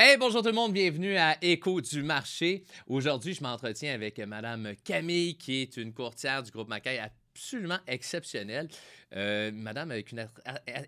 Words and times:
Hey, 0.00 0.16
bonjour 0.16 0.42
tout 0.42 0.48
le 0.50 0.54
monde, 0.54 0.72
bienvenue 0.72 1.16
à 1.16 1.36
Écho 1.42 1.80
du 1.80 2.04
marché. 2.04 2.62
Aujourd'hui, 2.86 3.34
je 3.34 3.42
m'entretiens 3.42 3.92
avec 3.92 4.20
Madame 4.20 4.74
Camille, 4.84 5.36
qui 5.36 5.62
est 5.62 5.76
une 5.76 5.92
courtière 5.92 6.44
du 6.44 6.52
groupe 6.52 6.68
Macaille 6.68 7.00
absolument 7.38 7.78
exceptionnelle. 7.86 8.68
Euh, 9.16 9.50
madame 9.54 9.90
avec 9.90 10.12
une 10.12 10.26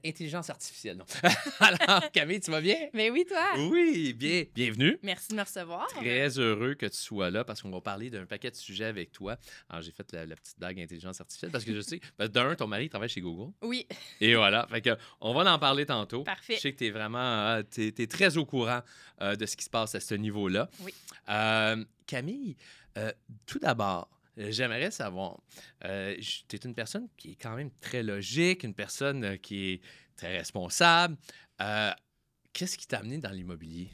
intelligence 0.05 0.51
artificielle, 0.51 0.97
non. 0.99 1.07
Alors, 1.61 2.11
Camille, 2.11 2.41
tu 2.41 2.51
vas 2.51 2.61
bien? 2.61 2.77
Mais 2.93 3.09
oui, 3.09 3.25
toi. 3.27 3.53
Oui, 3.71 4.13
bien. 4.13 4.45
Bienvenue. 4.55 4.99
Merci 5.03 5.29
de 5.31 5.37
me 5.37 5.43
recevoir. 5.43 5.87
Très 5.89 6.39
heureux 6.39 6.75
que 6.75 6.87
tu 6.87 6.97
sois 6.99 7.31
là 7.31 7.45
parce 7.45 7.63
qu'on 7.63 7.71
va 7.71 7.81
parler 7.81 8.11
d'un 8.11 8.27
paquet 8.27 8.51
de 8.51 8.57
sujets 8.57 8.85
avec 8.85 9.13
toi. 9.13 9.37
Alors, 9.71 9.81
j'ai 9.83 9.93
fait 9.93 10.13
la, 10.13 10.27
la 10.27 10.37
petite 10.37 10.59
blague 10.59 10.81
intelligence 10.81 11.21
artificielle 11.21 11.51
parce 11.53 11.65
que 11.65 11.73
je 11.75 11.81
sais, 11.81 12.01
ben, 12.19 12.29
d'un, 12.29 12.55
ton 12.57 12.67
mari 12.67 12.91
travaille 12.91 13.09
chez 13.09 13.21
Google. 13.23 13.53
Oui, 13.63 13.87
Et 14.21 14.35
voilà. 14.35 14.67
Fait 14.69 14.83
que, 14.83 14.91
on 15.21 15.33
va 15.33 15.51
en 15.51 15.59
parler 15.59 15.87
tantôt. 15.87 16.25
Parfait. 16.25 16.57
Je 16.57 16.61
sais 16.61 16.73
que 16.73 16.79
tu 16.79 16.87
es 16.87 16.91
vraiment 16.91 17.19
euh, 17.21 17.63
t'es- 17.63 17.93
t'es 17.93 18.07
très 18.09 18.37
au 18.37 18.45
courant 18.45 18.81
euh, 19.23 19.35
de 19.37 19.47
ce 19.47 19.57
qui 19.57 19.65
se 19.65 19.71
passe 19.71 19.95
à 19.95 20.01
ce 20.01 20.15
niveau-là. 20.15 20.69
Oui. 20.81 20.93
Euh, 21.31 21.83
Camille, 22.07 22.57
tout 23.47 23.61
d'abord, 23.61 24.11
j'aimerais 24.49 24.91
savoir, 24.91 25.41
euh, 25.85 26.17
tu 26.49 26.57
es 26.57 26.59
une 26.65 26.75
personne 26.75 27.09
qui 27.17 27.33
est 27.33 27.37
quand 27.37 27.55
même 27.57 27.71
très 27.81 28.03
logique, 28.03 28.63
une 28.65 28.75
personne 28.75 29.25
euh, 29.25 29.37
qui 29.37 29.73
est 29.73 29.81
très 30.17 30.37
responsable. 30.39 31.17
Euh, 31.61 31.91
Qu'est-ce 32.53 32.77
qui 32.77 32.87
t'a 32.87 32.99
amené 32.99 33.19
dans 33.19 33.31
l'immobilier? 33.31 33.91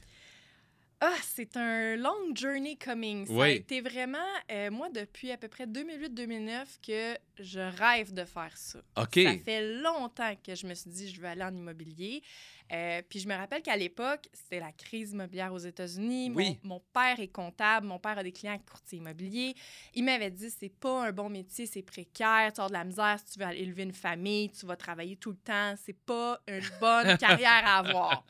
Ah, 0.98 1.12
c'est 1.23 1.59
un 1.59 1.95
long 1.96 2.34
journey 2.34 2.78
coming. 2.78 3.27
Ça 3.27 3.32
a 3.32 3.37
Oui. 3.37 3.51
été 3.51 3.82
vraiment, 3.82 4.16
euh, 4.51 4.70
moi, 4.70 4.88
depuis 4.88 5.30
à 5.30 5.37
peu 5.37 5.46
près 5.46 5.66
2008-2009 5.66 6.65
que 6.87 7.18
je 7.38 7.60
rêve 7.60 8.15
de 8.15 8.24
faire 8.24 8.56
ça. 8.56 8.78
OK. 8.96 9.20
Ça 9.23 9.37
fait 9.45 9.80
longtemps 9.82 10.34
que 10.42 10.54
je 10.54 10.66
me 10.66 10.73
suis 10.74 10.88
dit, 10.88 11.10
je 11.12 11.20
veux 11.20 11.26
aller 11.28 11.42
en 11.45 11.54
immobilier. 11.54 12.23
Euh, 12.72 13.02
puis 13.08 13.20
je 13.20 13.28
me 13.28 13.34
rappelle 13.34 13.62
qu'à 13.62 13.76
l'époque, 13.76 14.28
c'était 14.32 14.60
la 14.60 14.72
crise 14.72 15.12
immobilière 15.12 15.52
aux 15.52 15.58
États-Unis. 15.58 16.30
Mon- 16.30 16.36
Oui. 16.36 16.58
Mon, 16.64 16.80
père 16.92 17.20
est 17.20 17.28
comptable, 17.28 17.86
mon 17.86 17.98
père 17.98 18.18
a 18.18 18.22
des 18.22 18.32
clients 18.32 18.58
courtiers 18.68 18.98
immobiliers. 18.98 19.54
Il 19.95 20.04
m'avait 20.04 20.30
dit, 20.30 20.50
c'est 20.50 20.68
pas 20.68 21.06
un 21.06 21.12
bon 21.12 21.28
métier, 21.28 21.66
c'est 21.66 21.82
précaire, 21.82 22.52
tu 22.52 22.60
as 22.60 22.68
de 22.68 22.73
la 22.73 22.84
misère 22.84 23.18
si 23.24 23.38
tu 23.38 23.45
veux 23.45 23.52
élever 23.54 23.84
une 23.84 23.92
famille, 23.92 24.50
tu 24.50 24.66
vas 24.66 24.76
travailler 24.76 25.16
tout 25.16 25.30
le 25.30 25.36
temps, 25.36 25.74
c'est 25.84 25.96
pas 26.04 26.40
une 26.48 26.60
bonne 26.80 27.16
carrière 27.18 27.62
à 27.64 27.78
avoir. 27.78 28.24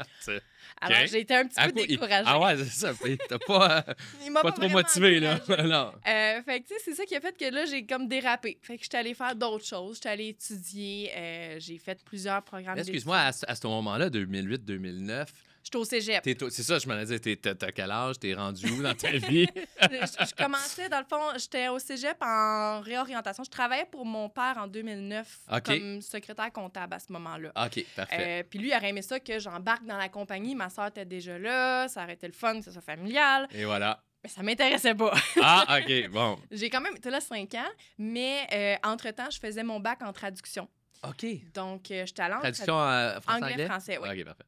Alors 0.80 1.06
j'ai 1.06 1.20
été 1.20 1.34
un 1.34 1.46
petit 1.46 1.58
À 1.60 1.66
peu 1.66 1.72
quoi- 1.74 1.82
il- 1.82 1.88
découragée. 1.88 2.24
Ah 2.26 2.40
ouais, 2.40 2.56
c'est 2.58 2.64
ça. 2.64 2.92
T'as 3.28 3.38
pas, 3.38 3.84
euh, 3.88 3.94
Il 4.24 4.32
m'a 4.32 4.42
pas 4.42 4.52
trop 4.52 4.68
motivé, 4.68 5.20
là. 5.20 5.38
non. 5.62 5.92
Euh, 6.06 6.42
fait 6.42 6.60
que, 6.60 6.66
tu 6.68 6.74
sais, 6.74 6.80
c'est 6.84 6.94
ça 6.94 7.04
qui 7.04 7.14
a 7.14 7.20
fait 7.20 7.36
que 7.38 7.44
là, 7.54 7.64
j'ai 7.66 7.86
comme 7.86 8.08
dérapé. 8.08 8.58
Fait 8.62 8.76
que 8.76 8.82
j'étais 8.82 8.96
allée 8.98 9.14
faire 9.14 9.36
d'autres 9.36 9.64
choses. 9.64 9.96
J'étais 9.96 10.08
allée 10.08 10.28
étudier. 10.28 11.10
euh, 11.16 11.56
j'ai 11.60 11.78
fait 11.78 12.02
plusieurs 12.04 12.42
programmes. 12.42 12.78
Excuse-moi, 12.78 13.16
à, 13.16 13.32
ce- 13.32 13.44
à 13.46 13.54
ce 13.54 13.66
moment-là, 13.68 14.10
2008-2009, 14.26 15.26
J'étais 15.66 15.78
au 15.78 15.84
cégep. 15.84 16.22
c'est 16.24 16.62
ça, 16.62 16.78
je 16.78 16.86
me 16.88 17.04
disais, 17.04 17.36
t'as 17.36 17.72
quel 17.72 17.90
âge? 17.90 18.20
T'es 18.20 18.34
rendu 18.34 18.70
où 18.70 18.82
dans 18.84 18.94
ta 18.94 19.10
vie? 19.10 19.48
je, 19.82 19.86
je 19.88 20.34
commençais, 20.40 20.88
dans 20.88 21.00
le 21.00 21.04
fond, 21.04 21.36
j'étais 21.36 21.66
au 21.66 21.80
cégep 21.80 22.16
en 22.20 22.80
réorientation. 22.82 23.42
Je 23.42 23.50
travaillais 23.50 23.84
pour 23.90 24.06
mon 24.06 24.28
père 24.28 24.58
en 24.58 24.68
2009 24.68 25.38
OK. 25.50 25.62
comme 25.64 26.00
secrétaire 26.02 26.52
comptable 26.52 26.94
à 26.94 27.00
ce 27.00 27.12
moment-là. 27.14 27.50
OK, 27.66 27.84
parfait. 27.96 28.40
Euh, 28.40 28.42
puis 28.48 28.60
lui, 28.60 28.68
il 28.68 28.76
aurait 28.76 28.90
aimé 28.90 29.02
ça 29.02 29.18
que 29.18 29.40
j'embarque 29.40 29.84
dans 29.84 29.96
la 29.96 30.08
compagnie. 30.08 30.54
Ma 30.54 30.70
soeur 30.70 30.86
était 30.86 31.04
déjà 31.04 31.36
là. 31.36 31.88
Ça 31.88 32.04
aurait 32.04 32.14
été 32.14 32.28
le 32.28 32.32
fun, 32.32 32.60
que 32.60 32.64
ce 32.64 32.70
soit 32.70 32.80
familial. 32.80 33.48
Et 33.52 33.64
voilà. 33.64 34.04
Mais 34.22 34.30
ça 34.30 34.44
m'intéressait 34.44 34.94
pas. 34.94 35.14
Ah, 35.42 35.80
OK, 35.80 36.10
bon. 36.10 36.38
J'ai 36.52 36.70
quand 36.70 36.80
même 36.80 36.94
été 36.94 37.10
là 37.10 37.20
cinq 37.20 37.54
ans, 37.54 37.70
mais 37.98 38.46
euh, 38.52 38.76
entre-temps, 38.88 39.30
je 39.30 39.40
faisais 39.40 39.64
mon 39.64 39.80
bac 39.80 40.00
en 40.02 40.12
traduction. 40.12 40.68
OK. 41.02 41.26
Donc, 41.54 41.90
euh, 41.90 42.04
j'étais 42.06 42.22
allée 42.22 42.34
en 42.34 42.40
Traduction 42.40 42.80
euh, 42.80 43.20
français-anglais? 43.20 43.52
Anglais-français, 43.52 43.98
oui. 43.98 44.08
OK, 44.20 44.24
parfait. 44.24 44.44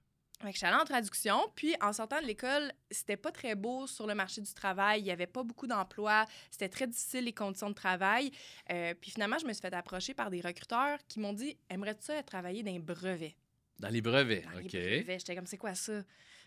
J'étais 0.52 0.66
allée 0.66 0.76
en 0.76 0.84
traduction, 0.84 1.50
puis 1.56 1.74
en 1.80 1.92
sortant 1.92 2.20
de 2.20 2.26
l'école, 2.26 2.72
c'était 2.92 3.16
pas 3.16 3.32
très 3.32 3.56
beau 3.56 3.88
sur 3.88 4.06
le 4.06 4.14
marché 4.14 4.40
du 4.40 4.54
travail. 4.54 5.00
Il 5.00 5.06
y 5.06 5.10
avait 5.10 5.26
pas 5.26 5.42
beaucoup 5.42 5.66
d'emplois. 5.66 6.26
C'était 6.50 6.68
très 6.68 6.86
difficile, 6.86 7.24
les 7.24 7.32
conditions 7.32 7.70
de 7.70 7.74
travail. 7.74 8.30
Euh, 8.70 8.94
puis 9.00 9.10
finalement, 9.10 9.38
je 9.38 9.46
me 9.46 9.52
suis 9.52 9.60
fait 9.60 9.74
approcher 9.74 10.14
par 10.14 10.30
des 10.30 10.40
recruteurs 10.40 10.98
qui 11.08 11.18
m'ont 11.18 11.32
dit 11.32 11.56
Aimerais-tu 11.68 12.04
ça 12.04 12.22
travailler 12.22 12.62
dans 12.62 12.70
les 12.70 12.78
brevets 12.78 13.34
Dans 13.80 13.88
les 13.88 14.00
brevets, 14.00 14.44
Dans 14.44 14.60
OK. 14.60 14.72
les 14.72 15.00
brevets. 15.00 15.18
J'étais 15.18 15.34
comme 15.34 15.46
C'est 15.46 15.58
quoi 15.58 15.74
ça 15.74 16.04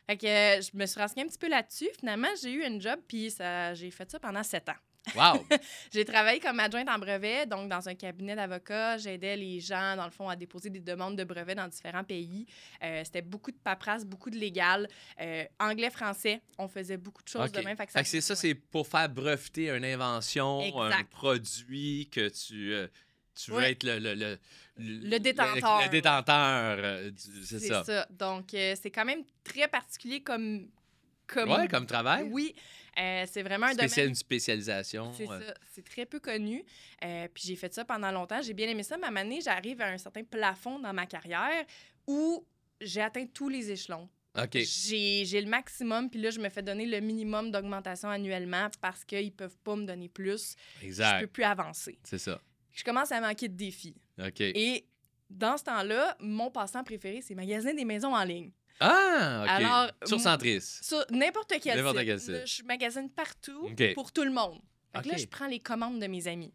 Fait 0.08 0.16
que 0.16 0.26
euh, 0.26 0.62
je 0.62 0.78
me 0.78 0.86
suis 0.86 1.00
renseignée 1.00 1.24
un 1.26 1.28
petit 1.28 1.38
peu 1.38 1.50
là-dessus. 1.50 1.90
Finalement, 2.00 2.30
j'ai 2.42 2.54
eu 2.54 2.64
un 2.64 2.80
job, 2.80 2.98
puis 3.06 3.30
ça, 3.30 3.74
j'ai 3.74 3.92
fait 3.92 4.10
ça 4.10 4.22
pendant 4.22 4.44
sept 4.44 4.70
ans. 4.70 4.76
Wow! 5.16 5.44
J'ai 5.94 6.06
travaillé 6.06 6.40
comme 6.40 6.60
adjointe 6.60 6.88
en 6.88 7.00
brevet, 7.00 7.46
donc 7.48 7.68
dans 7.70 7.90
un 7.90 7.96
cabinet 7.96 8.36
d'avocats. 8.36 8.98
J'aidais 9.00 9.36
les 9.36 9.60
gens, 9.60 9.96
dans 9.96 10.06
le 10.06 10.12
fond, 10.12 10.30
à 10.30 10.36
déposer 10.36 10.70
des 10.70 10.80
demandes 10.80 11.18
de 11.18 11.24
brevets 11.24 11.56
dans 11.56 11.68
différents 11.68 12.04
pays. 12.04 12.46
Euh, 12.84 13.02
C'était 13.04 13.24
beaucoup 13.24 13.52
de 13.52 13.58
paperasse, 13.58 14.06
beaucoup 14.06 14.30
de 14.30 14.38
légal. 14.38 14.88
Euh, 15.20 15.44
anglais, 15.60 15.90
français, 15.90 16.42
on 16.60 16.68
faisait 16.68 16.98
beaucoup 16.98 17.24
de 17.24 17.28
choses 17.30 17.50
OK. 17.50 17.52
de 17.56 17.62
même. 17.62 17.76
Fait 17.76 17.88
que 17.88 17.92
Fait 17.94 18.04
que 18.04 18.08
c'est 18.10 18.22
ça, 18.22 18.36
c'est 18.36 18.54
pour 18.54 18.88
faire 18.88 19.10
breveter 19.10 19.70
une 19.72 19.86
invention, 19.86 20.80
un 20.82 21.04
produit 21.06 22.08
que 22.12 22.30
tu, 22.30 22.74
euh, 22.74 22.88
tu 23.34 23.52
veux 23.52 23.64
être 23.64 23.84
le... 23.84 23.98
Le, 23.98 24.14
le, 24.14 24.38
Le 24.78 25.20
détenteur. 25.20 25.80
Le, 25.80 25.86
le 25.86 25.90
détenteur, 25.90 26.78
euh, 26.80 27.10
du- 27.12 27.44
c'est 27.46 27.60
C'est 27.60 27.68
ça. 27.70 27.84
ça. 27.84 28.08
Donc, 28.12 28.54
euh, 28.54 28.76
c'est 28.82 28.92
quand 28.92 29.06
même 29.06 29.24
très 29.44 29.68
particulier 29.68 30.22
comme... 30.22 30.68
comme... 31.32 31.50
Ouais, 31.50 31.68
comme 31.68 31.86
travail. 31.86 32.28
Oui. 32.32 32.54
Euh, 33.00 33.26
c'est 33.32 33.42
vraiment 33.42 33.68
un 33.68 33.74
Spécial- 33.74 33.90
domaine... 33.90 34.10
une 34.10 34.16
spécialisation. 34.16 35.14
C'est 35.14 35.30
euh, 35.30 35.40
ça. 35.48 35.54
C'est 35.72 35.84
très 35.84 36.06
peu 36.06 36.20
connu. 36.20 36.64
Euh, 37.04 37.28
puis 37.34 37.44
j'ai 37.48 37.56
fait 37.56 37.74
ça 37.74 37.86
pendant 37.86 38.12
longtemps. 38.12 38.42
J'ai 38.42 38.54
bien 38.54 38.68
aimé 38.68 38.84
ça. 38.84 38.98
Moment 38.98 39.24
donné, 39.24 39.40
j'arrive 39.42 39.82
à 39.82 39.88
un 39.88 39.98
certain 39.98 40.24
plafond 40.24 40.78
dans 40.80 40.94
ma 40.94 41.06
carrière 41.06 41.66
où 42.06 42.46
j'ai 42.82 43.02
atteint 43.02 43.26
tous 43.26 43.48
les 43.48 43.72
échelons. 43.72 44.10
OK. 44.38 44.58
J'ai 44.58 45.42
le 45.42 45.50
maximum, 45.50 46.10
puis 46.10 46.20
là, 46.22 46.30
je 46.32 46.40
me 46.40 46.50
fais 46.50 46.62
donner 46.62 46.86
le 46.86 47.00
minimum 47.00 47.52
d'augmentation 47.52 48.10
annuellement 48.10 48.70
parce 48.80 49.04
qu'ils 49.04 49.34
peuvent 49.34 49.58
pas 49.64 49.76
me 49.76 49.86
donner 49.86 50.10
plus. 50.10 50.56
Je 50.76 50.80
peux 50.82 50.86
Exact. 50.88 51.28
plus 51.28 51.44
avancer. 51.44 51.98
C'est 52.04 52.18
ça. 52.18 52.42
Je 52.72 52.84
commence 52.84 53.12
à 53.12 53.20
manquer 53.20 53.50
de 53.50 53.56
défis. 53.56 53.96
OK. 54.20 54.40
Et 54.42 54.86
dans 55.30 55.58
ce 55.58 55.64
temps-là, 55.66 56.16
mon 56.20 56.50
passe-temps 56.52 56.84
préféré, 56.84 57.22
c'est 57.22 57.36
magasiner 57.36 57.74
des 57.74 57.86
maisons 57.86 58.16
en 58.16 58.24
ligne. 58.24 58.52
Ah, 58.82 59.42
OK. 59.44 59.50
Alors, 59.50 59.92
Sur 60.06 60.20
Centris. 60.20 60.62
Sur 60.82 61.06
n'importe 61.12 61.54
quel 61.62 61.78
N'importe 61.78 61.98
site. 62.00 62.06
quel 62.08 62.20
site. 62.20 62.30
Là, 62.30 62.46
Je 62.46 62.64
magasine 62.64 63.10
partout 63.10 63.70
OK. 63.72 63.94
pour 63.94 64.12
tout 64.12 64.24
le 64.24 64.32
monde. 64.32 64.60
Fait 64.96 65.04
que 65.04 65.08
là, 65.10 65.14
OK. 65.14 65.20
je 65.22 65.28
prends 65.28 65.48
les 65.48 65.60
commandes 65.60 66.00
de 66.00 66.08
mes 66.08 66.28
amis. 66.28 66.52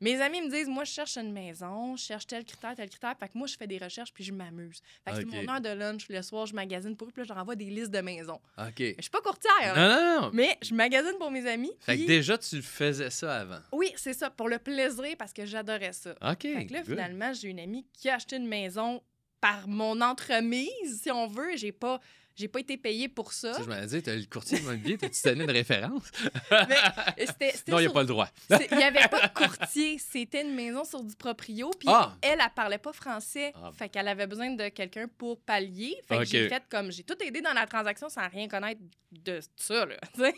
Mes 0.00 0.20
amis 0.20 0.40
me 0.42 0.50
disent, 0.50 0.66
moi, 0.66 0.82
je 0.82 0.90
cherche 0.90 1.16
une 1.16 1.32
maison, 1.32 1.94
je 1.94 2.02
cherche 2.02 2.26
tel 2.26 2.44
critère, 2.44 2.74
tel 2.74 2.90
critère. 2.90 3.14
Fait 3.20 3.28
que 3.28 3.38
moi, 3.38 3.46
je 3.46 3.56
fais 3.56 3.68
des 3.68 3.78
recherches 3.78 4.12
puis 4.12 4.24
je 4.24 4.32
m'amuse. 4.32 4.80
Fait 5.04 5.12
que 5.12 5.20
OK. 5.20 5.26
c'est 5.30 5.42
mon 5.46 5.52
heure 5.52 5.60
de 5.60 5.68
lunch. 5.68 6.08
Le 6.08 6.20
soir, 6.22 6.44
je 6.46 6.54
magasine 6.56 6.96
pour 6.96 7.06
eux, 7.06 7.12
puis 7.12 7.20
là, 7.20 7.24
je 7.28 7.32
leur 7.32 7.40
envoie 7.40 7.54
des 7.54 7.66
listes 7.66 7.92
de 7.92 8.00
maisons. 8.00 8.40
OK. 8.58 8.78
Je 8.80 8.94
suis 9.00 9.10
pas 9.12 9.20
courtière, 9.20 9.76
Non, 9.76 9.80
hein, 9.80 10.16
non, 10.16 10.20
non. 10.22 10.30
mais 10.34 10.58
je 10.60 10.74
magasine 10.74 11.14
pour 11.20 11.30
mes 11.30 11.46
amis. 11.48 11.70
Fait 11.78 11.92
que 11.92 11.98
puis- 11.98 12.06
déjà, 12.08 12.36
tu 12.36 12.60
faisais 12.62 13.10
ça 13.10 13.42
avant. 13.42 13.60
Oui, 13.70 13.92
c'est 13.94 14.12
ça, 14.12 14.28
pour 14.28 14.48
le 14.48 14.58
plaisir, 14.58 15.14
parce 15.16 15.32
que 15.32 15.46
j'adorais 15.46 15.92
ça. 15.92 16.16
OK. 16.20 16.42
Fait 16.42 16.66
que 16.66 16.72
là, 16.72 16.80
good. 16.80 16.88
finalement, 16.90 17.32
j'ai 17.32 17.50
une 17.50 17.60
amie 17.60 17.86
qui 17.92 18.08
a 18.08 18.16
acheté 18.16 18.38
une 18.38 18.48
maison 18.48 19.00
par 19.42 19.68
mon 19.68 20.00
entremise, 20.00 21.02
si 21.02 21.10
on 21.10 21.26
veut. 21.26 21.56
J'ai 21.56 21.72
pas, 21.72 22.00
j'ai 22.36 22.48
pas 22.48 22.60
été 22.60 22.78
payée 22.78 23.08
pour 23.08 23.32
ça. 23.32 23.50
Tu 23.50 23.58
sais, 23.58 23.64
je 23.64 23.68
me 23.68 23.82
disais, 23.82 24.00
t'as 24.02 24.14
le 24.14 24.24
courtier 24.24 24.58
immobilier, 24.60 24.96
t'as-tu 24.96 25.20
donné 25.24 25.44
une 25.44 25.50
référence? 25.50 26.04
C'était 27.18 27.52
non, 27.68 27.78
il 27.78 27.82
n'y 27.82 27.86
a 27.86 27.88
sur- 27.88 27.92
pas 27.92 28.00
le 28.02 28.06
droit. 28.06 28.28
Il 28.70 28.76
n'y 28.76 28.84
avait 28.84 29.08
pas 29.08 29.26
de 29.28 29.32
courtier. 29.34 29.98
C'était 29.98 30.42
une 30.42 30.54
maison 30.54 30.84
sur 30.84 31.02
du 31.02 31.14
proprio. 31.16 31.70
Puis 31.78 31.88
Ah! 31.90 32.14
elle, 32.22 32.38
elle 32.40 32.50
parlait 32.54 32.78
pas 32.78 32.92
français. 32.92 33.52
Ah. 33.56 33.70
Fait 33.76 33.88
qu'elle 33.88 34.08
avait 34.08 34.26
besoin 34.26 34.50
de 34.50 34.68
quelqu'un 34.68 35.06
pour 35.18 35.40
pallier. 35.40 35.96
Fait 36.08 36.18
que 36.18 36.24
j'ai 36.24 36.48
fait 36.48 36.62
comme... 36.70 36.90
J'ai 36.92 37.02
tout 37.04 37.16
aidé 37.22 37.40
dans 37.40 37.52
la 37.52 37.66
transaction 37.66 38.08
sans 38.08 38.28
rien 38.28 38.48
connaître 38.48 38.80
de 39.10 39.40
ça, 39.56 39.84
là. 39.86 39.96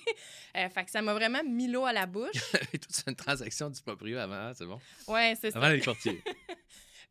Euh, 0.56 0.69
fait 0.69 0.84
que 0.84 0.91
ça 0.93 1.03
m'a 1.03 1.14
vraiment 1.14 1.43
mis 1.44 1.66
l'eau 1.66 1.84
à 1.84 1.93
la 1.93 2.06
bouche. 2.06 2.31
Et 2.72 2.78
toute 2.78 2.94
une 3.09 3.16
transaction 3.16 3.69
du 3.70 3.82
proprio 3.82 4.19
avant, 4.19 4.34
hein, 4.34 4.53
c'est 4.56 4.66
bon? 4.66 4.78
Ouais, 5.09 5.37
c'est 5.41 5.50
ça. 5.50 5.59
Avant 5.59 5.69
les 5.69 5.81
courtiers. 5.81 6.22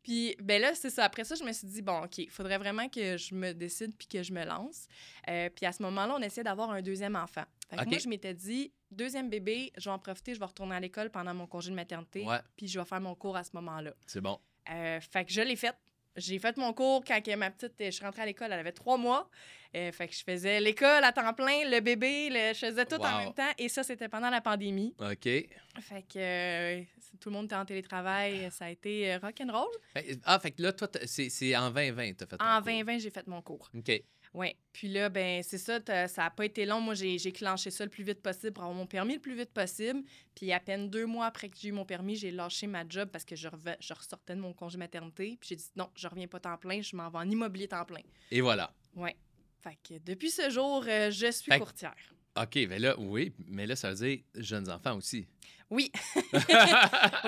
Puis, 0.04 0.36
ben 0.42 0.62
là, 0.62 0.76
c'est 0.76 0.90
ça. 0.90 1.06
Après 1.06 1.24
ça, 1.24 1.36
je 1.36 1.44
me 1.44 1.52
suis 1.54 1.68
dit, 1.68 1.82
bon, 1.82 2.04
OK, 2.04 2.18
il 2.18 2.30
faudrait 2.30 2.58
vraiment 2.58 2.90
que 2.90 3.18
je 3.18 3.34
me 3.34 3.54
décide 3.54 3.96
puis 3.98 4.08
que 4.08 4.22
je 4.22 4.34
me 4.34 4.44
lance. 4.46 4.88
Euh, 5.30 5.50
puis 5.50 5.66
à 5.66 5.72
ce 5.72 5.82
moment-là, 5.84 6.16
on 6.18 6.22
essayait 6.22 6.44
d'avoir 6.44 6.70
un 6.72 6.82
deuxième 6.82 7.16
enfant. 7.16 7.46
Fait 7.70 7.78
que 7.78 7.90
moi, 7.90 7.98
je 7.98 8.10
m'étais 8.10 8.34
dit, 8.34 8.72
deuxième 8.92 9.30
bébé, 9.30 9.72
je 9.78 9.86
vais 9.86 9.94
en 9.94 10.00
profiter, 10.00 10.34
je 10.36 10.40
vais 10.40 10.46
retourner 10.46 10.76
à 10.76 10.80
l'école 10.80 11.10
pendant 11.10 11.34
mon 11.34 11.48
congé 11.48 11.72
de 11.72 11.76
maternité. 11.76 12.26
Ouais, 12.26 12.40
Puis 12.56 12.68
je 12.68 12.78
vais 12.80 12.86
faire 12.86 13.02
mon 13.02 13.16
cours 13.16 13.36
à 13.38 13.44
ce 13.44 13.52
moment-là. 13.54 13.94
c'est 14.06 14.22
bon. 14.22 14.40
Euh, 14.70 15.00
fait 15.00 15.26
que 15.26 15.32
je 15.32 15.42
l'ai 15.42 15.56
fait. 15.56 15.76
J'ai 16.16 16.38
fait 16.40 16.56
mon 16.58 16.74
cours 16.74 17.04
quand 17.04 17.20
ma 17.38 17.50
petite, 17.50 17.74
je 17.80 17.90
suis 17.90 18.06
rentrée 18.06 18.22
à 18.22 18.26
l'école, 18.26 18.48
elle 18.52 18.60
avait 18.60 18.72
trois 18.72 18.98
mois. 18.98 19.30
Euh, 19.76 19.92
fait 19.92 20.08
que 20.08 20.14
je 20.14 20.24
faisais 20.24 20.60
l'école 20.62 21.04
à 21.04 21.12
temps 21.12 21.34
plein, 21.34 21.68
le 21.68 21.80
bébé, 21.80 22.30
le- 22.30 22.54
je 22.54 22.60
faisais 22.68 22.86
tout 22.86 22.98
en 22.98 23.18
même 23.18 23.34
temps. 23.34 23.52
Et 23.58 23.68
ça, 23.70 23.82
c'était 23.84 24.08
pendant 24.08 24.30
la 24.30 24.40
pandémie. 24.40 24.94
OK. 25.00 25.24
Fait 25.24 26.04
que 26.08 26.18
euh, 26.20 26.82
tout 27.20 27.30
le 27.30 27.34
monde 27.36 27.46
était 27.46 27.56
en 27.56 27.66
télétravail. 27.66 28.50
Ça 28.52 28.66
a 28.66 28.70
été 28.70 29.12
euh, 29.12 29.18
rock'n'roll. 29.18 29.68
Fait- 29.94 30.20
Ah, 30.26 30.38
fait 30.40 30.52
que 30.52 30.62
là, 30.62 30.74
toi, 30.74 30.88
c'est 31.06 31.56
en 31.56 31.72
2020 31.72 32.14
t'as 32.14 32.28
fait 32.28 32.38
ton 32.38 32.46
En 32.46 32.58
cours. 32.58 32.66
2020, 32.66 33.00
j'ai 33.00 33.10
fait 33.10 33.26
mon 33.26 33.42
cours. 33.42 33.72
OK. 33.76 33.92
Oui. 34.34 34.56
Puis 34.72 34.88
là, 34.88 35.10
ben 35.10 35.44
c'est 35.44 35.60
ça, 35.60 35.80
ça 36.08 36.24
n'a 36.24 36.30
pas 36.32 36.46
été 36.46 36.66
long. 36.66 36.82
Moi, 36.82 36.96
j'ai 36.96 37.32
clenché 37.32 37.70
ça 37.70 37.84
le 37.84 37.90
plus 37.92 38.04
vite 38.04 38.22
possible 38.22 38.54
pour 38.54 38.64
avoir 38.64 38.76
mon 38.78 38.88
permis 38.88 39.14
le 39.16 39.20
plus 39.20 39.36
vite 39.36 39.52
possible. 39.52 40.02
Puis 40.36 40.52
à 40.52 40.60
peine 40.60 40.90
deux 40.90 41.06
mois 41.06 41.28
après 41.28 41.50
que 41.50 41.58
j'ai 41.60 41.70
eu 41.70 41.72
mon 41.72 41.86
permis, 41.86 42.16
j'ai 42.16 42.32
lâché 42.32 42.66
ma 42.66 42.84
job 42.88 43.10
parce 43.12 43.26
que 43.26 43.36
je, 43.36 43.48
reven- 43.48 43.78
je 43.80 43.94
ressortais 43.94 44.36
de 44.36 44.42
mon 44.42 44.54
congé 44.54 44.78
maternité. 44.78 45.38
Puis 45.40 45.50
j'ai 45.50 45.56
dit 45.58 45.70
non, 45.76 45.90
je 45.96 46.08
reviens 46.08 46.28
pas 46.28 46.40
temps 46.40 46.58
plein, 46.58 46.82
je 46.82 46.96
m'en 46.96 47.10
vais 47.10 47.20
en 47.20 47.30
immobilier 47.30 47.68
temps 47.68 47.86
plein. 47.86 48.02
Et 48.32 48.42
voilà. 48.42 48.74
Ouais. 48.96 49.16
Fait 49.62 49.78
que 49.88 50.00
depuis 50.04 50.32
ce 50.32 50.50
jour, 50.50 50.84
euh, 50.88 51.12
je 51.12 51.32
suis 51.32 51.52
Fait 51.52 51.60
courtière. 51.60 51.96
OK, 52.36 52.56
mais 52.68 52.80
là, 52.80 52.96
oui, 53.00 53.32
mais 53.48 53.68
là, 53.68 53.76
ça 53.76 53.94
veut 53.94 54.08
dire 54.08 54.24
jeunes 54.34 54.68
enfants 54.72 54.98
aussi. 54.98 55.28
Oui. 55.70 55.92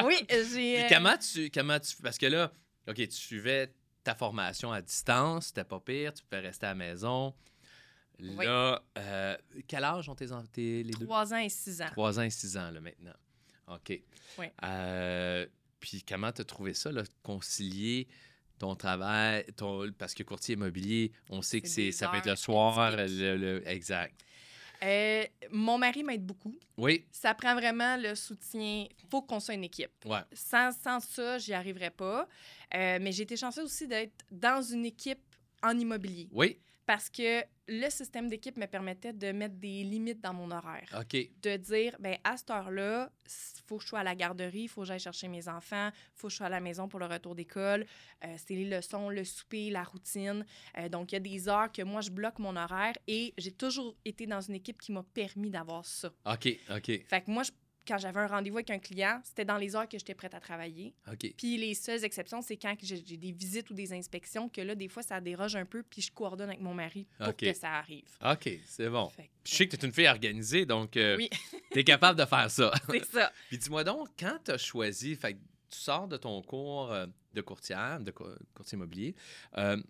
oui, 0.03 0.15
j'ai. 0.29 0.75
Puis 0.75 0.77
euh, 0.83 0.87
comment 0.89 1.17
tu, 1.17 1.49
comment 1.51 1.79
tu. 1.79 1.95
Parce 2.01 2.17
que 2.17 2.25
là, 2.25 2.51
OK, 2.87 2.95
tu 2.95 3.11
suivais 3.11 3.71
ta 4.05 4.15
formation 4.15 4.71
à 4.71 4.81
distance, 4.81 5.47
c'était 5.47 5.63
pas 5.65 5.79
pire, 5.81 6.13
tu 6.13 6.23
pouvais 6.23 6.39
rester 6.41 6.67
à 6.67 6.69
la 6.69 6.75
maison. 6.75 7.33
Oui. 8.19 8.45
Là, 8.45 8.81
euh, 8.97 9.35
quel 9.67 9.83
âge 9.83 10.07
ont 10.07 10.15
tes, 10.15 10.27
tes- 10.53 10.83
les 10.83 10.93
deux? 10.93 11.05
Trois 11.05 11.33
ans 11.33 11.37
et 11.37 11.49
six 11.49 11.81
ans. 11.81 11.89
3 11.91 12.17
ans 12.19 12.23
et 12.23 12.29
6 12.29 12.55
ans, 12.55 12.71
là, 12.71 12.79
maintenant. 12.79 13.13
OK. 13.67 13.99
Oui. 14.37 14.45
Euh, 14.63 15.45
puis 15.81 16.03
comment 16.07 16.31
tu 16.31 16.41
as 16.41 16.45
trouvé 16.45 16.73
ça, 16.73 16.91
là, 16.93 17.03
concilier 17.23 18.07
ton 18.57 18.75
travail, 18.75 19.43
ton, 19.57 19.91
parce 19.97 20.13
que 20.13 20.23
courtier 20.23 20.53
immobilier, 20.53 21.11
on 21.29 21.41
sait 21.41 21.59
que 21.59 21.67
C'est 21.67 21.91
ça 21.91 22.07
peut 22.07 22.17
être 22.17 22.27
le 22.29 22.35
soir, 22.37 22.91
le- 22.95 23.63
exact. 23.67 24.23
Euh, 24.83 25.23
mon 25.51 25.77
mari 25.77 26.03
m'aide 26.03 26.25
beaucoup. 26.25 26.57
Oui, 26.77 27.05
Ça 27.11 27.33
prend 27.33 27.53
vraiment 27.55 27.97
le 27.97 28.15
soutien. 28.15 28.85
Il 28.89 29.07
faut 29.09 29.21
qu'on 29.21 29.39
soit 29.39 29.53
une 29.53 29.63
équipe. 29.63 29.91
ouais. 30.05 30.19
Sans, 30.33 30.71
sans 30.71 30.99
ça, 30.99 31.37
j'y 31.37 31.53
arriverais 31.53 31.91
pas. 31.91 32.27
Euh, 32.73 32.97
mais 33.01 33.11
j'ai 33.11 33.23
été 33.23 33.37
chanceuse 33.37 33.65
aussi 33.65 33.87
d'être 33.87 34.25
dans 34.31 34.61
une 34.61 34.85
équipe 34.85 35.19
en 35.63 35.77
immobilier. 35.77 36.27
Oui, 36.31 36.59
Parce 36.85 37.09
que 37.09 37.43
le 37.67 37.89
système 37.89 38.27
d'équipe 38.29 38.57
me 38.57 38.67
permettait 38.67 39.11
de 39.11 39.31
mettre 39.31 39.55
des 39.55 39.83
limites 39.83 40.21
dans 40.21 40.33
mon 40.33 40.51
horaire. 40.51 40.87
OK. 40.99 41.17
De 41.41 41.57
dire, 41.57 41.95
ben 41.99 42.15
à 42.23 42.37
cette 42.37 42.51
heure-là, 42.51 43.11
il 43.25 43.61
faut 43.65 43.77
que 43.77 43.83
je 43.83 43.87
sois 43.87 43.99
à 43.99 44.03
la 44.03 44.13
garderie, 44.13 44.61
il 44.63 44.67
faut 44.67 44.81
que 44.81 44.87
j'aille 44.87 44.99
chercher 44.99 45.27
mes 45.27 45.47
enfants, 45.47 45.89
il 45.91 46.11
faut 46.13 46.27
que 46.27 46.31
je 46.31 46.37
sois 46.37 46.45
à 46.45 46.49
la 46.49 46.59
maison 46.59 46.87
pour 46.87 46.99
le 46.99 47.07
retour 47.07 47.33
d'école. 47.33 47.87
Euh, 48.23 48.35
c'est 48.37 48.53
les 48.53 48.65
leçons, 48.69 49.09
le 49.09 49.23
souper, 49.23 49.71
la 49.71 49.83
routine. 49.83 50.45
Euh, 50.77 50.87
donc, 50.89 51.11
il 51.11 51.15
y 51.15 51.17
a 51.17 51.21
des 51.21 51.49
heures 51.49 51.71
que 51.71 51.81
moi, 51.81 52.01
je 52.01 52.11
bloque 52.11 52.37
mon 52.37 52.55
horaire 52.55 52.93
et 53.07 53.33
j'ai 53.39 53.51
toujours 53.51 53.95
été 54.05 54.27
dans 54.27 54.41
une 54.41 54.53
équipe 54.55 54.79
qui 54.79 54.91
m'a 54.91 55.03
permis 55.03 55.49
d'avoir 55.49 55.85
ça. 55.85 56.11
OK, 56.25 56.47
OK, 56.69 56.85
Fait 57.07 57.21
que 57.21 57.31
moi, 57.31 57.41
je- 57.41 57.51
quand 57.87 57.97
j'avais 57.97 58.19
un 58.19 58.27
rendez-vous 58.27 58.57
avec 58.57 58.69
un 58.71 58.79
client, 58.79 59.21
c'était 59.23 59.45
dans 59.45 59.57
les 59.57 59.75
heures 59.75 59.87
que 59.87 59.97
j'étais 59.97 60.13
prête 60.15 60.33
à 60.33 60.39
travailler. 60.39 60.93
Puis 61.37 61.57
les 61.57 61.73
seules 61.73 62.03
exceptions, 62.03 62.41
c'est 62.41 62.57
quand 62.57 62.75
j'ai 62.81 62.99
des 63.17 63.31
visites 63.31 63.69
ou 63.69 63.73
des 63.73 63.93
inspections 63.93 64.49
que 64.49 64.61
là, 64.61 64.75
des 64.75 64.87
fois, 64.87 65.03
ça 65.03 65.21
déroge 65.21 65.55
un 65.55 65.65
peu, 65.65 65.83
puis 65.83 66.01
je 66.01 66.11
coordonne 66.11 66.49
avec 66.49 66.61
mon 66.61 66.73
mari 66.73 67.07
pour 67.19 67.35
que 67.35 67.53
ça 67.53 67.73
arrive. 67.73 68.09
OK, 68.25 68.49
c'est 68.65 68.89
bon. 68.89 69.07
Fait 69.09 69.23
que, 69.23 69.29
Puis 69.43 69.53
je 69.53 69.57
sais 69.57 69.67
que 69.67 69.75
tu 69.75 69.83
es 69.85 69.87
une 69.87 69.93
fille 69.93 70.07
organisée, 70.07 70.65
donc 70.65 70.97
euh, 70.97 71.17
Oui. 71.17 71.29
tu 71.71 71.79
es 71.79 71.83
capable 71.83 72.19
de 72.19 72.25
faire 72.25 72.49
ça. 72.49 72.71
c'est 72.89 73.05
ça. 73.05 73.31
Puis 73.49 73.57
dis-moi 73.57 73.83
donc, 73.83 74.09
quand 74.19 74.37
tu 74.43 74.51
as 74.51 74.57
choisi, 74.57 75.15
fait 75.15 75.37
tu 75.69 75.79
sors 75.79 76.07
de 76.07 76.15
ton 76.17 76.41
cours 76.41 76.91
euh, 76.91 77.05
de 77.33 77.41
courtière, 77.41 77.99
de 77.99 78.11
co- 78.11 78.29
courtier 78.53 78.77
immobilier, 78.77 79.15
euh, 79.57 79.81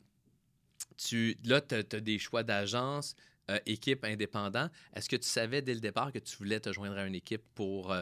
tu, 0.97 1.37
là, 1.43 1.61
tu 1.61 1.75
as, 1.75 1.83
des 1.83 2.17
choix 2.19 2.43
d'agence, 2.43 3.15
euh, 3.51 3.59
équipe 3.65 4.03
indépendant. 4.03 4.69
Est-ce 4.95 5.07
que 5.07 5.15
tu 5.15 5.27
savais 5.27 5.61
dès 5.61 5.73
le 5.73 5.79
départ 5.79 6.11
que 6.11 6.19
tu 6.19 6.35
voulais 6.37 6.59
te 6.59 6.73
joindre 6.73 6.97
à 6.97 7.05
une 7.05 7.15
équipe 7.15 7.43
pour 7.53 7.91
euh, 7.91 8.01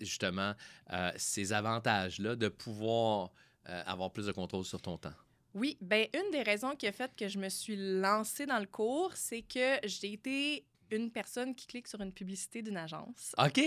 justement 0.00 0.54
euh, 0.92 1.12
ces 1.16 1.52
avantages-là 1.52 2.36
de 2.36 2.48
pouvoir 2.48 3.30
avoir 3.84 4.10
plus 4.10 4.24
de 4.24 4.32
contrôle 4.32 4.64
sur 4.64 4.80
ton 4.80 4.96
temps? 4.96 5.12
Oui, 5.52 5.76
ben 5.82 6.06
une 6.14 6.30
des 6.30 6.42
raisons 6.42 6.74
qui 6.74 6.86
a 6.86 6.92
fait 6.92 7.14
que 7.14 7.28
je 7.28 7.38
me 7.38 7.50
suis 7.50 7.76
lancée 7.76 8.46
dans 8.46 8.58
le 8.58 8.66
cours, 8.66 9.12
c'est 9.14 9.42
que 9.42 9.76
j'ai 9.84 10.14
été 10.14 10.64
une 10.90 11.10
personne 11.10 11.54
qui 11.54 11.66
clique 11.66 11.86
sur 11.86 12.00
une 12.00 12.12
publicité 12.12 12.62
d'une 12.62 12.78
agence 12.78 13.34
OK! 13.36 13.60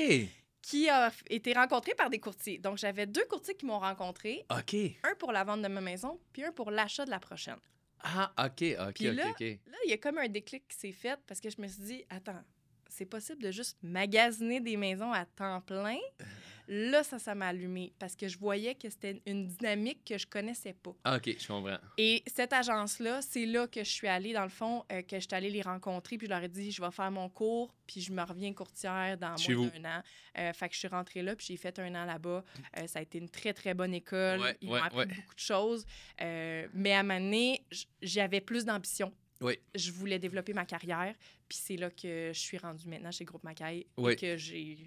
qui 0.62 0.90
a 0.90 1.12
été 1.30 1.54
rencontrée 1.54 1.96
par 1.96 2.10
des 2.10 2.20
courtiers. 2.20 2.58
Donc, 2.60 2.78
j'avais 2.78 3.08
deux 3.08 3.26
courtiers 3.26 3.56
qui 3.56 3.66
m'ont 3.66 3.80
rencontré, 3.80 4.46
OK! 4.50 4.76
un 5.04 5.16
pour 5.18 5.32
la 5.32 5.44
vente 5.44 5.62
de 5.62 5.68
ma 5.68 5.82
maison, 5.82 6.20
puis 6.34 6.44
un 6.44 6.52
pour 6.52 6.72
l'achat 6.72 7.06
de 7.06 7.10
la 7.10 7.20
prochaine. 7.20 7.58
Ah, 8.04 8.32
OK, 8.38 8.64
OK, 8.80 8.94
Puis 8.96 9.10
OK, 9.10 9.16
là, 9.16 9.30
OK. 9.30 9.40
Là, 9.40 9.78
il 9.86 9.90
y 9.90 9.94
a 9.94 9.98
comme 9.98 10.18
un 10.18 10.28
déclic 10.28 10.68
qui 10.68 10.78
s'est 10.78 10.92
fait 10.92 11.20
parce 11.28 11.40
que 11.40 11.50
je 11.50 11.62
me 11.62 11.68
suis 11.68 11.84
dit, 11.84 12.06
attends, 12.10 12.42
c'est 12.90 13.06
possible 13.06 13.42
de 13.42 13.52
juste 13.52 13.78
magasiner 13.82 14.60
des 14.60 14.78
maisons 14.78 15.12
à 15.12 15.26
temps 15.26 15.62
plein? 15.62 16.00
Là, 16.74 17.04
ça, 17.04 17.20
ça 17.20 17.36
m'a 17.36 17.48
allumé 17.48 17.92
parce 18.00 18.16
que 18.16 18.30
je 18.30 18.38
voyais 18.38 18.76
que 18.76 18.90
c'était 18.90 19.22
une 19.26 19.46
dynamique 19.46 20.06
que 20.06 20.18
je 20.18 20.26
connaissais 20.26 20.72
pas. 20.72 20.92
OK, 21.16 21.36
je 21.38 21.46
comprends. 21.46 21.78
Et 21.98 22.24
cette 22.28 22.54
agence-là, 22.54 23.22
c'est 23.22 23.46
là 23.46 23.68
que 23.68 23.84
je 23.84 23.90
suis 23.90 24.08
allée, 24.08 24.32
dans 24.32 24.44
le 24.44 24.50
fond, 24.50 24.86
euh, 24.90 25.02
que 25.02 25.18
je 25.18 25.26
suis 25.28 25.34
allée 25.36 25.50
les 25.50 25.64
rencontrer, 25.64 26.18
puis 26.18 26.28
je 26.28 26.32
leur 26.32 26.42
ai 26.42 26.48
dit, 26.48 26.72
je 26.72 26.82
vais 26.82 26.92
faire 26.92 27.12
mon 27.12 27.28
cours, 27.28 27.76
puis 27.86 28.00
je 28.00 28.14
me 28.14 28.24
reviens 28.24 28.54
courtière 28.54 29.18
dans 29.18 29.36
Chez 29.36 29.54
moins 29.54 29.68
d'un 29.68 29.98
an. 29.98 30.04
Euh, 30.38 30.54
fait 30.54 30.70
que 30.70 30.74
je 30.76 30.80
suis 30.80 30.88
rentrée 30.88 31.22
là, 31.22 31.36
puis 31.36 31.46
j'ai 31.48 31.58
fait 31.58 31.78
un 31.78 31.94
an 31.94 32.06
là-bas. 32.06 32.42
Euh, 32.78 32.88
ça 32.88 33.00
a 33.00 33.02
été 33.02 33.18
une 33.18 33.30
très, 33.30 33.52
très 33.54 33.74
bonne 33.74 33.94
école. 33.94 34.40
Ouais, 34.40 34.58
Ils 34.62 34.70
ouais, 34.70 34.80
m'ont 34.80 34.86
appris 34.86 35.00
ouais. 35.00 35.06
beaucoup 35.08 35.36
de 35.36 35.40
choses. 35.40 35.86
Mais 36.22 36.94
à 36.94 37.00
un 37.00 37.04
moment 37.04 37.20
donné, 37.20 37.66
j'avais 38.02 38.40
plus 38.40 38.64
d'ambition. 38.64 39.12
Oui. 39.42 39.58
Je 39.76 39.92
voulais 39.92 40.20
développer 40.20 40.54
ma 40.54 40.66
carrière, 40.66 41.16
puis 41.50 41.58
c'est 41.62 41.76
là 41.76 41.90
que 41.90 42.32
je 42.34 42.40
suis 42.40 42.58
rendue 42.58 42.88
maintenant 42.88 43.12
chez 43.12 43.26
Groupe 43.26 43.44
Macaille 43.44 43.88
Oui. 43.98 44.14
et 44.14 44.16
que 44.16 44.38
j'ai... 44.38 44.78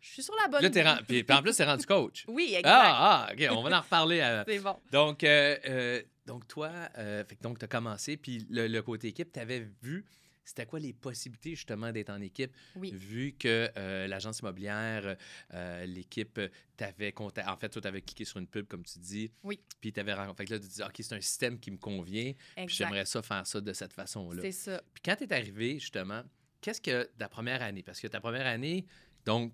Je 0.00 0.08
suis 0.08 0.22
sur 0.22 0.34
la 0.40 0.48
bonne 0.48 0.62
Là, 0.62 0.70
t'es 0.70 0.84
puis, 1.06 1.24
puis 1.24 1.36
en 1.36 1.42
plus, 1.42 1.54
tu 1.56 1.62
es 1.62 1.64
rendu 1.64 1.84
coach. 1.86 2.24
Oui, 2.28 2.46
exact. 2.50 2.66
Ah, 2.66 3.26
ah, 3.28 3.32
OK, 3.32 3.46
on 3.50 3.62
va 3.62 3.78
en 3.78 3.80
reparler. 3.82 4.20
euh. 4.20 4.44
C'est 4.48 4.60
bon. 4.60 4.76
Donc, 4.92 5.24
euh, 5.24 5.56
euh, 5.68 6.02
donc 6.26 6.46
toi, 6.46 6.70
euh, 6.98 7.24
fait 7.24 7.36
que 7.36 7.42
donc, 7.42 7.58
tu 7.58 7.64
as 7.64 7.68
commencé, 7.68 8.16
puis 8.16 8.46
le, 8.50 8.68
le 8.68 8.82
côté 8.82 9.08
équipe, 9.08 9.32
tu 9.32 9.40
avais 9.40 9.66
vu, 9.82 10.04
c'était 10.44 10.66
quoi 10.66 10.78
les 10.78 10.92
possibilités 10.94 11.50
justement 11.50 11.90
d'être 11.92 12.10
en 12.10 12.20
équipe, 12.20 12.52
Oui. 12.76 12.90
vu 12.94 13.34
que 13.38 13.70
euh, 13.76 14.06
l'agence 14.06 14.38
immobilière, 14.38 15.16
euh, 15.52 15.84
l'équipe, 15.86 16.40
t'avais 16.76 17.12
contacté, 17.12 17.50
en 17.50 17.56
fait, 17.56 17.68
toi, 17.68 17.82
tu 17.82 17.88
avais 17.88 18.00
cliqué 18.00 18.24
sur 18.24 18.38
une 18.38 18.46
pub, 18.46 18.66
comme 18.66 18.84
tu 18.84 18.98
dis, 18.98 19.30
Oui. 19.42 19.60
puis 19.80 19.92
tu 19.92 20.00
avais 20.00 20.14
rencontré, 20.14 20.44
fait 20.44 20.48
que 20.48 20.54
là, 20.54 20.60
tu 20.60 20.68
dis, 20.68 20.82
OK, 20.82 20.94
c'est 21.00 21.14
un 21.14 21.20
système 21.20 21.58
qui 21.58 21.70
me 21.70 21.76
convient, 21.76 22.32
puis 22.56 22.68
j'aimerais 22.68 23.04
ça 23.04 23.20
faire 23.22 23.46
ça 23.46 23.60
de 23.60 23.72
cette 23.72 23.92
façon-là. 23.92 24.40
C'est 24.42 24.52
ça. 24.52 24.80
Puis 24.94 25.02
quand 25.04 25.16
tu 25.16 25.24
es 25.24 25.32
arrivé, 25.34 25.78
justement, 25.78 26.22
qu'est-ce 26.60 26.80
que 26.80 27.10
ta 27.18 27.28
première 27.28 27.60
année, 27.62 27.82
parce 27.82 28.00
que 28.00 28.06
ta 28.06 28.20
première 28.20 28.46
année, 28.46 28.86
donc, 29.26 29.52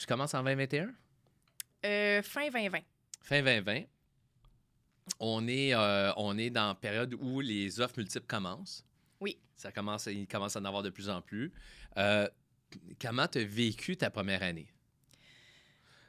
tu 0.00 0.06
commences 0.06 0.34
en 0.34 0.42
2021? 0.42 0.90
Euh, 1.84 2.22
fin 2.22 2.48
2020. 2.50 2.78
Fin 3.22 3.42
2020, 3.42 3.82
on 5.18 5.46
est, 5.48 5.74
euh, 5.74 6.12
on 6.16 6.36
est 6.38 6.50
dans 6.50 6.68
la 6.68 6.74
période 6.74 7.14
où 7.20 7.40
les 7.40 7.80
offres 7.80 7.98
multiples 7.98 8.26
commencent. 8.26 8.84
Oui. 9.20 9.38
Ça 9.56 9.70
commence, 9.72 10.06
il 10.06 10.26
commence 10.26 10.56
à 10.56 10.60
en 10.60 10.64
avoir 10.64 10.82
de 10.82 10.90
plus 10.90 11.08
en 11.08 11.20
plus. 11.20 11.52
Euh, 11.96 12.28
comment 13.00 13.26
tu 13.28 13.38
as 13.38 13.44
vécu 13.44 13.96
ta 13.96 14.10
première 14.10 14.42
année? 14.42 14.68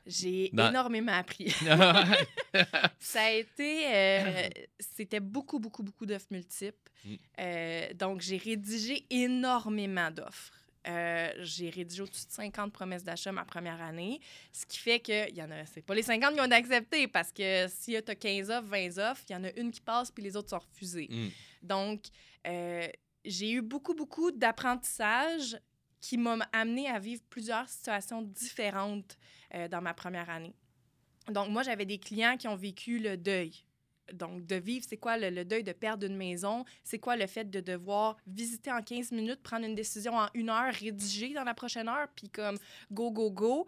J'ai 0.06 0.50
Dans- 0.54 0.70
énormément 0.70 1.12
appris. 1.12 1.50
Ça 3.00 3.22
a 3.24 3.32
été. 3.32 3.88
euh, 3.94 4.50
C'était 4.80 5.20
beaucoup, 5.20 5.60
beaucoup, 5.60 5.84
beaucoup 5.84 6.06
d'offres 6.06 6.28
multiples. 6.32 6.90
Mm. 7.06 7.16
Euh, 7.40 7.94
donc, 7.94 8.22
j'ai 8.22 8.38
rédigé 8.38 9.06
énormément 9.10 10.10
d'offres. 10.10 10.54
Euh, 10.88 11.32
j'ai 11.40 11.70
rédigé 11.70 12.02
au-dessus 12.02 12.26
de 12.26 12.32
50 12.32 12.74
promesses 12.74 13.04
d'achat 13.04 13.32
ma 13.32 13.46
première 13.46 13.80
année, 13.82 14.20
ce 14.52 14.66
qui 14.66 14.80
fait 14.80 15.00
que 15.00 15.30
il 15.30 15.36
y 15.36 15.44
en 15.44 15.52
a, 15.52 15.64
c'est 15.66 15.82
pas 15.82 15.94
les 15.94 16.02
50 16.02 16.34
qui 16.34 16.42
ont 16.42 16.52
accepté 16.52 17.08
parce 17.08 17.32
que 17.32 17.68
si 17.68 17.96
tu 18.04 18.12
as 18.12 18.16
15 18.16 18.50
offres, 18.50 18.68
20 18.68 18.98
offres, 18.98 19.24
il 19.30 19.34
y 19.34 19.36
en 19.36 19.44
a 19.44 19.52
une 19.52 19.72
qui 19.72 19.82
passe 19.82 20.10
puis 20.10 20.24
les 20.24 20.36
autres 20.36 20.50
sont 20.50 20.60
refusées. 20.60 21.08
Mm. 21.10 21.28
Donc, 21.62 22.06
euh, 22.48 22.88
j'ai 23.24 23.52
eu 23.52 23.62
beaucoup, 23.62 23.94
beaucoup 23.94 24.32
d'apprentissage 24.32 25.60
qui 26.00 26.18
m'a 26.18 26.40
amené 26.52 26.88
à 26.88 26.98
vivre 26.98 27.22
plusieurs 27.30 27.70
situations 27.70 28.24
différentes 28.24 29.18
euh, 29.54 29.68
dans 29.68 29.82
ma 29.82 29.94
première 29.94 30.32
année. 30.32 30.56
Donc, 31.30 31.50
moi, 31.50 31.62
j'avais 31.62 31.86
des 31.86 32.00
clients 32.00 32.38
qui 32.38 32.48
ont 32.48 32.56
vécu 32.56 32.98
le 32.98 33.18
deuil. 33.18 33.54
Donc, 34.14 34.46
de 34.46 34.56
vivre, 34.56 34.86
c'est 34.88 34.98
quoi 34.98 35.18
le, 35.18 35.30
le 35.30 35.46
deuil 35.46 35.64
de 35.64 35.72
perdre 35.74 36.06
une 36.06 36.16
maison? 36.18 36.66
C'est 36.84 37.00
quoi 37.00 37.16
le 37.16 37.28
fait 37.28 37.50
de 37.50 37.60
devoir 37.60 38.18
visiter 38.28 38.72
en 38.72 38.82
15 38.82 39.12
minutes, 39.12 39.42
prendre 39.42 39.66
une 39.66 39.76
décision 39.76 40.16
en 40.18 40.28
une 40.34 40.50
heure, 40.50 40.74
rédiger 40.74 41.34
dans 41.34 41.44
la 41.44 41.54
prochaine 41.54 41.88
heure, 41.88 42.08
puis 42.16 42.30
comme 42.30 42.58
go, 42.92 43.12
go, 43.12 43.30
go? 43.32 43.66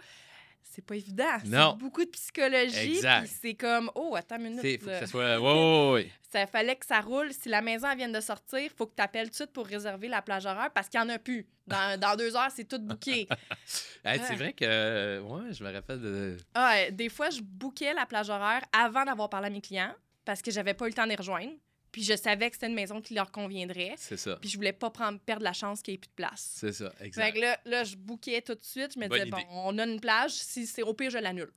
C'est 0.76 0.84
pas 0.84 0.96
évident. 0.96 1.26
Non. 1.46 1.72
C'est 1.74 1.84
beaucoup 1.84 2.04
de 2.04 2.10
psychologie. 2.10 2.96
Exact. 2.96 3.30
C'est 3.42 3.54
comme, 3.54 3.92
oh, 3.94 4.16
attends 4.16 4.38
une 4.38 4.44
minute. 4.56 4.64
Il 4.64 4.80
faut 4.80 4.88
que 4.88 5.00
ça 5.00 5.06
soit. 5.06 5.40
Ouais, 5.40 5.54
ouais, 5.54 5.92
ouais. 5.94 6.12
Ça 6.34 6.48
fallait 6.48 6.76
que 6.76 6.86
ça 6.88 7.00
roule. 7.00 7.32
Si 7.32 7.48
la 7.48 7.62
maison 7.62 7.88
elle 7.92 7.98
vient 8.00 8.10
de 8.10 8.20
sortir, 8.20 8.58
il 8.58 8.70
faut 8.72 8.88
que 8.88 8.96
tu 8.96 9.04
appelles 9.04 9.26
tout 9.28 9.32
de 9.34 9.36
suite 9.36 9.52
pour 9.54 9.68
réserver 9.68 10.08
la 10.08 10.24
plage 10.24 10.48
horaire 10.48 10.72
parce 10.74 10.90
qu'il 10.90 11.00
n'y 11.00 11.06
en 11.06 11.10
a 11.10 11.20
plus. 11.20 11.46
Dans, 11.68 12.00
dans 12.00 12.16
deux 12.16 12.36
heures, 12.36 12.50
c'est 12.56 12.64
tout. 12.68 12.78
Hey, 13.06 13.28
Ah. 13.30 14.18
c'est 14.28 14.34
vrai 14.36 14.54
que. 14.54 14.66
euh, 14.66 15.22
Ouais, 15.22 15.54
je 15.54 15.64
me 15.64 15.72
rappelle 15.72 16.02
de. 16.02 16.38
Ah, 16.56 16.90
des 16.90 17.10
fois, 17.10 17.30
je 17.30 17.40
bookais 17.40 17.94
la 17.94 18.08
plage 18.08 18.32
horaire 18.32 18.64
avant 18.72 19.06
d'avoir 19.06 19.30
parlé 19.30 19.46
à 19.48 19.50
mes 19.52 19.62
clients 19.62 19.94
parce 20.26 20.42
que 20.42 20.52
j'avais 20.52 20.74
pas 20.74 20.86
eu 20.86 20.90
le 20.90 20.94
temps 20.96 21.04
de 21.06 21.10
les 21.10 21.16
rejoindre. 21.16 21.54
Puis 21.92 22.04
je 22.04 22.16
savais 22.16 22.50
que 22.50 22.56
c'était 22.56 22.68
une 22.68 22.74
maison 22.74 23.02
qui 23.02 23.14
leur 23.14 23.32
conviendrait. 23.32 23.94
C'est 23.98 24.18
ça. 24.18 24.36
Puis 24.38 24.50
je 24.50 24.58
voulais 24.58 24.74
pas 24.74 24.90
prendre, 24.90 25.20
perdre 25.20 25.44
la 25.44 25.54
chance 25.54 25.82
qu'il 25.84 25.92
n'y 25.92 25.96
ait 25.96 26.00
plus 26.00 26.08
de 26.10 26.14
place. 26.16 26.56
C'est 26.60 26.72
ça, 26.74 26.90
Fait 26.98 27.06
exact. 27.06 27.34
que 27.36 27.40
là, 27.40 27.60
là, 27.66 27.84
je 27.84 27.96
bookais 27.96 28.42
tout 28.42 28.56
de 28.56 28.64
suite. 28.64 28.94
Je 28.96 29.00
me 29.00 29.08
Bonne 29.08 29.20
disais, 29.20 29.30
bon, 29.30 29.44
on 29.52 29.78
a 29.78 29.86
une 29.86 30.00
plage. 30.00 30.32
Si 30.32 30.66
c'est 30.66 30.82
au 30.82 30.96
pire, 30.96 31.12
je 31.12 31.20
l'annule. 31.20 31.52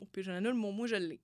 Au 0.00 0.06
pire, 0.06 0.24
je 0.24 0.30
l'annule, 0.32 0.54
mais 0.54 0.66
au 0.68 0.72
moins, 0.72 0.86
je 0.86 0.96
l'ai. 0.96 1.20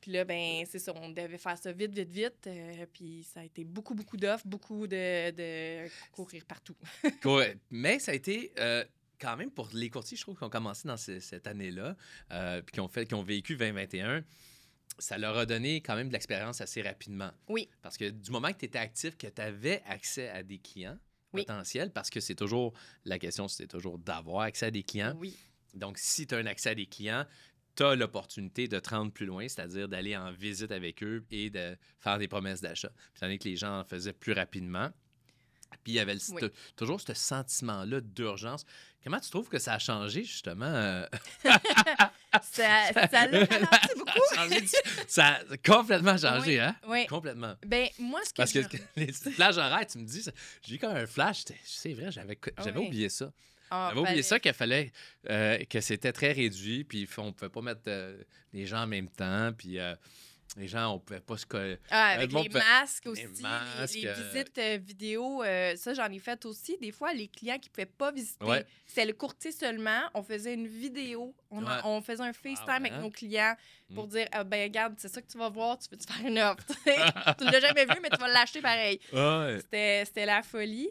Puis 0.00 0.10
là, 0.10 0.24
ben, 0.24 0.64
c'est 0.68 0.80
ça. 0.80 0.92
On 0.96 1.08
devait 1.10 1.38
faire 1.38 1.56
ça 1.56 1.70
vite, 1.72 1.94
vite, 1.94 2.10
vite. 2.10 2.46
euh, 2.48 2.84
puis 2.92 3.24
ça 3.32 3.40
a 3.40 3.44
été 3.44 3.62
beaucoup, 3.64 3.94
beaucoup 3.94 4.16
d'offres, 4.16 4.46
beaucoup 4.46 4.88
de, 4.88 5.30
de 5.30 5.88
courir 6.10 6.44
partout. 6.46 6.76
Mais 7.70 7.98
ça 8.00 8.10
a 8.12 8.14
été. 8.14 8.52
euh, 8.58 8.84
quand 9.20 9.36
même, 9.36 9.50
pour 9.50 9.70
les 9.72 9.88
courtiers, 9.88 10.16
je 10.16 10.22
trouve, 10.22 10.36
qui 10.36 10.44
ont 10.44 10.50
commencé 10.50 10.86
dans 10.88 10.96
ce- 10.96 11.20
cette 11.20 11.46
année-là, 11.46 11.96
euh, 12.32 12.60
puis 12.60 12.72
qui 12.74 12.80
ont, 12.80 12.88
fait, 12.88 13.06
qui 13.06 13.14
ont 13.14 13.22
vécu 13.22 13.56
2021, 13.56 14.22
ça 14.98 15.18
leur 15.18 15.36
a 15.36 15.46
donné 15.46 15.80
quand 15.80 15.96
même 15.96 16.08
de 16.08 16.12
l'expérience 16.12 16.60
assez 16.60 16.82
rapidement. 16.82 17.30
Oui. 17.48 17.68
Parce 17.82 17.96
que 17.96 18.10
du 18.10 18.30
moment 18.30 18.52
que 18.52 18.58
tu 18.58 18.64
étais 18.66 18.78
actif, 18.78 19.16
que 19.16 19.26
tu 19.26 19.42
avais 19.42 19.82
accès 19.86 20.28
à 20.28 20.42
des 20.42 20.58
clients 20.58 20.98
Oui. 21.32 21.42
potentiels, 21.42 21.90
parce 21.92 22.10
que 22.10 22.20
c'est 22.20 22.34
toujours, 22.34 22.72
la 23.04 23.18
question, 23.18 23.48
c'est 23.48 23.66
toujours 23.66 23.98
d'avoir 23.98 24.42
accès 24.42 24.66
à 24.66 24.70
des 24.70 24.82
clients. 24.82 25.14
Oui. 25.18 25.36
Donc, 25.74 25.98
si 25.98 26.26
tu 26.26 26.34
as 26.34 26.38
un 26.38 26.46
accès 26.46 26.70
à 26.70 26.74
des 26.74 26.86
clients, 26.86 27.26
tu 27.76 27.82
as 27.82 27.96
l'opportunité 27.96 28.68
de 28.68 28.78
te 28.78 28.90
rendre 28.90 29.12
plus 29.12 29.26
loin, 29.26 29.48
c'est-à-dire 29.48 29.88
d'aller 29.88 30.16
en 30.16 30.30
visite 30.30 30.70
avec 30.70 31.02
eux 31.02 31.24
et 31.30 31.50
de 31.50 31.76
faire 31.98 32.18
des 32.18 32.28
promesses 32.28 32.60
d'achat. 32.60 32.90
Puis, 33.12 33.20
donné 33.20 33.38
que 33.38 33.48
les 33.48 33.56
gens 33.56 33.80
en 33.80 33.84
faisaient 33.84 34.12
plus 34.12 34.32
rapidement. 34.32 34.90
Puis, 35.82 35.92
il 35.92 35.96
y 35.96 36.00
avait 36.00 36.14
le- 36.14 36.20
Oui. 36.30 36.42
toujours 36.76 37.00
ce 37.00 37.14
sentiment-là 37.14 38.00
d'urgence. 38.00 38.64
Comment 39.02 39.20
tu 39.20 39.28
trouves 39.30 39.48
que 39.48 39.58
ça 39.58 39.74
a 39.74 39.78
changé, 39.78 40.24
justement? 40.24 40.64
euh, 40.66 41.06
Ça, 42.42 42.92
ça 42.92 43.26
l'a 43.28 43.44
ralenti 43.44 43.94
beaucoup. 43.96 44.10
ça, 44.34 44.40
a 44.40 44.48
changé 44.48 44.60
du- 44.60 44.68
ça 45.06 45.26
a 45.50 45.56
complètement 45.64 46.16
changé, 46.18 46.52
Oui. 46.54 46.58
hein? 46.60 46.76
Oui. 46.88 47.06
Complètement. 47.06 47.54
Ben, 47.64 47.88
moi, 47.98 48.20
ce 48.24 48.30
que 48.30 48.36
Parce 48.36 48.52
que 48.52 48.62
je... 48.62 48.68
les 48.96 49.06
petites 49.06 49.36
plages 49.36 49.56
horaires, 49.58 49.86
tu 49.86 49.98
me 49.98 50.04
dis, 50.04 50.24
j'ai 50.62 50.74
eu 50.74 50.78
comme 50.78 50.96
un 50.96 51.06
flash. 51.06 51.44
C'est 51.64 51.92
vrai, 51.92 52.10
j'avais 52.10 52.36
Oui. 52.76 52.86
oublié 52.86 53.08
ça. 53.08 53.30
Ah, 53.70 53.86
J'avais 53.88 54.00
oublié 54.00 54.14
fallait- 54.16 54.22
ça 54.22 54.40
qu'il 54.40 54.52
fallait 54.52 54.92
euh, 55.30 55.58
que 55.64 55.80
c'était 55.80 56.12
très 56.12 56.32
réduit, 56.32 56.84
puis 56.84 57.08
on 57.18 57.32
pouvait 57.32 57.48
pas 57.50 57.62
mettre 57.62 57.82
euh, 57.86 58.20
les 58.52 58.66
gens 58.66 58.82
en 58.82 58.86
même 58.86 59.08
temps, 59.08 59.52
puis 59.56 59.78
euh, 59.78 59.94
les 60.56 60.68
gens, 60.68 60.94
on 60.94 60.98
pouvait 61.00 61.20
pas 61.20 61.36
se 61.36 61.46
coller. 61.46 61.78
Ah, 61.90 62.10
Euh, 62.12 62.14
avec 62.16 62.32
le 62.32 62.40
les 62.42 62.48
masques 62.48 63.06
aussi, 63.06 63.22
les 63.22 63.28
les, 63.28 63.42
masques, 63.42 63.94
les 63.94 64.06
euh, 64.06 64.12
visites 64.32 64.58
euh, 64.58 64.78
vidéo, 64.80 65.42
euh, 65.42 65.74
ça 65.76 65.94
j'en 65.94 66.10
ai 66.10 66.18
fait 66.18 66.44
aussi. 66.44 66.76
Des 66.80 66.92
fois, 66.92 67.12
les 67.12 67.28
clients 67.28 67.58
qui 67.58 67.68
ne 67.70 67.74
pouvaient 67.74 67.86
pas 67.86 68.12
visiter, 68.12 68.44
Ouais. 68.44 68.64
c'était 68.86 69.06
le 69.06 69.12
courtier 69.14 69.50
seulement. 69.52 70.00
On 70.14 70.22
faisait 70.22 70.54
une 70.54 70.66
vidéo, 70.68 71.34
on, 71.50 71.64
en- 71.64 71.66
Ouais. 71.66 71.80
on 71.84 72.00
faisait 72.02 72.22
un 72.22 72.32
FaceTime 72.32 72.66
ouais, 72.68 72.74
avec 72.74 72.92
nos 72.94 73.10
clients 73.10 73.56
pour 73.94 74.06
Mm. 74.06 74.10
dire 74.10 74.28
ah, 74.32 74.44
ben 74.44 74.62
regarde, 74.62 74.94
c'est 74.98 75.08
ça 75.08 75.20
que 75.20 75.30
tu 75.30 75.38
vas 75.38 75.48
voir, 75.48 75.78
tu 75.78 75.88
veux 75.90 75.96
te 75.96 76.10
faire 76.10 76.24
une 76.26 76.38
offre. 76.38 76.64
tu 76.66 77.44
ne 77.44 77.50
l'as 77.52 77.60
jamais 77.60 77.84
vu, 77.86 77.94
mais 78.02 78.10
tu 78.10 78.18
vas 78.18 78.28
l'acheter 78.28 78.60
pareil. 78.60 79.00
C'était 79.60 80.04
c'était 80.06 80.26
la 80.26 80.42
folie. 80.42 80.90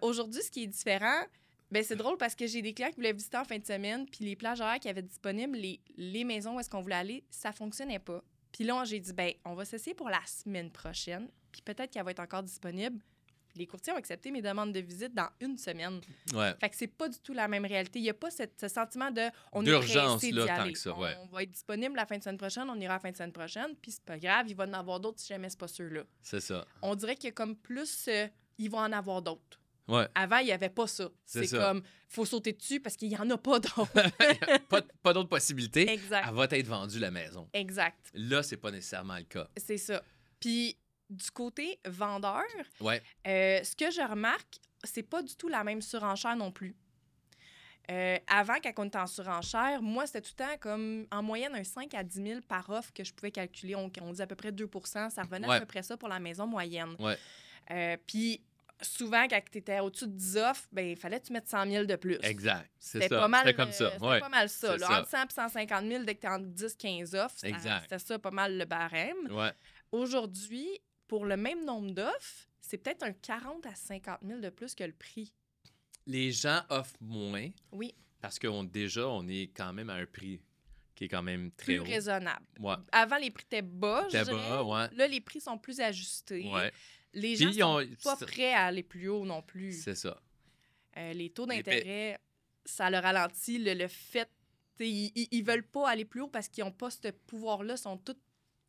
Aujourd'hui, 0.00 0.42
ce 0.42 0.50
qui 0.50 0.64
est 0.64 0.66
différent, 0.68 1.22
ben, 1.70 1.82
c'est 1.82 1.96
drôle 1.96 2.18
parce 2.18 2.34
que 2.34 2.46
j'ai 2.46 2.60
des 2.60 2.74
clients 2.74 2.90
qui 2.90 2.96
voulaient 2.96 3.12
visiter 3.14 3.38
en 3.38 3.44
fin 3.44 3.58
de 3.58 3.64
semaine, 3.64 4.04
puis 4.06 4.24
les 4.26 4.36
plages 4.36 4.60
horaires 4.60 4.78
qui 4.78 4.90
avaient 4.90 5.00
disponibles, 5.02 5.56
les, 5.56 5.80
les 5.96 6.22
maisons 6.24 6.56
où 6.56 6.60
est-ce 6.60 6.68
qu'on 6.68 6.82
voulait 6.82 6.96
aller, 6.96 7.24
ça 7.30 7.50
fonctionnait 7.50 7.98
pas. 7.98 8.22
Puis 8.52 8.64
là, 8.64 8.84
j'ai 8.84 9.00
dit, 9.00 9.12
ben, 9.12 9.32
on 9.44 9.54
va 9.54 9.64
s'essayer 9.64 9.94
pour 9.94 10.08
la 10.10 10.20
semaine 10.26 10.70
prochaine, 10.70 11.28
puis 11.50 11.62
peut-être 11.62 11.90
qu'elle 11.90 12.04
va 12.04 12.10
être 12.10 12.20
encore 12.20 12.42
disponible. 12.42 13.00
Les 13.54 13.66
courtiers 13.66 13.92
ont 13.92 13.96
accepté 13.96 14.30
mes 14.30 14.40
demandes 14.40 14.72
de 14.72 14.80
visite 14.80 15.12
dans 15.14 15.28
une 15.40 15.58
semaine. 15.58 16.00
Ouais. 16.32 16.54
Fait 16.58 16.70
que 16.70 16.76
c'est 16.76 16.86
pas 16.86 17.06
du 17.10 17.18
tout 17.18 17.34
la 17.34 17.48
même 17.48 17.66
réalité. 17.66 17.98
Il 17.98 18.04
y 18.06 18.08
a 18.10 18.14
pas 18.14 18.30
cette- 18.30 18.58
ce 18.58 18.66
sentiment 18.68 19.10
de 19.10 19.28
on 19.52 19.62
D'urgence, 19.62 20.22
là, 20.30 20.46
tant 20.46 20.54
aller. 20.62 20.72
que 20.72 20.78
ça, 20.78 20.96
ouais. 20.96 21.14
On 21.20 21.26
va 21.26 21.42
être 21.42 21.50
disponible 21.50 21.94
la 21.96 22.06
fin 22.06 22.16
de 22.16 22.22
semaine 22.22 22.38
prochaine, 22.38 22.70
on 22.70 22.80
ira 22.80 22.94
la 22.94 23.00
fin 23.00 23.10
de 23.10 23.16
semaine 23.16 23.32
prochaine, 23.32 23.74
puis 23.80 23.90
c'est 23.90 24.04
pas 24.04 24.18
grave, 24.18 24.46
il 24.48 24.56
va 24.56 24.64
en 24.64 24.72
avoir 24.72 25.00
d'autres 25.00 25.20
si 25.20 25.28
jamais 25.28 25.50
c'est 25.50 25.58
pas 25.58 25.68
ceux-là. 25.68 26.04
C'est 26.22 26.40
ça. 26.40 26.64
On 26.80 26.94
dirait 26.94 27.14
qu'il 27.14 27.24
y 27.26 27.28
a 27.28 27.32
comme 27.32 27.54
plus, 27.54 28.06
euh, 28.08 28.26
il 28.56 28.70
va 28.70 28.78
en 28.78 28.92
avoir 28.92 29.20
d'autres. 29.20 29.60
Ouais. 29.88 30.06
Avant, 30.14 30.38
il 30.38 30.46
n'y 30.46 30.52
avait 30.52 30.68
pas 30.70 30.86
ça. 30.86 31.08
C'est 31.24 31.48
comme, 31.50 31.82
faut 32.08 32.24
sauter 32.24 32.52
dessus 32.52 32.80
parce 32.80 32.96
qu'il 32.96 33.08
n'y 33.08 33.16
en 33.16 33.28
a 33.30 33.36
pas 33.38 33.58
d'autres. 33.58 33.86
pas 34.68 34.82
pas 35.02 35.12
d'autres 35.12 35.28
possibilités. 35.28 35.90
exact. 35.90 36.24
Elle 36.28 36.34
va 36.34 36.44
être 36.44 36.66
vendue, 36.66 36.98
la 36.98 37.10
maison. 37.10 37.48
Exact. 37.52 38.10
Là, 38.14 38.42
c'est 38.42 38.56
pas 38.56 38.70
nécessairement 38.70 39.16
le 39.16 39.24
cas. 39.24 39.48
C'est 39.56 39.78
ça. 39.78 40.02
Puis, 40.38 40.76
du 41.10 41.30
côté 41.30 41.78
vendeur, 41.84 42.42
Ouais. 42.80 43.02
euh, 43.26 43.62
ce 43.64 43.74
que 43.76 43.90
je 43.90 44.00
remarque, 44.08 44.58
c'est 44.84 45.02
pas 45.02 45.22
du 45.22 45.34
tout 45.36 45.48
la 45.48 45.64
même 45.64 45.82
surenchère 45.82 46.36
non 46.36 46.52
plus. 46.52 46.76
Euh, 47.90 48.16
avant, 48.28 48.54
quand 48.62 48.72
on 48.78 48.84
était 48.84 48.98
en 48.98 49.06
surenchère, 49.08 49.82
moi, 49.82 50.06
c'était 50.06 50.20
tout 50.22 50.30
le 50.38 50.44
temps 50.44 50.56
comme 50.60 51.06
en 51.10 51.22
moyenne 51.22 51.54
un 51.56 51.64
5 51.64 51.92
à 51.94 52.04
10 52.04 52.22
000 52.22 52.40
par 52.46 52.70
offre 52.70 52.92
que 52.92 53.02
je 53.02 53.12
pouvais 53.12 53.32
calculer. 53.32 53.74
On, 53.74 53.90
on 54.02 54.12
dit 54.12 54.22
à 54.22 54.26
peu 54.26 54.36
près 54.36 54.52
2 54.52 54.68
Ça 54.84 55.08
revenait 55.22 55.48
Ouais. 55.48 55.56
à 55.56 55.60
peu 55.60 55.66
près 55.66 55.82
ça 55.82 55.96
pour 55.96 56.08
la 56.08 56.20
maison 56.20 56.46
moyenne. 56.46 56.94
Ouais. 57.00 57.18
Euh, 57.72 57.96
Puis, 58.06 58.40
souvent, 58.82 59.26
quand 59.28 59.40
tu 59.50 59.58
étais 59.58 59.80
au-dessus 59.80 60.06
de 60.06 60.12
10 60.12 60.36
offres, 60.38 60.68
ben, 60.72 60.86
il 60.86 60.96
fallait 60.96 61.20
que 61.20 61.26
tu 61.26 61.32
mettes 61.32 61.48
100 61.48 61.70
000 61.70 61.84
de 61.84 61.96
plus. 61.96 62.18
Exact. 62.22 62.70
C'est 62.78 63.00
C'était 63.02 63.14
ça. 63.14 63.20
pas 63.20 63.28
mal, 63.28 63.40
C'était 63.46 63.54
comme 63.56 63.72
ça. 63.72 63.90
C'était 63.92 64.04
Ouais. 64.06 64.20
pas 64.20 64.28
mal 64.28 64.48
ça. 64.48 64.76
Là, 64.76 65.00
entre 65.00 65.08
100 65.08 65.22
et 65.24 65.32
150 65.32 65.86
000, 65.86 66.04
dès 66.04 66.14
que 66.14 66.20
tu 66.20 66.26
es 66.26 66.30
entre 66.30 66.46
10 66.46 66.76
15 66.76 67.14
offres, 67.14 67.36
c'était 67.38 67.98
ça 67.98 68.18
pas 68.18 68.30
mal 68.30 68.58
le 68.58 68.64
barème. 68.64 69.16
Ouais. 69.30 69.52
Aujourd'hui, 69.92 70.68
pour 71.08 71.24
le 71.26 71.36
même 71.36 71.64
nombre 71.64 71.92
d'offres, 71.92 72.46
c'est 72.60 72.78
peut-être 72.78 73.02
un 73.02 73.12
40 73.12 73.66
à 73.66 73.74
50 73.74 74.18
000 74.26 74.40
de 74.40 74.48
plus 74.50 74.74
que 74.74 74.84
le 74.84 74.92
prix. 74.92 75.32
Les 76.06 76.32
gens 76.32 76.62
offrent 76.70 76.96
moins 77.00 77.48
Oui, 77.72 77.94
parce 78.20 78.38
qu'on 78.38 78.64
déjà, 78.64 79.06
on 79.08 79.26
est 79.28 79.50
quand 79.54 79.72
même 79.72 79.90
à 79.90 79.94
un 79.94 80.06
prix 80.06 80.40
qui 80.94 81.04
est 81.04 81.08
quand 81.08 81.22
même 81.22 81.50
très 81.52 81.74
plus 81.74 81.78
haut. 81.80 81.84
raisonnable. 81.84 82.44
Ouais. 82.58 82.74
Avant, 82.92 83.16
les 83.16 83.30
prix 83.30 83.44
étaient 83.44 83.62
bas, 83.62 84.06
dirais. 84.10 84.24
bas, 84.32 84.62
ouais. 84.64 84.88
Là, 84.94 85.06
les 85.06 85.20
prix 85.20 85.40
sont 85.40 85.58
plus 85.58 85.80
ajustés. 85.80 86.48
Ouais. 86.52 86.72
Les 87.14 87.36
gens 87.36 87.52
sont 87.52 87.80
ont- 87.82 87.86
pas 88.02 88.16
prêts 88.16 88.52
à 88.54 88.66
aller 88.66 88.82
plus 88.82 89.08
haut 89.08 89.24
non 89.24 89.42
plus. 89.42 89.72
C'est 89.82 89.94
ça. 89.94 90.20
Euh, 90.96 91.12
les 91.12 91.30
taux 91.30 91.46
d'intérêt, 91.46 92.18
ça 92.64 92.90
le 92.90 92.98
ralentit. 92.98 93.58
Le, 93.58 93.74
le 93.74 93.88
fait, 93.88 94.28
ils, 94.80 95.10
ils, 95.14 95.28
ils 95.30 95.44
veulent 95.44 95.66
pas 95.66 95.88
aller 95.90 96.04
plus 96.04 96.22
haut 96.22 96.28
parce 96.28 96.48
qu'ils 96.48 96.64
n'ont 96.64 96.72
pas 96.72 96.90
ce 96.90 97.08
pouvoir-là, 97.26 97.76
sont 97.76 97.96
tous 97.98 98.16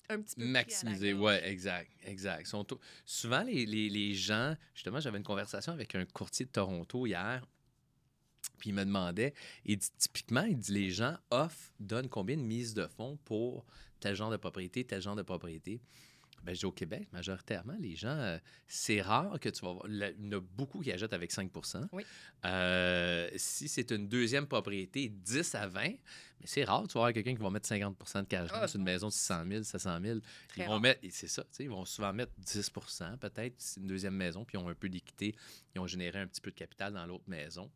un 0.09 0.21
petit 0.21 0.35
peu 0.35 0.45
Maximiser, 0.45 1.13
ouais, 1.13 1.47
exact, 1.47 1.89
exact. 2.03 2.45
Sont 2.47 2.65
Souvent, 3.05 3.43
les, 3.43 3.65
les, 3.65 3.89
les 3.89 4.13
gens, 4.13 4.55
justement, 4.73 5.00
j'avais 5.00 5.17
une 5.17 5.23
conversation 5.23 5.71
avec 5.71 5.95
un 5.95 6.05
courtier 6.05 6.45
de 6.45 6.51
Toronto 6.51 7.07
hier, 7.07 7.45
puis 8.57 8.71
il 8.71 8.73
me 8.73 8.83
demandait, 8.83 9.33
il 9.65 9.77
dit 9.77 9.89
typiquement, 9.97 10.43
il 10.43 10.57
dit 10.57 10.73
les 10.73 10.91
gens 10.91 11.17
offrent, 11.31 11.71
donnent 11.79 12.09
combien 12.09 12.35
de 12.38 12.41
mises 12.41 12.73
de 12.73 12.85
fonds 12.88 13.17
pour 13.23 13.65
tel 14.00 14.15
genre 14.15 14.29
de 14.29 14.38
propriété, 14.38 14.83
tel 14.83 15.01
genre 15.01 15.15
de 15.15 15.21
propriété? 15.21 15.81
Ben, 16.43 16.53
au 16.63 16.71
Québec, 16.71 17.07
majoritairement, 17.13 17.75
les 17.79 17.95
gens, 17.95 18.09
euh, 18.09 18.38
c'est 18.67 19.01
rare 19.01 19.39
que 19.39 19.47
tu 19.47 19.63
vas 19.65 19.71
voir. 19.73 19.85
Il 19.88 19.95
y 20.19 20.35
en 20.35 20.38
a 20.38 20.41
beaucoup 20.41 20.81
qui 20.81 20.91
achètent 20.91 21.13
avec 21.13 21.31
5 21.31 21.50
Oui. 21.93 22.03
Euh, 22.45 23.29
Si 23.38 23.67
c'est 23.69 23.91
une 23.91 24.07
deuxième 24.09 24.45
propriété, 24.45 25.07
10 25.09 25.55
à 25.55 25.67
20, 25.67 25.81
mais 25.91 25.97
c'est 26.43 26.65
rare, 26.65 26.85
tu 26.88 26.93
vas 26.95 27.01
avoir 27.01 27.13
quelqu'un 27.13 27.33
qui 27.35 27.41
va 27.41 27.50
mettre 27.50 27.69
50% 27.69 28.21
de 28.23 28.27
cash 28.27 28.50
Ah, 28.53 28.62
dans 28.62 28.67
une 28.67 28.83
maison 28.83 29.07
de 29.07 29.13
600 29.13 29.43
000, 29.50 29.63
700 29.63 30.00
000. 30.01 30.19
Très 30.50 30.63
Ils 30.63 30.65
vont 30.65 30.71
rare. 30.73 30.81
mettre, 30.81 31.00
et 31.03 31.12
c'est 31.12 31.27
ça, 31.29 31.43
tu 31.43 31.50
sais, 31.53 31.63
ils 31.63 31.69
vont 31.69 31.85
souvent 31.85 32.12
mettre 32.12 32.33
10% 32.41 33.17
peut-être, 33.19 33.55
une 33.77 33.88
deuxième 33.88 34.15
maison, 34.15 34.43
puis 34.43 34.57
ils 34.57 34.62
ont 34.62 34.67
un 34.67 34.75
peu 34.75 34.89
d'équité, 34.89 35.35
ils 35.75 35.79
ont 35.79 35.88
généré 35.88 36.19
un 36.19 36.27
petit 36.27 36.41
peu 36.41 36.51
de 36.51 36.55
capital 36.55 36.93
dans 36.93 37.05
l'autre 37.05 37.23
maison. 37.27 37.71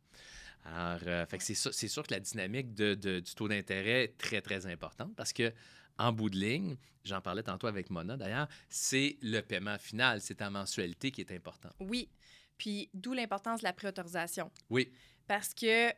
Alors, 0.65 1.00
euh, 1.07 1.25
c'est, 1.39 1.88
sûr 1.88 2.03
que 2.03 2.13
la 2.13 2.19
dynamique 2.19 2.74
de- 2.74 2.95
de- 2.95 3.21
du 3.21 3.33
taux 3.36 3.47
d'intérêt 3.47 4.03
est 4.03 4.17
très, 4.17 4.41
très 4.41 4.65
importante 4.65 5.15
parce 5.15 5.31
que, 5.31 5.53
en 5.99 6.11
bout 6.11 6.29
de 6.29 6.37
ligne, 6.37 6.77
j'en 7.03 7.21
parlais 7.21 7.43
tantôt 7.43 7.67
avec 7.67 7.89
Mona 7.89 8.17
d'ailleurs, 8.17 8.47
c'est 8.69 9.17
le 9.21 9.41
paiement 9.41 9.77
final, 9.77 10.21
c'est 10.21 10.35
ta 10.35 10.49
mensualité 10.49 11.11
qui 11.11 11.21
est 11.21 11.31
important. 11.31 11.69
Oui. 11.79 12.09
Puis 12.57 12.89
d'où 12.93 13.13
l'importance 13.13 13.59
de 13.59 13.65
la 13.65 13.73
préautorisation. 13.73 14.51
Oui, 14.69 14.91
Parce 15.27 15.53
que 15.53 15.91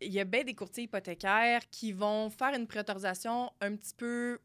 il 0.00 0.12
y 0.12 0.20
a 0.20 0.24
bien 0.24 0.44
des 0.44 0.54
courtiers 0.54 0.84
hypothécaires 0.84 1.68
qui 1.70 1.92
vont 1.92 2.30
faire 2.30 2.54
une 2.54 2.68
préautorisation 2.68 3.50
un 3.60 3.74
petit 3.74 3.94
peu 3.96 4.38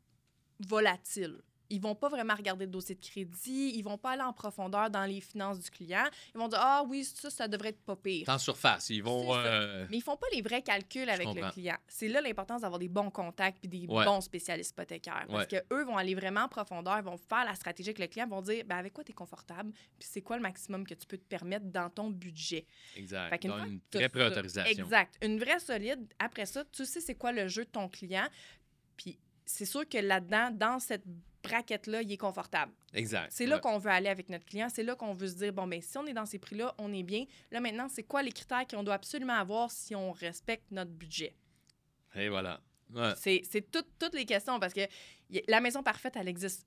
volatile. 0.67 1.41
Ils 1.73 1.81
vont 1.81 1.95
pas 1.95 2.07
vraiment 2.09 2.35
regarder 2.35 2.65
le 2.65 2.71
dossier 2.71 2.93
de 2.95 2.99
crédit, 3.03 3.71
ils 3.75 3.81
vont 3.81 3.97
pas 3.97 4.11
aller 4.11 4.21
en 4.21 4.31
profondeur 4.33 4.89
dans 4.89 5.05
les 5.05 5.21
finances 5.21 5.59
du 5.59 5.69
client. 5.71 6.05
Ils 6.35 6.37
vont 6.37 6.47
dire 6.47 6.59
ah 6.61 6.83
oui, 6.87 7.03
ça 7.03 7.29
ça 7.29 7.47
devrait 7.47 7.69
être 7.69 7.81
pas 7.81 7.95
pire. 7.95 8.29
en 8.29 8.37
surface, 8.37 8.89
ils 8.89 9.01
vont... 9.01 9.35
Euh, 9.35 9.87
Mais 9.89 9.97
ils 9.97 10.01
font 10.01 10.15
pas 10.17 10.27
les 10.31 10.41
vrais 10.41 10.61
calculs 10.61 11.09
avec 11.09 11.27
le 11.33 11.51
client. 11.51 11.77
C'est 11.87 12.07
là 12.07 12.21
l'importance 12.21 12.61
d'avoir 12.61 12.79
des 12.79 12.89
bons 12.89 13.09
contacts 13.09 13.59
puis 13.59 13.67
des 13.67 13.87
Ouais. 13.87 14.05
bons 14.05 14.21
spécialistes 14.21 14.71
hypothécaires. 14.71 15.25
Parce 15.27 15.51
Ouais. 15.51 15.61
que 15.69 15.73
eux 15.73 15.83
vont 15.83 15.97
aller 15.97 16.15
vraiment 16.15 16.41
en 16.41 16.47
profondeur, 16.47 16.97
ils 16.99 17.03
vont 17.03 17.17
faire 17.17 17.43
la 17.45 17.55
stratégie 17.55 17.89
avec 17.89 17.99
le 17.99 18.07
client, 18.07 18.27
vont 18.27 18.41
dire 18.41 18.63
ben, 18.65 18.77
avec 18.77 18.93
quoi 18.93 19.03
tu 19.03 19.11
es 19.11 19.15
confortable, 19.15 19.71
puis 19.97 20.07
c'est 20.09 20.21
quoi 20.21 20.35
le 20.37 20.41
maximum 20.43 20.85
que 20.85 20.93
tu 20.93 21.07
peux 21.07 21.17
te 21.17 21.25
permettre 21.25 21.65
dans 21.65 21.89
ton 21.89 22.09
budget? 22.09 22.65
exact. 22.95 23.29
Fait 23.29 23.39
qu'une 23.39 23.49
Donc, 23.51 23.59
fois 23.59 23.67
une 23.67 23.81
vraie 23.93 24.09
préautorisation. 24.09 24.83
Exact. 24.83 25.15
Une 25.23 25.39
vraie 25.39 25.59
solide. 25.59 26.05
Après 26.19 26.45
ça, 26.45 26.63
tu 26.71 26.85
sais 26.85 27.01
c'est 27.01 27.15
quoi 27.15 27.31
le 27.31 27.47
jeu 27.47 27.65
de 27.65 27.69
ton 27.69 27.89
client. 27.89 28.27
Puis 28.95 29.17
c'est 29.45 29.65
sûr 29.65 29.87
que 29.89 29.97
là-dedans, 29.97 30.51
dans 30.51 30.79
cette 30.79 31.03
braquette-là, 31.43 32.01
il 32.01 32.11
est 32.11 32.17
confortable. 32.17 32.71
Exact. 32.93 33.27
C'est 33.31 33.45
là 33.45 33.55
ouais. 33.55 33.61
qu'on 33.61 33.77
veut 33.77 33.91
aller 33.91 34.09
avec 34.09 34.29
notre 34.29 34.45
client. 34.45 34.67
C'est 34.69 34.83
là 34.83 34.95
qu'on 34.95 35.13
veut 35.13 35.27
se 35.27 35.35
dire, 35.35 35.53
bon, 35.53 35.67
ben 35.67 35.81
si 35.81 35.97
on 35.97 36.05
est 36.05 36.13
dans 36.13 36.25
ces 36.25 36.39
prix-là, 36.39 36.73
on 36.77 36.91
est 36.93 37.03
bien. 37.03 37.25
Là, 37.51 37.59
maintenant, 37.59 37.87
c'est 37.89 38.03
quoi 38.03 38.23
les 38.23 38.31
critères 38.31 38.65
qu'on 38.67 38.83
doit 38.83 38.95
absolument 38.95 39.33
avoir 39.33 39.69
si 39.71 39.93
on 39.95 40.11
respecte 40.11 40.71
notre 40.71 40.91
budget? 40.91 41.35
Et 42.15 42.29
voilà. 42.29 42.61
Ouais. 42.93 43.13
C'est 43.17 43.41
c'est 43.49 43.71
tout- 43.71 43.85
toutes 43.99 44.13
les 44.13 44.25
questions 44.25 44.59
parce 44.59 44.73
que 44.73 44.81
y- 45.29 45.41
la 45.47 45.59
maison 45.61 45.81
parfaite, 45.83 46.15
elle 46.15 46.27
existe 46.27 46.65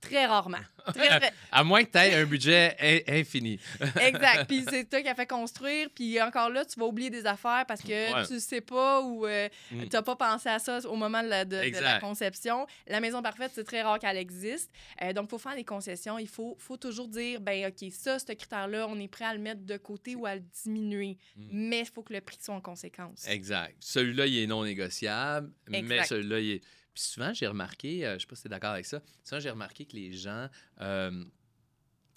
très 0.00 0.26
rarement. 0.26 0.58
Très, 0.94 1.18
très- 1.20 1.32
À 1.52 1.64
moins 1.64 1.84
que 1.84 1.90
tu 1.90 1.98
aies 1.98 2.14
un 2.14 2.24
budget 2.24 2.74
in- 2.80 3.18
infini. 3.18 3.60
exact. 4.00 4.46
Puis 4.48 4.64
c'est 4.70 4.88
toi 4.88 5.02
qui 5.02 5.08
as 5.08 5.14
fait 5.14 5.26
construire. 5.26 5.90
Puis 5.94 6.18
encore 6.22 6.48
là, 6.48 6.64
tu 6.64 6.80
vas 6.80 6.86
oublier 6.86 7.10
des 7.10 7.26
affaires 7.26 7.64
parce 7.68 7.82
que 7.82 7.88
Ouais. 8.14 8.26
tu 8.26 8.40
sais 8.40 8.62
pas 8.62 9.02
ou 9.02 9.26
euh, 9.26 9.48
Mm. 9.70 9.82
tu 9.82 9.88
n'as 9.92 10.00
pas 10.02 10.16
pensé 10.16 10.48
à 10.48 10.58
ça 10.58 10.78
au 10.88 10.96
moment 10.96 11.22
de 11.22 11.28
la, 11.28 11.44
de- 11.44 11.50
de 11.50 11.56
la 11.56 11.66
Exact. 11.66 12.00
conception. 12.00 12.66
La 12.86 13.00
maison 13.00 13.20
parfaite, 13.20 13.52
c'est 13.54 13.64
très 13.64 13.82
rare 13.82 13.98
qu'elle 13.98 14.16
existe. 14.16 14.70
Euh, 15.02 15.12
donc, 15.12 15.26
il 15.26 15.30
faut 15.30 15.38
faire 15.38 15.56
des 15.56 15.64
concessions. 15.64 16.18
Il 16.18 16.28
faut, 16.28 16.56
faut 16.58 16.78
toujours 16.78 17.08
dire, 17.08 17.42
ben 17.42 17.66
OK, 17.66 17.90
ça, 17.92 18.18
ce 18.18 18.32
critère-là, 18.32 18.86
on 18.88 18.98
est 18.98 19.08
prêt 19.08 19.26
à 19.26 19.34
le 19.34 19.40
mettre 19.40 19.66
de 19.66 19.76
côté 19.76 20.14
ou 20.14 20.24
à 20.24 20.36
le 20.36 20.42
diminuer. 20.64 21.18
Mm. 21.36 21.42
Mais 21.52 21.80
il 21.80 21.86
faut 21.86 22.02
que 22.02 22.14
le 22.14 22.22
prix 22.22 22.38
soit 22.40 22.54
en 22.54 22.62
conséquence. 22.62 23.26
Exact. 23.28 23.74
Celui-là, 23.80 24.24
il 24.26 24.38
est 24.38 24.46
non 24.46 24.64
négociable, 24.64 25.50
mais 25.68 25.82
celui-là, 26.04 26.40
il 26.40 26.50
est. 26.52 26.60
Puis 26.94 27.02
souvent, 27.04 27.32
j'ai 27.32 27.46
remarqué, 27.46 28.04
euh, 28.06 28.14
je 28.14 28.20
sais 28.20 28.26
pas 28.26 28.36
si 28.36 28.42
tu 28.42 28.48
es 28.48 28.50
d'accord 28.50 28.70
avec 28.72 28.86
ça, 28.86 29.00
souvent, 29.24 29.40
j'ai 29.40 29.50
remarqué 29.50 29.84
que 29.86 29.94
les 29.96 30.12
gens, 30.12 30.48
euh, 30.80 31.24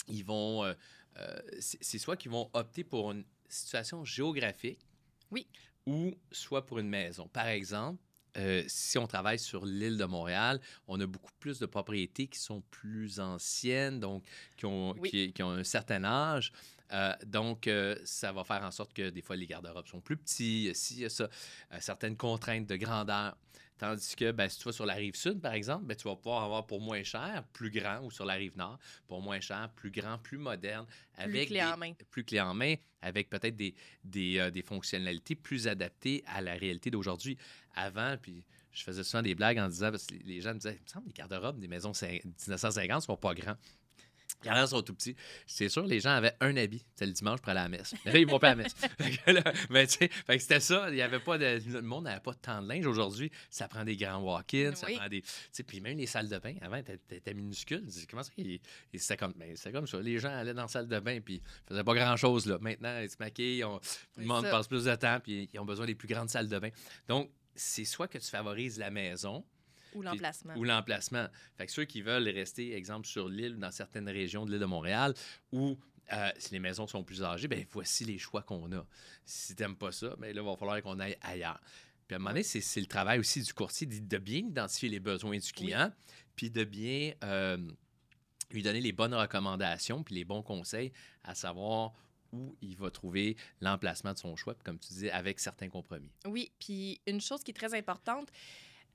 ils 0.08 0.24
vont, 0.26 0.64
euh, 0.64 0.74
c'est 1.60 1.78
c'est 1.84 2.00
soit 2.00 2.18
qu'ils 2.18 2.32
vont 2.32 2.50
opter 2.54 2.84
pour 2.84 3.12
une 3.12 3.24
situation 3.48 4.04
géographique, 4.06 4.80
Oui. 5.30 5.48
ou 5.86 6.14
soit 6.32 6.66
pour 6.66 6.80
une 6.80 6.90
maison. 6.90 7.28
Par 7.28 7.48
exemple, 7.48 8.02
euh, 8.38 8.64
si 8.68 8.98
on 8.98 9.08
travaille 9.08 9.40
sur 9.40 9.66
l'île 9.66 9.98
de 9.98 10.06
Montréal, 10.06 10.62
on 10.88 11.00
a 11.02 11.06
beaucoup 11.06 11.34
plus 11.40 11.60
de 11.60 11.66
propriétés 11.66 12.28
qui 12.28 12.40
sont 12.40 12.62
plus 12.72 13.20
anciennes, 13.20 14.00
donc 14.00 14.24
qui 14.56 14.66
ont, 14.66 14.94
Oui. 14.98 15.10
qui, 15.10 15.34
qui 15.34 15.44
ont 15.44 15.52
un 15.52 15.66
certain 15.66 16.04
âge. 16.06 16.54
Euh, 16.92 17.14
donc, 17.26 17.68
euh, 17.68 17.96
ça 18.04 18.32
va 18.32 18.44
faire 18.44 18.64
en 18.64 18.72
sorte 18.72 18.94
que 18.94 19.10
des 19.10 19.22
fois, 19.22 19.36
les 19.36 19.48
garde-robes 19.48 19.88
sont 19.88 20.02
plus 20.02 20.18
petits, 20.18 20.72
s'il 20.74 21.00
y 21.00 21.06
a 21.06 21.10
ça, 21.10 21.24
euh, 21.72 21.78
certaines 21.80 22.18
contraintes 22.18 22.68
de 22.68 22.76
grandeur. 22.76 23.38
Tandis 23.78 24.16
que 24.16 24.32
ben, 24.32 24.48
si 24.48 24.60
tu 24.60 24.66
vas 24.66 24.72
sur 24.74 24.86
la 24.86 24.94
rive 24.94 25.16
sud, 25.16 25.42
par 25.42 25.54
exemple, 25.54 25.86
ben, 25.86 25.98
tu 25.98 26.08
vas 26.08 26.16
pouvoir 26.16 26.44
avoir 26.44 26.68
pour 26.68 26.80
moins 26.80 27.02
cher, 27.04 27.44
plus 27.52 27.72
grand, 27.72 28.02
ou 28.04 28.12
sur 28.12 28.26
la 28.26 28.36
rive 28.36 28.56
nord, 28.56 28.78
pour 29.08 29.22
moins 29.22 29.40
cher, 29.40 29.72
plus 29.76 29.90
grand, 29.90 30.20
plus 30.20 30.38
moderne, 30.38 30.86
avec 31.16 31.48
clé 31.48 31.60
des- 31.60 31.66
en 31.66 31.78
main. 31.78 31.94
plus 32.12 32.24
clé 32.24 32.40
en 32.40 32.54
main, 32.54 32.76
avec 33.02 33.30
peut-être 33.32 33.56
des, 33.56 33.74
des, 34.04 34.38
euh, 34.38 34.52
des 34.52 34.62
fonctionnalités 34.62 35.34
plus 35.34 35.68
adaptées 35.68 36.24
à 36.28 36.42
la 36.42 36.54
réalité 36.54 36.92
d'aujourd'hui. 36.92 37.38
Avant, 37.74 38.18
puis 38.22 38.44
je 38.72 38.84
faisais 38.84 39.04
souvent 39.04 39.24
des 39.24 39.34
blagues 39.34 39.58
en 39.58 39.68
disant, 39.68 39.90
parce 39.90 40.06
que 40.06 40.14
les 40.26 40.42
gens 40.42 40.54
me 40.54 40.60
disaient, 40.60 40.76
il 40.80 40.84
me 40.84 40.88
semble 40.88 41.08
les 41.08 41.14
garde-robes 41.14 41.60
des 41.60 41.68
maisons 41.68 41.92
cin- 41.94 42.22
1950 42.24 43.02
sont 43.02 43.18
pas 43.18 43.34
grands. 43.34 43.56
Les 44.44 44.48
garde-robes 44.50 44.70
sont 44.70 44.82
tout 44.82 44.94
petits. 44.94 45.16
C'est 45.46 45.70
sûr, 45.70 45.86
les 45.86 46.00
gens 46.00 46.12
avaient 46.12 46.36
un 46.40 46.56
habit. 46.58 46.84
C'était 46.94 47.06
le 47.06 47.12
dimanche 47.14 47.40
pour 47.42 47.50
aller 47.50 47.60
à 47.60 47.64
la 47.64 47.70
messe. 47.70 47.94
Mais 48.06 48.14
là, 48.14 48.20
ils 48.20 48.28
vont 48.28 48.40
pas 48.40 48.48
à 48.52 48.56
la 48.56 48.64
messe. 48.64 48.74
Fait 49.00 49.12
que 49.18 49.32
là, 49.32 49.44
mais 49.70 49.88
tu 49.88 49.98
sais, 50.00 50.10
c'était 50.40 50.60
ça. 50.60 50.90
Il 50.90 50.96
y 50.96 51.02
avait 51.02 51.20
pas 51.20 51.38
de, 51.38 51.60
le 51.72 51.82
monde 51.82 52.06
n'avait 52.06 52.20
pas 52.22 52.34
tant 52.34 52.62
de 52.62 52.68
linge. 52.70 52.86
Aujourd'hui, 52.86 53.32
ça 53.50 53.68
prend 53.68 53.84
des 53.84 53.96
grands 53.96 54.20
walk-ins, 54.22 54.74
ça 54.76 54.88
prend 54.88 55.08
des. 55.08 55.22
tu 55.22 55.30
sais, 55.52 55.64
Puis 55.64 55.80
même 55.82 55.98
les 55.98 56.06
salles 56.08 56.30
de 56.30 56.38
bain, 56.40 56.56
avant, 56.62 56.78
étaient- 56.78 57.00
étaient 57.12 57.34
minuscules. 57.34 57.82
Tu 57.82 57.88
dis, 57.92 58.08
Comment 58.08 58.24
ça? 58.24 58.32
C'était 58.94 59.18
comme, 59.18 59.34
ben, 59.36 59.56
comme 59.72 59.88
ça. 59.88 60.00
Les 60.00 60.18
gens 60.20 60.30
allaient 60.30 60.54
dans 60.54 60.64
la 60.64 60.68
salle 60.68 60.88
de 60.88 61.00
bain, 61.00 61.20
puis 61.22 61.36
ils 61.36 61.68
faisaient 61.70 61.84
pas 61.84 61.94
grand-chose. 61.94 62.46
là. 62.46 62.58
Maintenant, 62.60 63.00
ils 63.02 63.10
se 63.10 63.18
maquillent, 63.20 63.64
on- 63.64 63.80
le 64.18 64.26
monde 64.26 64.46
ça. 64.46 64.52
passe 64.52 64.68
plus 64.68 64.86
de 64.86 64.96
temps, 64.96 65.20
puis 65.22 65.50
ils 65.54 65.60
ont 65.60 65.66
besoin 65.66 65.86
des 65.86 65.96
plus 65.96 66.08
grandes 66.08 66.30
salles 66.30 66.50
de 66.50 66.60
bain. 66.60 66.70
Donc, 67.08 67.30
c'est 67.56 67.86
soit 67.86 68.08
que 68.08 68.18
tu 68.18 68.28
favorises 68.30 68.80
la 68.80 68.90
maison 68.92 69.46
Ou 69.94 70.02
l'emplacement. 70.02 70.54
ou 70.56 70.64
l'emplacement. 70.64 71.28
Fait 71.58 71.66
que 71.66 71.72
ceux 71.72 71.86
qui 71.86 72.02
veulent 72.02 72.28
rester, 72.30 72.74
exemple, 72.76 73.08
sur 73.08 73.30
l'île 73.30 73.56
ou 73.56 73.60
dans 73.60 73.72
certaines 73.72 74.10
régions 74.10 74.46
de 74.46 74.52
l'île 74.52 74.60
de 74.60 74.66
Montréal, 74.66 75.14
où 75.52 75.78
euh, 76.14 76.30
si 76.38 76.54
les 76.54 76.60
maisons 76.60 76.88
sont 76.88 77.04
plus 77.04 77.24
âgées, 77.24 77.48
ben 77.48 77.66
voici 77.72 78.06
les 78.06 78.18
choix 78.18 78.42
qu'on 78.42 78.72
a. 78.74 78.86
Si 79.26 79.56
tu 79.56 79.62
n'aimes 79.62 79.76
pas 79.76 79.92
ça, 79.92 80.16
ben 80.18 80.36
là, 80.36 80.42
il 80.42 80.46
va 80.46 80.56
falloir 80.56 80.82
qu'on 80.82 81.00
aille 81.00 81.18
ailleurs. 81.22 81.62
Puis 82.08 82.16
à 82.16 82.18
un 82.18 82.20
moment 82.20 82.32
donné, 82.32 82.44
c'est 82.44 82.62
c'est 82.62 82.82
le 82.82 82.88
travail 82.88 83.20
aussi 83.20 83.42
du 83.42 83.54
courtier 83.54 83.88
de 83.88 84.18
bien 84.18 84.40
identifier 84.40 84.90
les 84.90 85.00
besoins 85.00 85.38
du 85.38 85.52
client, 85.54 85.92
puis 86.36 86.50
de 86.50 86.64
bien 86.64 87.14
euh, 87.24 87.58
lui 88.52 88.64
donner 88.64 88.82
les 88.82 88.92
bonnes 88.92 89.14
recommandations, 89.14 90.04
puis 90.04 90.16
les 90.16 90.26
bons 90.26 90.44
conseils, 90.44 90.92
à 91.24 91.36
savoir 91.36 91.94
où 92.34 92.56
il 92.62 92.76
va 92.78 92.90
trouver 92.92 93.36
l'emplacement 93.60 94.14
de 94.14 94.18
son 94.18 94.36
choix, 94.36 94.54
puis 94.54 94.64
comme 94.64 94.80
tu 94.80 94.90
disais, 94.90 95.12
avec 95.12 95.40
certains 95.40 95.70
compromis. 95.70 96.12
Oui, 96.26 96.52
puis 96.60 97.02
une 97.08 97.22
chose 97.22 97.44
qui 97.44 97.52
est 97.52 97.56
très 97.56 97.74
importante, 97.74 98.30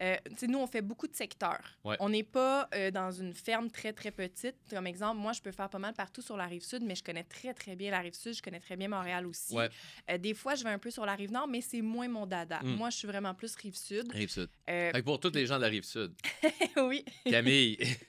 euh, 0.03 0.17
nous, 0.49 0.59
on 0.59 0.67
fait 0.67 0.83
beaucoup 0.83 1.07
de 1.07 1.15
secteurs. 1.15 1.63
Ouais. 1.85 1.97
On 2.01 2.09
n'est 2.09 2.23
pas 2.23 2.69
euh, 2.75 2.91
dans 2.91 3.11
une 3.11 3.33
ferme 3.35 3.71
très, 3.71 3.93
très 3.93 4.11
petite. 4.11 4.57
Comme 4.71 4.87
exemple, 4.87 5.19
moi, 5.19 5.33
je 5.33 5.41
peux 5.41 5.53
faire 5.53 5.71
pas 5.71 5.79
mal 5.79 5.95
partout 5.95 6.23
sur 6.23 6.37
la 6.37 6.47
rive 6.47 6.63
sud, 6.63 6.83
mais 6.83 6.95
je 6.95 7.03
connais 7.03 7.25
très, 7.25 7.55
très 7.55 7.77
bien 7.77 7.91
la 7.91 8.01
rive 8.01 8.15
sud. 8.15 8.35
Je 8.35 8.43
connais 8.43 8.61
très 8.61 8.77
bien 8.77 8.89
Montréal 8.89 9.27
aussi. 9.27 9.55
Ouais. 9.55 9.69
Euh, 10.11 10.19
des 10.19 10.35
fois, 10.35 10.55
je 10.55 10.65
vais 10.65 10.71
un 10.71 10.79
peu 10.79 10.91
sur 10.91 11.07
la 11.07 11.15
rive 11.15 11.33
nord, 11.33 11.49
mais 11.49 11.61
c'est 11.61 11.83
moins 11.83 12.09
mon 12.09 12.27
dada. 12.27 12.61
Mm. 12.63 12.77
Moi, 12.77 12.91
je 12.91 12.97
suis 12.99 13.09
vraiment 13.09 13.35
plus 13.35 13.55
rive 13.57 13.77
sud. 13.77 14.11
Rive-Sud. 14.13 14.49
Euh, 14.69 14.91
Fait 14.93 15.01
que 15.01 15.05
pour 15.05 15.19
tous 15.21 15.33
les 15.33 15.47
gens 15.47 15.57
de 15.57 15.63
la 15.63 15.69
Rive-Sud, 15.69 16.13
oui, 16.77 17.05
Camille. 17.25 17.79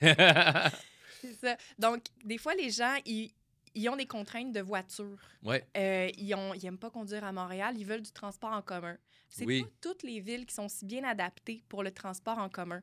c'est 1.20 1.34
ça. 1.40 1.56
Donc, 1.78 2.04
des 2.24 2.38
fois, 2.38 2.54
les 2.54 2.70
gens, 2.70 2.96
ils, 3.06 3.32
ils 3.74 3.88
ont 3.88 3.96
des 3.96 4.06
contraintes 4.06 4.52
de 4.52 4.60
voiture. 4.60 5.18
ouais. 5.42 5.64
Euh, 5.76 6.10
ils 6.16 6.34
n'aiment 6.62 6.78
pas 6.78 6.90
conduire 6.90 7.24
à 7.24 7.32
Montréal, 7.32 7.74
ils 7.78 7.86
veulent 7.86 8.02
du 8.02 8.12
transport 8.12 8.50
en 8.52 8.62
commun. 8.62 8.96
C'est 9.28 9.44
Oui. 9.44 9.62
pas 9.62 9.68
toutes 9.80 10.02
les 10.02 10.20
villes 10.20 10.46
qui 10.46 10.54
sont 10.54 10.68
si 10.68 10.84
bien 10.86 11.04
adaptées 11.04 11.62
pour 11.68 11.82
le 11.82 11.90
transport 11.90 12.38
en 12.38 12.48
commun. 12.48 12.82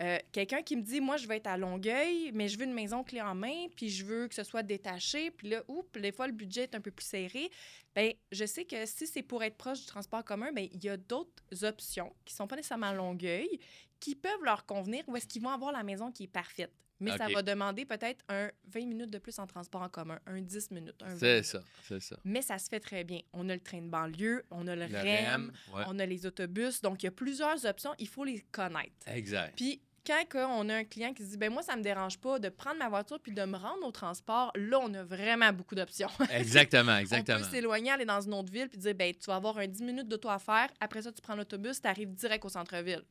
Euh, 0.00 0.18
Quelqu'un 0.32 0.62
qui 0.62 0.76
me 0.76 0.82
dit, 0.82 1.00
moi, 1.00 1.16
je 1.16 1.26
vais 1.26 1.38
être 1.38 1.46
à 1.46 1.56
Longueuil, 1.56 2.30
mais 2.34 2.48
je 2.48 2.58
veux 2.58 2.64
une 2.64 2.74
maison 2.74 3.02
clé 3.02 3.22
en 3.22 3.34
main, 3.34 3.66
puis 3.74 3.88
je 3.88 4.04
veux 4.04 4.28
que 4.28 4.34
ce 4.34 4.44
soit 4.44 4.62
détaché, 4.62 5.30
puis 5.30 5.48
là, 5.48 5.62
oups, 5.68 5.90
des 6.00 6.12
fois, 6.12 6.26
le 6.26 6.32
budget 6.32 6.64
est 6.64 6.74
un 6.74 6.80
peu 6.80 6.90
plus 6.90 7.06
serré. 7.06 7.50
Ben, 7.94 8.12
je 8.30 8.44
sais 8.44 8.64
que 8.66 8.84
si 8.84 9.06
c'est 9.06 9.22
pour 9.22 9.42
être 9.42 9.56
proche 9.56 9.80
du 9.80 9.86
transport 9.86 10.22
commun, 10.24 10.52
ben, 10.52 10.68
il 10.72 10.84
y 10.84 10.88
a 10.88 10.96
d'autres 10.98 11.64
options 11.64 12.14
qui 12.24 12.34
sont 12.34 12.46
pas 12.46 12.56
nécessairement 12.56 12.88
à 12.88 12.94
Longueuil, 12.94 13.58
qui 13.98 14.14
peuvent 14.14 14.44
leur 14.44 14.66
convenir, 14.66 15.02
ou 15.08 15.16
est-ce 15.16 15.26
qu'ils 15.26 15.42
vont 15.42 15.48
avoir 15.50 15.72
la 15.72 15.82
maison 15.82 16.12
qui 16.12 16.24
est 16.24 16.28
parfaite. 16.28 16.72
Mais 17.00 17.16
ça 17.16 17.28
va 17.28 17.42
demander 17.42 17.84
peut-être 17.84 18.24
un 18.28 18.50
20 18.68 18.86
minutes 18.86 19.10
de 19.10 19.18
plus 19.18 19.38
en 19.38 19.46
transport 19.46 19.82
en 19.82 19.88
commun, 19.88 20.18
un 20.26 20.40
10 20.40 20.70
minutes, 20.70 21.02
un 21.02 21.14
20 21.14 21.18
C'est 21.18 21.26
minutes. 21.32 21.44
ça, 21.44 21.62
c'est 21.86 22.00
ça. 22.00 22.16
Mais 22.24 22.42
ça 22.42 22.58
se 22.58 22.68
fait 22.68 22.80
très 22.80 23.04
bien. 23.04 23.20
On 23.32 23.48
a 23.48 23.54
le 23.54 23.60
train 23.60 23.82
de 23.82 23.88
banlieue, 23.88 24.44
on 24.50 24.66
a 24.66 24.74
le, 24.74 24.86
Le 24.86 24.98
REM, 24.98 25.52
ouais. 25.74 25.84
on 25.88 25.98
a 25.98 26.06
les 26.06 26.24
autobus. 26.26 26.80
Donc, 26.80 27.02
il 27.02 27.06
y 27.06 27.08
a 27.08 27.12
plusieurs 27.12 27.64
options. 27.66 27.94
Il 27.98 28.08
faut 28.08 28.24
les 28.24 28.40
connaître. 28.50 28.92
Exact. 29.06 29.54
Puis, 29.56 29.80
quand 30.06 30.24
on 30.48 30.68
a 30.68 30.76
un 30.76 30.84
client 30.84 31.12
qui 31.12 31.24
se 31.24 31.30
dit, 31.30 31.36
ben 31.36 31.52
moi, 31.52 31.62
ça 31.62 31.76
me 31.76 31.82
dérange 31.82 32.16
pas 32.18 32.38
de 32.38 32.48
prendre 32.48 32.78
ma 32.78 32.88
voiture 32.88 33.18
puis 33.20 33.32
de 33.32 33.42
me 33.44 33.56
rendre 33.56 33.84
au 33.86 33.90
transport, 33.90 34.52
là, 34.54 34.78
on 34.80 34.94
a 34.94 35.02
vraiment 35.02 35.52
beaucoup 35.52 35.74
d'options. 35.74 36.08
Exactement, 36.30 36.92
on 36.92 36.98
exactement. 36.98 37.38
peut 37.38 37.44
s'éloigner, 37.44 37.90
aller 37.90 38.04
dans 38.04 38.20
une 38.20 38.34
autre 38.34 38.52
ville 38.52 38.68
puis 38.68 38.78
dire, 38.78 38.94
ben 38.94 39.12
tu 39.12 39.26
vas 39.26 39.34
avoir 39.36 39.58
un 39.58 39.66
10 39.66 39.82
minutes 39.82 40.08
de 40.08 40.16
toi 40.16 40.34
à 40.34 40.38
faire. 40.38 40.68
Après 40.80 41.02
ça, 41.02 41.10
tu 41.12 41.20
prends 41.20 41.34
l'autobus, 41.34 41.82
tu 41.82 41.88
arrives 41.88 42.14
direct 42.14 42.44
au 42.44 42.48
centre-ville. 42.48 43.02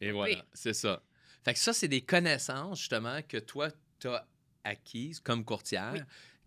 Et 0.00 0.10
voilà, 0.10 0.42
c'est 0.52 0.74
ça. 0.74 1.00
Fait 1.44 1.54
que 1.54 1.58
ça, 1.58 1.72
c'est 1.72 1.88
des 1.88 2.02
connaissances, 2.02 2.78
justement, 2.80 3.20
que 3.26 3.36
toi, 3.38 3.68
tu 3.98 4.08
as 4.08 4.26
acquises 4.64 5.18
comme 5.20 5.44
courtière, 5.44 5.92
Oui. 5.94 6.00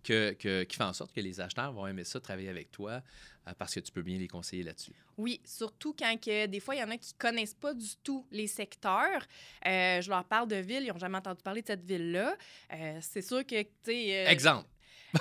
que, 0.04 0.34
que- 0.34 0.64
qui 0.64 0.78
fait 0.78 0.84
en 0.84 0.94
sorte 0.94 1.14
que 1.14 1.20
les 1.22 1.40
acheteurs 1.42 1.74
vont 1.74 1.86
aimer 1.88 2.04
ça, 2.06 2.20
travailler 2.20 2.50
avec 2.50 2.72
toi, 2.72 3.02
euh, 3.48 3.54
parce 3.58 3.74
que 3.76 3.80
tu 3.82 3.92
peux 3.92 4.02
bien 4.04 4.18
les 4.18 4.28
conseiller 4.28 4.64
là-dessus. 4.64 4.94
Oui, 5.18 5.42
surtout 5.44 5.94
quand 5.98 6.16
que, 6.22 6.46
des 6.46 6.60
fois, 6.60 6.76
il 6.76 6.80
y 6.80 6.84
en 6.84 6.92
a 6.92 6.98
qui 6.98 7.14
connaissent 7.16 7.54
pas 7.54 7.74
du 7.74 7.96
tout 8.04 8.26
les 8.32 8.48
secteurs. 8.48 9.22
Euh, 9.66 10.02
je 10.02 10.10
leur 10.10 10.24
parle 10.26 10.48
de 10.48 10.56
ville, 10.58 10.84
ils 10.84 10.92
n'ont 10.94 10.98
jamais 11.00 11.18
entendu 11.18 11.42
parler 11.44 11.62
de 11.62 11.68
cette 11.68 11.84
ville-là. 11.86 12.36
Euh, 12.74 13.00
c'est 13.02 13.22
sûr 13.22 13.46
que, 13.46 13.62
tu 13.64 13.70
sais... 13.84 14.08
Exemple, 14.32 14.68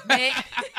ben, 0.06 0.30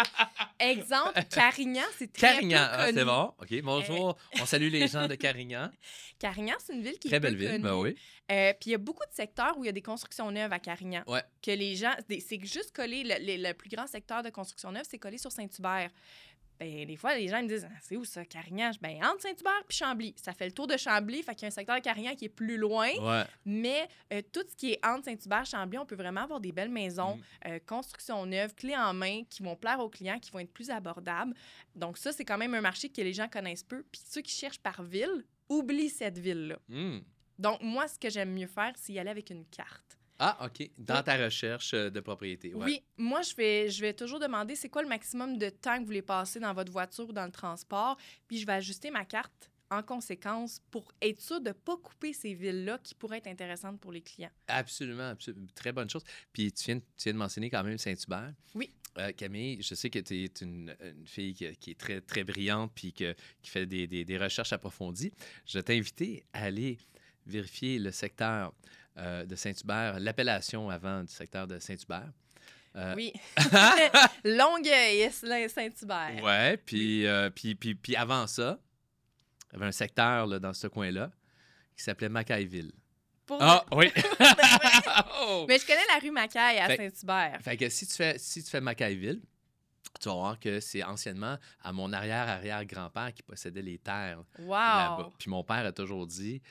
exemple, 0.60 1.20
Carignan, 1.30 1.84
c'est 1.98 2.12
très 2.12 2.34
Carignan. 2.34 2.58
peu 2.60 2.70
Ah, 2.72 2.86
connu. 2.86 2.98
c'est 3.00 3.06
bon. 3.06 3.34
OK, 3.42 3.62
bonjour. 3.64 4.18
On 4.42 4.46
salue 4.46 4.70
les 4.72 4.88
gens 4.88 5.08
de 5.08 5.16
Carignan. 5.16 5.70
Carignan, 6.20 6.56
c'est 6.60 6.74
une 6.74 6.82
ville 6.82 6.98
qui 6.98 7.10
Très 7.10 7.18
est 7.18 7.20
peu 7.20 7.28
belle 7.28 7.36
ville, 7.36 7.50
connue. 7.52 7.64
ben 7.64 7.76
oui. 7.76 7.96
Euh, 8.32 8.54
Puis 8.60 8.70
il 8.70 8.72
y 8.72 8.76
a 8.76 8.80
beaucoup 8.80 9.04
de 9.04 9.14
secteurs 9.14 9.58
où 9.58 9.64
il 9.64 9.68
y 9.68 9.70
a 9.70 9.74
des 9.74 9.82
constructions 9.82 10.32
neuves 10.32 10.52
à 10.54 10.60
Carignan. 10.60 11.04
Ouais. 11.08 11.22
Que 11.42 11.52
les 11.52 11.76
gens... 11.76 11.94
C'est 12.08 12.40
juste 12.46 12.72
collé... 12.74 13.04
Le, 13.04 13.16
le- 13.20 13.44
le 13.50 13.54
plus 13.54 13.70
grand 13.70 13.86
secteur 13.86 14.24
de 14.24 14.30
construction 14.30 14.72
neuve, 14.72 14.86
c'est 14.90 14.98
collé 14.98 15.18
sur 15.18 15.32
Saint-Hubert. 15.32 15.90
Ben, 16.60 16.86
des 16.86 16.96
fois, 16.96 17.16
les 17.16 17.28
gens 17.28 17.42
me 17.44 17.48
disent 17.48 17.68
Ah, 17.70 17.76
c'est 17.82 17.98
où 17.98 18.06
ça, 18.06 18.24
Carignan? 18.26 18.72
Ben, 18.82 18.98
entre 19.04 19.22
Saint-Hubert 19.22 19.64
puis 19.68 19.78
Chambly. 19.78 20.14
Ça 20.18 20.34
fait 20.34 20.46
le 20.46 20.52
tour 20.52 20.68
de 20.68 20.78
Chambly, 20.78 21.22
fait 21.24 21.34
qu'il 21.36 21.44
y 21.44 21.46
a 21.46 21.48
un 21.48 21.52
secteur 21.52 21.76
de 21.76 21.82
Carignan 21.82 22.16
qui 22.16 22.26
est 22.26 22.30
plus 22.30 22.58
loin. 22.58 22.90
Ouais. 23.02 23.24
Mais 23.46 23.88
euh, 24.14 24.22
tout 24.32 24.44
ce 24.50 24.56
qui 24.56 24.72
est 24.74 24.86
entre 24.86 25.06
Saint-Hubert 25.06 25.42
et 25.42 25.46
Chambly, 25.46 25.78
on 25.78 25.86
peut 25.86 25.96
vraiment 25.96 26.22
avoir 26.22 26.40
des 26.40 26.52
belles 26.52 26.70
maisons, 26.70 27.16
Mm. 27.18 27.48
euh, 27.48 27.60
construction 27.66 28.26
neuve, 28.26 28.56
clés 28.56 28.76
en 28.76 28.94
main, 28.94 29.24
qui 29.30 29.44
vont 29.44 29.56
plaire 29.56 29.80
aux 29.80 29.90
clients, 29.90 30.20
qui 30.20 30.32
vont 30.32 30.40
être 30.40 30.54
plus 30.54 30.70
abordables. 30.70 31.34
Donc 31.76 31.98
ça, 31.98 32.12
c'est 32.12 32.26
quand 32.26 32.38
même 32.38 32.54
un 32.54 32.62
marché 32.62 32.90
que 32.90 33.02
les 33.02 33.14
gens 33.14 33.28
connaissent 33.28 33.64
peu. 33.64 33.84
Puis 33.92 34.02
ceux 34.06 34.22
qui 34.22 34.32
cherchent 34.34 34.60
par 34.60 34.82
ville, 34.82 35.26
oublient 35.50 35.90
cette 35.90 36.18
ville-là. 36.18 36.58
Hmm. 36.70 37.00
Donc 37.38 37.62
moi, 37.62 37.88
ce 37.88 38.00
que 38.00 38.10
j'aime 38.10 38.32
mieux 38.34 38.48
faire, 38.48 38.72
c'est 38.78 38.94
y 38.94 39.00
aller 39.00 39.10
avec 39.10 39.30
une 39.30 39.46
carte. 39.46 39.98
Ah, 40.20 40.46
OK. 40.46 40.70
Dans 40.78 41.04
ta 41.04 41.18
recherche 41.18 41.74
euh, 41.74 41.90
de 41.90 42.00
propriété. 42.00 42.54
ouais. 42.54 42.64
Oui, 42.66 42.84
moi, 42.98 43.22
je 43.22 43.36
vais, 43.36 43.70
je 43.70 43.82
vais 43.82 43.94
toujours 43.94 44.20
demander 44.20 44.56
c'est 44.56 44.70
quoi 44.70 44.82
le 44.82 44.88
maximum 44.88 45.38
de 45.38 45.50
temps 45.50 45.76
que 45.76 45.80
vous 45.82 45.86
voulez 45.88 46.02
passer 46.02 46.40
dans 46.40 46.54
votre 46.54 46.72
voiture 46.72 47.10
ou 47.10 47.14
dans 47.14 47.26
le 47.26 47.32
transport, 47.32 47.98
puis 48.28 48.38
je 48.40 48.46
vais 48.46 48.54
ajuster 48.54 48.92
ma 48.92 49.04
carte 49.06 49.52
en 49.72 49.82
conséquence 49.82 50.62
pour 50.72 50.92
être 51.02 51.20
sûr 51.20 51.42
de 51.42 51.48
ne 51.50 51.54
pas 51.54 51.76
couper 51.78 52.14
ces 52.14 52.34
villes-là 52.34 52.78
qui 52.84 52.94
pourraient 52.96 53.18
être 53.18 53.28
intéressantes 53.28 53.80
pour 53.82 53.92
les 53.92 54.02
clients. 54.02 54.30
Absolument, 54.48 55.10
absolument. 55.10 55.48
Très 55.56 55.72
bonne 55.72 55.90
chose. 55.90 56.04
Puis 56.32 56.52
tu 56.54 56.66
viens, 56.66 56.80
tu 56.80 56.86
viens 57.06 57.14
de 57.14 57.18
mentionner 57.18 57.50
quand 57.50 57.64
même 57.64 57.78
Saint-Hubert. 57.78 58.34
Oui. 58.54 58.72
Euh, 58.98 59.12
Camille, 59.12 59.62
je 59.62 59.76
sais 59.76 59.90
que 59.90 60.00
tu 60.00 60.24
es 60.24 60.32
une, 60.42 60.74
une 60.82 61.06
fille 61.08 61.34
qui, 61.34 61.54
qui 61.58 61.72
est 61.72 61.78
très, 61.80 62.00
très 62.00 62.24
brillante 62.24 62.72
puis 62.74 62.94
que, 62.94 63.14
qui 63.42 63.50
fait 63.50 63.66
des, 63.66 63.88
des- 63.88 64.06
des 64.06 64.18
recherches 64.18 64.54
approfondies. 64.54 65.12
Je 65.46 65.58
vais 65.58 65.64
t'inviter 65.64 66.24
à 66.32 66.44
aller 66.44 66.78
vérifier 67.26 67.80
le 67.80 67.92
secteur 67.92 68.54
euh, 68.98 69.26
de 69.26 69.36
Saint-Hubert, 69.36 70.00
l'appellation 70.00 70.70
avant 70.70 71.04
du 71.04 71.12
secteur 71.12 71.48
de 71.48 71.60
Saint-Hubert. 71.60 72.12
Euh, 72.76 72.94
Oui. 72.96 73.14
Longueuil, 74.24 75.10
Saint-Hubert. 75.12 76.24
Ouais, 76.24 76.58
puis, 76.58 77.06
euh, 77.06 77.30
puis, 77.30 77.56
puis, 77.56 77.76
puis 77.76 77.96
avant 77.96 78.28
ça, 78.28 78.60
il 79.52 79.54
y 79.54 79.58
avait 79.58 79.68
un 79.68 79.72
secteur 79.72 80.28
là, 80.28 80.40
dans 80.40 80.54
ce 80.54 80.68
coin-là 80.68 81.12
qui 81.76 81.84
s'appelait 81.84 82.10
Macaïville. 82.10 82.72
Pour 83.26 83.42
Ah, 83.42 83.66
oui! 83.72 83.92
Oh! 85.28 85.46
Mais 85.48 85.58
je 85.58 85.66
connais 85.66 85.86
la 85.94 86.00
rue 86.00 86.12
Macaille 86.12 86.60
à 86.60 86.76
Saint-Hubert. 86.76 87.40
Fait 87.42 87.58
que 87.58 87.68
si 87.70 87.88
tu 87.88 87.94
fais, 87.96 88.18
si 88.18 88.44
tu 88.44 88.50
fais 88.50 88.62
Macaïville, 88.62 89.22
tu 90.00 90.10
vas 90.10 90.16
voir 90.16 90.40
que 90.40 90.60
c'est 90.60 90.84
anciennement 90.84 91.38
à 91.64 91.72
mon 91.72 91.92
arrière-arrière-grand-père 91.92 93.14
qui 93.14 93.24
possédait 93.24 93.62
les 93.62 93.78
terres 93.78 94.20
là-bas. 94.38 94.98
Wow! 95.00 95.14
Puis 95.18 95.30
mon 95.30 95.44
père 95.44 95.66
a 95.66 95.72
toujours 95.72 96.06
dit 96.06 96.42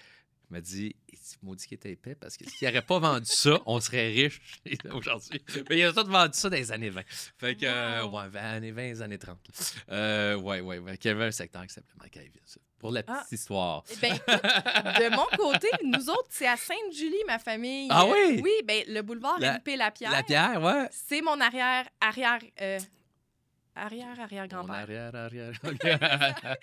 Il 0.50 0.54
m'a 0.54 0.61
dit, 0.61 0.94
maudit 1.42 1.66
qu'il 1.66 1.76
était 1.76 1.92
épais? 1.92 2.14
Parce 2.14 2.37
que 2.37 2.48
s'il 2.48 2.68
n'aurait 2.68 2.83
pas 2.83 2.98
vendu 2.98 3.26
ça, 3.26 3.59
on 3.66 3.80
serait 3.80 4.09
riche 4.09 4.40
aujourd'hui. 4.92 5.42
Mais 5.70 5.78
il 5.78 5.85
a 5.85 5.92
tout 5.92 6.07
vendu 6.07 6.33
ça 6.38 6.50
dans 6.50 6.57
les 6.57 6.70
années 6.70 6.90
20. 6.90 7.02
Fait 7.38 7.57
que, 7.57 7.64
euh, 7.66 8.04
ouais, 8.07 8.28
20, 8.28 8.40
années 8.40 8.70
20, 8.72 8.83
les 8.83 9.02
années 9.02 9.18
30. 9.18 9.38
là. 9.48 9.94
Euh, 9.94 10.37
ouais, 10.37 10.61
ouais, 10.61 10.78
ouais. 10.78 10.94
Il 11.02 11.07
y 11.07 11.11
avait 11.11 11.24
un 11.26 11.30
secteur 11.30 11.62
qui 11.66 11.72
s'appelait 11.72 11.94
Macaïville, 12.00 12.40
ça. 12.44 12.61
Pour 12.78 12.92
la 12.92 13.02
petite 13.02 13.16
Ah. 13.22 13.26
histoire. 13.35 13.85
Eh 13.90 13.96
ben, 13.96 14.14
écoute, 14.14 14.26
de 14.28 15.16
mon 15.16 15.24
côté, 15.38 15.68
nous 15.85 16.11
autres, 16.11 16.28
c'est 16.28 16.46
à 16.46 16.57
Sainte-Julie, 16.59 17.24
ma 17.26 17.38
famille. 17.38 17.88
Ah 17.90 18.04
oui? 18.04 18.40
Oui, 18.42 18.52
ben, 18.64 18.85
le 18.88 19.00
boulevard 19.00 19.38
La- 19.40 19.54
MP 19.59 19.76
Lapierre. 19.76 20.11
La 20.12 20.22
pierre, 20.22 20.61
ouais. 20.62 20.87
C'est 20.90 21.22
mon 21.22 21.40
arrière, 21.40 21.88
arrière, 22.02 22.40
euh, 22.61 22.78
arrière, 23.74 24.18
arrière-grand-père. 24.20 24.74
arrière, 24.74 25.14
arrière. 25.14 25.52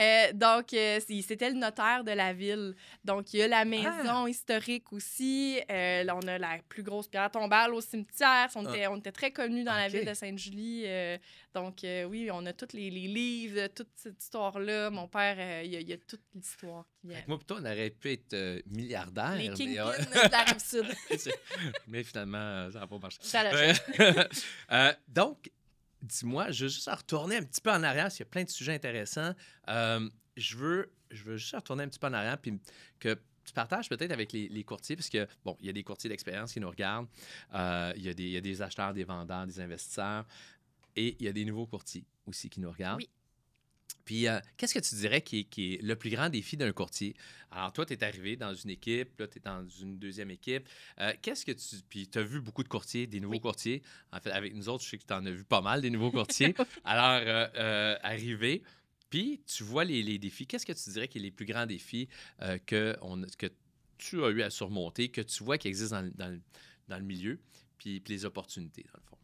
Euh, 0.00 0.32
donc, 0.32 0.72
euh, 0.74 1.00
c'était 1.00 1.50
le 1.50 1.56
notaire 1.56 2.04
de 2.04 2.12
la 2.12 2.32
ville. 2.32 2.74
Donc, 3.04 3.32
il 3.34 3.40
y 3.40 3.42
a 3.42 3.48
la 3.48 3.64
maison 3.64 4.24
Ah! 4.24 4.28
historique 4.28 4.92
aussi. 4.92 5.60
Euh, 5.70 6.04
là, 6.04 6.14
on 6.16 6.26
a 6.28 6.38
la 6.38 6.58
plus 6.68 6.84
grosse 6.84 7.08
pierre 7.08 7.30
tombale 7.30 7.74
au 7.74 7.80
cimetière. 7.80 8.48
On 8.54 8.62
était, 8.72 8.86
on 8.86 8.96
était 8.96 9.10
très 9.12 9.32
connus 9.32 9.64
dans 9.64 9.74
la 9.74 9.84
Ah. 9.84 9.88
Ville 9.88 10.04
de 10.04 10.14
Sainte-Julie. 10.14 10.84
euh, 10.86 11.18
donc, 11.54 11.80
oui, 11.82 12.28
on 12.32 12.46
a 12.46 12.52
tous 12.52 12.72
les, 12.74 12.90
les 12.90 13.08
livres, 13.08 13.66
toute 13.68 13.88
cette 13.96 14.22
histoire-là. 14.22 14.90
Mon 14.90 15.08
père, 15.08 15.64
il 15.64 15.72
y, 15.72 15.76
a- 15.76 15.80
il 15.80 15.88
y 15.88 15.92
a 15.92 15.96
toute 15.98 16.22
l'histoire 16.34 16.84
Moi, 17.02 17.36
plutôt, 17.38 17.56
on 17.56 17.64
aurait 17.64 17.90
pu 17.90 18.12
être 18.12 18.62
milliardaire. 18.66 19.34
Les 19.36 19.48
mais, 19.48 19.54
kingpins 19.54 19.88
euh, 19.88 19.98
de 20.28 20.30
la 20.30 20.42
Rive-Sud. 20.44 20.86
c'est- 21.18 21.40
mais 21.88 22.04
finalement, 22.04 22.70
ça 22.70 22.80
n'a 22.80 22.86
pas 22.86 22.98
marché. 22.98 23.18
Ça 23.22 23.42
donc, 25.08 25.50
dis-moi, 26.02 26.50
je 26.50 26.64
veux 26.64 26.70
juste 26.70 26.88
retourner 26.88 27.36
un 27.36 27.42
petit 27.42 27.60
peu 27.60 27.70
en 27.70 27.82
arrière, 27.82 28.04
parce 28.04 28.16
qu'il 28.16 28.24
y 28.24 28.28
a 28.28 28.30
plein 28.30 28.44
de 28.44 28.50
sujets 28.50 28.74
intéressants. 28.74 29.34
Euh, 29.68 30.08
je, 30.36 30.56
veux, 30.56 30.92
je 31.10 31.24
veux 31.24 31.36
juste 31.36 31.54
retourner 31.54 31.84
un 31.84 31.88
petit 31.88 31.98
peu 31.98 32.06
en 32.06 32.12
arrière, 32.12 32.38
puis 32.38 32.60
que 32.98 33.18
tu 33.44 33.52
partages 33.54 33.88
peut-être 33.88 34.12
avec 34.12 34.32
les, 34.32 34.64
courtiers, 34.64 34.96
parce 34.96 35.08
que, 35.08 35.26
bon, 35.44 35.56
il 35.60 35.66
y 35.66 35.68
a 35.70 35.72
des 35.72 35.82
courtiers 35.82 36.10
d'expérience 36.10 36.52
qui 36.52 36.60
nous 36.60 36.68
regardent, 36.70 37.08
euh, 37.54 37.92
il, 37.96 38.04
y 38.04 38.08
a 38.08 38.14
des, 38.14 38.24
il 38.24 38.32
y 38.32 38.36
a 38.36 38.40
des 38.40 38.62
acheteurs, 38.62 38.92
des 38.92 39.04
vendeurs, 39.04 39.46
des 39.46 39.60
investisseurs, 39.60 40.26
et 40.96 41.16
il 41.18 41.24
y 41.24 41.28
a 41.28 41.32
des 41.32 41.44
nouveaux 41.44 41.66
courtiers 41.66 42.04
aussi 42.26 42.50
qui 42.50 42.60
nous 42.60 42.70
regardent. 42.70 42.98
Oui. 42.98 43.08
Puis, 44.04 44.26
euh, 44.26 44.38
qu'est-ce 44.56 44.74
que 44.74 44.78
tu 44.78 44.94
dirais 44.94 45.20
qui 45.20 45.40
est, 45.40 45.44
qui 45.44 45.74
est 45.74 45.82
le 45.82 45.94
plus 45.96 46.10
grand 46.10 46.30
défi 46.30 46.56
d'un 46.56 46.72
courtier? 46.72 47.14
Alors, 47.50 47.72
toi, 47.72 47.84
tu 47.84 47.92
es 47.92 48.02
arrivé 48.04 48.36
dans 48.36 48.54
une 48.54 48.70
équipe, 48.70 49.18
là, 49.18 49.26
tu 49.28 49.38
es 49.38 49.40
dans 49.40 49.66
une 49.68 49.98
deuxième 49.98 50.30
équipe. 50.30 50.66
Euh, 50.98 51.12
qu'est-ce 51.20 51.44
que 51.44 51.52
tu. 51.52 51.76
Puis, 51.88 52.08
tu 52.08 52.18
as 52.18 52.22
vu 52.22 52.40
beaucoup 52.40 52.62
de 52.62 52.68
courtiers, 52.68 53.06
des 53.06 53.20
nouveaux 53.20 53.34
Oui. 53.34 53.40
courtiers. 53.40 53.82
En 54.12 54.20
fait, 54.20 54.30
avec 54.30 54.54
nous 54.54 54.68
autres, 54.68 54.84
je 54.84 54.88
sais 54.90 54.98
que 54.98 55.04
tu 55.06 55.12
en 55.12 55.24
as 55.26 55.30
vu 55.30 55.44
pas 55.44 55.60
mal, 55.60 55.80
des 55.82 55.90
nouveaux 55.90 56.10
courtiers. 56.10 56.54
Alors, 56.84 57.20
euh, 57.56 57.96
arriver. 58.02 58.62
Puis, 59.10 59.40
tu 59.46 59.62
vois 59.62 59.84
les, 59.84 60.02
les 60.02 60.18
défis. 60.18 60.46
Qu'est-ce 60.46 60.66
que 60.66 60.72
tu 60.72 60.90
dirais 60.90 61.08
qui 61.08 61.18
est 61.18 61.22
les 61.22 61.30
plus 61.30 61.46
grands 61.46 61.66
défis 61.66 62.08
que, 62.66 62.96
on, 63.02 63.22
que 63.38 63.46
tu 63.98 64.22
as 64.24 64.28
eu 64.30 64.42
à 64.42 64.50
surmonter, 64.50 65.08
que 65.10 65.20
tu 65.22 65.44
vois 65.44 65.58
qui 65.58 65.68
existent 65.68 65.96
dans, 65.96 66.02
le- 66.02 66.10
dans 66.12 66.40
dans 66.88 66.96
le 66.96 67.04
milieu, 67.04 67.38
puis, 67.76 68.00
puis 68.00 68.14
les 68.14 68.24
opportunités, 68.24 68.82
dans 68.84 68.98
le 68.98 69.04
fond? 69.04 69.17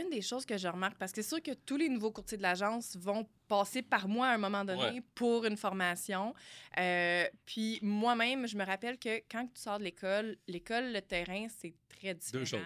Une 0.00 0.10
des 0.10 0.20
choses 0.22 0.44
que 0.44 0.56
je 0.58 0.68
remarque, 0.68 0.96
parce 0.98 1.12
que 1.12 1.22
c'est 1.22 1.28
sûr 1.28 1.42
que 1.42 1.52
tous 1.52 1.76
les 1.76 1.88
nouveaux 1.88 2.10
courtiers 2.10 2.36
de 2.36 2.42
l'agence 2.42 2.96
vont 2.96 3.26
passer 3.48 3.82
par 3.82 4.08
moi 4.08 4.26
à 4.28 4.34
un 4.34 4.38
moment 4.38 4.64
donné 4.64 4.82
Ouais. 4.82 5.02
pour 5.14 5.44
une 5.46 5.56
formation. 5.56 6.34
Euh, 6.78 7.24
puis 7.44 7.78
moi-même, 7.82 8.46
je 8.46 8.56
me 8.56 8.64
rappelle 8.64 8.98
que 8.98 9.18
quand 9.30 9.46
tu 9.54 9.60
sors 9.60 9.78
de 9.78 9.84
l'école, 9.84 10.36
l'école, 10.48 10.92
le 10.92 11.00
terrain, 11.00 11.46
c'est 11.48 11.74
très 11.88 12.14
différent. 12.14 12.40
Deux 12.40 12.44
choses. 12.44 12.60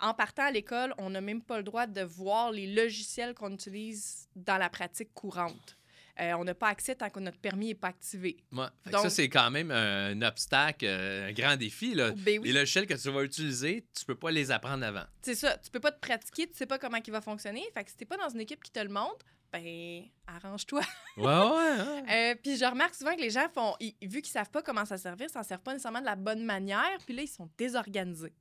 En 0.00 0.14
partant 0.14 0.44
à 0.44 0.50
l'école, 0.50 0.94
on 0.98 1.10
n'a 1.10 1.20
même 1.20 1.42
pas 1.42 1.58
le 1.58 1.62
droit 1.62 1.86
de 1.86 2.00
voir 2.02 2.50
les 2.50 2.66
logiciels 2.74 3.34
qu'on 3.34 3.52
utilise 3.52 4.28
dans 4.34 4.58
la 4.58 4.68
pratique 4.68 5.12
courante. 5.14 5.76
Euh, 6.20 6.32
on 6.34 6.44
n'a 6.44 6.54
pas 6.54 6.68
accès 6.68 6.94
tant 6.94 7.10
que 7.10 7.18
notre 7.18 7.38
permis 7.38 7.68
n'est 7.68 7.74
pas 7.74 7.88
activé. 7.88 8.36
Ouais. 8.52 8.66
Donc- 8.92 9.02
ça, 9.02 9.10
c'est 9.10 9.28
quand 9.28 9.50
même 9.50 9.70
un, 9.72 10.20
obstacle, 10.22 10.84
euh, 10.86 11.28
un 11.28 11.32
grand 11.32 11.56
défi. 11.56 11.94
Là. 11.94 12.12
Ben 12.12 12.38
oui. 12.38 12.48
Les 12.48 12.52
logiciels 12.52 12.86
que 12.86 12.94
tu 12.94 13.10
vas 13.10 13.22
utiliser, 13.24 13.84
tu 13.98 14.04
peux 14.04 14.14
pas 14.14 14.30
les 14.30 14.50
apprendre 14.52 14.84
avant. 14.84 15.04
C'est 15.22 15.34
ça, 15.34 15.56
tu 15.58 15.70
peux 15.70 15.80
pas 15.80 15.90
te 15.92 15.98
pratiquer, 15.98 16.46
tu 16.46 16.54
sais 16.54 16.66
pas 16.66 16.78
comment 16.78 16.98
il 17.04 17.12
va 17.12 17.20
fonctionner. 17.20 17.64
Fait 17.74 17.82
que 17.84 17.90
si 17.90 17.96
t'es 17.96 18.04
pas 18.04 18.16
dans 18.16 18.28
une 18.28 18.40
équipe 18.40 18.62
qui 18.62 18.70
te 18.70 18.78
le 18.80 18.90
montre, 18.90 19.24
ben 19.52 20.04
arrange-toi. 20.26 20.82
Ouais, 21.16 21.24
ouais, 21.26 21.30
ouais. 21.30 22.02
Euh, 22.10 22.34
puis 22.42 22.56
je 22.56 22.64
remarque 22.64 22.94
souvent 22.94 23.14
que 23.16 23.20
les 23.20 23.30
gens 23.30 23.48
font, 23.52 23.74
ils- 23.80 23.94
vu 24.02 24.20
qu'ils 24.22 24.32
savent 24.32 24.50
pas 24.50 24.62
comment 24.62 24.84
ça 24.84 24.96
servir, 24.98 25.28
ça 25.30 25.40
ne 25.40 25.44
servent 25.44 25.62
pas 25.62 25.72
nécessairement 25.72 26.00
de 26.00 26.06
la 26.06 26.16
bonne 26.16 26.44
manière, 26.44 26.98
puis 27.06 27.14
là 27.14 27.22
ils 27.22 27.28
sont 27.28 27.48
désorganisés. 27.58 28.32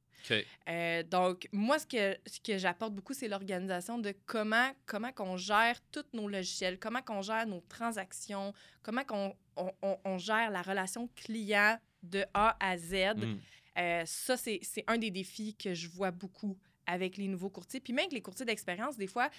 Euh, 0.69 1.03
donc 1.03 1.47
moi 1.51 1.77
ce 1.79 1.86
que 1.86 2.17
ce 2.25 2.39
que 2.39 2.57
j'apporte 2.57 2.93
beaucoup 2.93 3.13
c'est 3.13 3.27
l'organisation 3.27 3.97
de 3.97 4.13
comment 4.25 4.71
comment 4.86 5.12
qu'on 5.12 5.38
gère 5.38 5.79
tous 5.91 6.05
nos 6.13 6.27
logiciels, 6.27 6.79
comment 6.79 7.01
qu'on 7.01 7.21
gère 7.21 7.45
nos 7.45 7.62
transactions, 7.69 8.53
comment 8.81 9.03
qu'on 9.03 9.36
on, 9.55 9.71
on- 9.81 9.97
on 10.05 10.17
gère 10.17 10.49
la 10.51 10.62
relation 10.62 11.09
client 11.15 11.77
de 12.01 12.23
A 12.33 12.55
à 12.59 12.77
Z. 12.77 12.93
Mm. 13.17 13.38
Euh, 13.79 14.03
ça, 14.05 14.38
c'est 14.38 14.59
c'est 14.62 14.83
un 14.88 14.97
des 14.97 15.09
défis 15.12 15.55
que 15.55 15.73
je 15.73 15.88
vois 15.89 16.12
beaucoup 16.12 16.57
avec 16.86 17.17
les 17.17 17.27
nouveaux 17.27 17.49
courtiers. 17.49 17.79
Puis 17.79 17.91
même 17.93 18.03
avec 18.03 18.13
les 18.13 18.21
courtiers 18.21 18.45
d'expérience, 18.45 18.97
des 18.97 19.07
fois, 19.07 19.29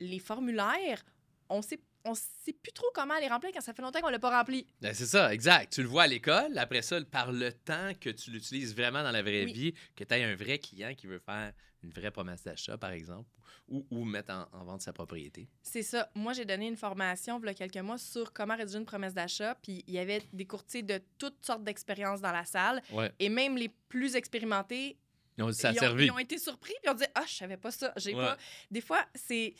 les 0.00 0.18
formulaires, 0.18 1.04
on 1.48 1.60
sait, 1.62 1.80
on 2.04 2.14
sait 2.14 2.52
plus 2.52 2.72
trop 2.72 2.86
comment 2.94 3.18
les 3.20 3.28
remplir 3.28 3.52
quand 3.52 3.60
ça 3.60 3.72
fait 3.72 3.82
longtemps 3.82 4.00
qu'on 4.00 4.08
l'a 4.10 4.18
pas 4.18 4.36
rempli. 4.38 4.66
Ben, 4.80 4.92
c'est 4.94 5.06
ça, 5.06 5.32
exact. 5.32 5.72
Tu 5.72 5.82
le 5.82 5.88
vois 5.88 6.02
à 6.04 6.06
l'école. 6.06 6.56
Après 6.58 6.82
ça, 6.82 7.00
par 7.04 7.32
le 7.32 7.52
temps 7.52 7.92
que 8.00 8.10
tu 8.10 8.30
l'utilises 8.30 8.74
vraiment 8.74 9.02
dans 9.02 9.10
la 9.12 9.22
vraie 9.22 9.44
Oui. 9.44 9.52
vie, 9.52 9.74
que 9.96 10.04
tu 10.04 10.14
aies 10.14 10.24
un 10.24 10.34
vrai 10.36 10.58
client 10.58 10.94
qui 10.94 11.06
veut 11.06 11.18
faire 11.20 11.52
une 11.82 11.90
vraie 11.90 12.10
promesse 12.10 12.44
d'achat, 12.44 12.78
par 12.78 12.90
exemple, 12.92 13.28
ou, 13.68 13.84
ou 13.90 14.04
mettre 14.04 14.32
en, 14.32 14.46
en 14.52 14.64
vente 14.64 14.82
sa 14.82 14.92
propriété. 14.92 15.48
C'est 15.62 15.82
ça. 15.82 16.08
Moi, 16.14 16.32
j'ai 16.32 16.44
donné 16.44 16.66
une 16.68 16.76
formation 16.76 17.40
il 17.42 17.46
y 17.46 17.50
a 17.50 17.54
quelques 17.54 17.76
mois 17.78 17.98
sur 17.98 18.32
comment 18.32 18.56
rédiger 18.56 18.78
une 18.78 18.84
promesse 18.84 19.14
d'achat. 19.14 19.56
Puis 19.62 19.82
il 19.86 19.94
y 19.94 19.98
avait 19.98 20.22
des 20.32 20.44
courtiers 20.46 20.82
de 20.82 21.00
toutes 21.18 21.44
sortes 21.44 21.64
d'expériences 21.64 22.20
dans 22.20 22.30
la 22.32 22.44
salle. 22.44 22.82
Ouais. 22.92 23.10
Et 23.18 23.28
même 23.28 23.56
les 23.56 23.68
plus 23.88 24.14
expérimentés, 24.14 24.96
Ils 25.38 25.44
ont 25.44 25.48
dit 25.50 25.56
ça 25.56 25.68
a 25.68 25.72
ils, 25.72 25.76
ont, 25.78 25.80
servi. 25.80 26.04
ils 26.06 26.10
ont 26.10 26.18
été 26.18 26.38
surpris. 26.38 26.72
Puis 26.74 26.82
ils 26.84 26.90
ont 26.90 26.94
dit 26.94 27.04
Ah, 27.14 27.24
je 27.26 27.34
savais 27.34 27.56
pas 27.56 27.70
ça. 27.70 27.92
J'ai 27.96 28.14
Ouais. 28.14 28.20
pas. 28.22 28.36
Des 28.70 28.80
fois, 28.80 29.04
c'est. 29.14 29.54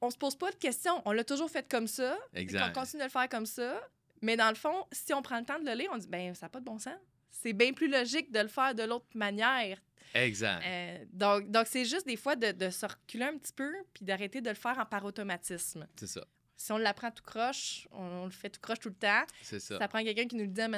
On 0.00 0.10
se 0.10 0.16
pose 0.16 0.36
pas 0.36 0.50
de 0.50 0.56
questions. 0.56 1.02
On 1.04 1.12
l'a 1.12 1.24
toujours 1.24 1.50
fait 1.50 1.68
comme 1.68 1.86
ça. 1.86 2.16
Exact. 2.34 2.72
qu'on 2.72 2.80
continue 2.80 3.00
de 3.00 3.04
le 3.06 3.10
faire 3.10 3.28
comme 3.28 3.46
ça. 3.46 3.80
Mais 4.22 4.36
dans 4.36 4.48
le 4.48 4.54
fond, 4.54 4.84
si 4.92 5.12
on 5.14 5.22
prend 5.22 5.38
le 5.38 5.44
temps 5.44 5.58
de 5.58 5.64
le 5.64 5.74
lire, 5.74 5.90
on 5.92 5.98
dit 5.98 6.08
ben 6.08 6.34
ça 6.34 6.46
n'a 6.46 6.50
pas 6.50 6.60
de 6.60 6.64
bon 6.64 6.78
sens. 6.78 6.94
C'est 7.30 7.52
bien 7.52 7.72
plus 7.72 7.88
logique 7.88 8.32
de 8.32 8.40
le 8.40 8.48
faire 8.48 8.74
de 8.74 8.82
l'autre 8.82 9.06
manière. 9.14 9.78
Exact. 10.14 10.62
Euh, 10.64 11.04
donc, 11.12 11.50
donc 11.50 11.66
c'est 11.66 11.84
juste 11.84 12.06
des 12.06 12.16
fois 12.16 12.34
de, 12.34 12.52
de 12.52 12.70
se 12.70 12.86
reculer 12.86 13.24
un 13.24 13.36
petit 13.36 13.52
peu 13.52 13.72
puis 13.92 14.04
d'arrêter 14.04 14.40
de 14.40 14.48
le 14.48 14.54
faire 14.56 14.78
en 14.78 14.86
par 14.86 15.04
automatisme. 15.04 15.86
C'est 15.98 16.06
ça. 16.06 16.24
Si 16.56 16.72
on 16.72 16.78
l'apprend 16.78 17.10
tout 17.10 17.22
croche, 17.22 17.86
on, 17.92 18.02
on 18.02 18.24
le 18.24 18.30
fait 18.32 18.50
tout 18.50 18.60
croche 18.60 18.80
tout 18.80 18.88
le 18.88 18.94
temps. 18.96 19.22
C'est 19.42 19.60
ça. 19.60 19.78
Ça, 19.78 19.86
prend 19.88 20.02
quelqu'un 20.02 20.26
qui 20.26 20.34
nous 20.36 20.44
le 20.44 20.50
dit 20.50 20.60
à. 20.60 20.68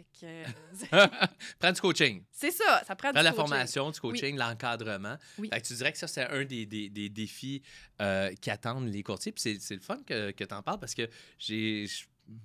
Fait 0.00 0.06
que, 0.20 0.94
euh, 0.94 1.06
Prends 1.58 1.72
du 1.72 1.80
coaching. 1.80 2.24
c'est 2.30 2.50
ça, 2.50 2.82
ça 2.86 2.96
prend 2.96 3.10
Prends 3.12 3.20
du 3.20 3.24
la 3.24 3.30
coaching. 3.32 3.36
formation, 3.48 3.90
du 3.90 4.00
coaching, 4.00 4.36
l'encadrement. 4.36 5.16
Oui. 5.38 5.50
Que 5.50 5.58
tu 5.60 5.74
dirais 5.74 5.92
que 5.92 5.98
ça, 5.98 6.06
c'est 6.06 6.22
un 6.24 6.44
des, 6.44 6.66
des- 6.66 6.88
des 6.88 7.08
défis 7.08 7.62
euh, 8.00 8.32
qui 8.40 8.50
attendent 8.50 8.88
les 8.88 9.02
courtiers. 9.02 9.32
Puis 9.32 9.58
c'est- 9.60 9.74
le 9.74 9.80
fun 9.80 9.98
que, 10.06 10.30
que 10.30 10.44
tu 10.44 10.54
en 10.54 10.62
parles 10.62 10.78
parce 10.80 10.94
que 10.94 11.08
j'ai, 11.38 11.86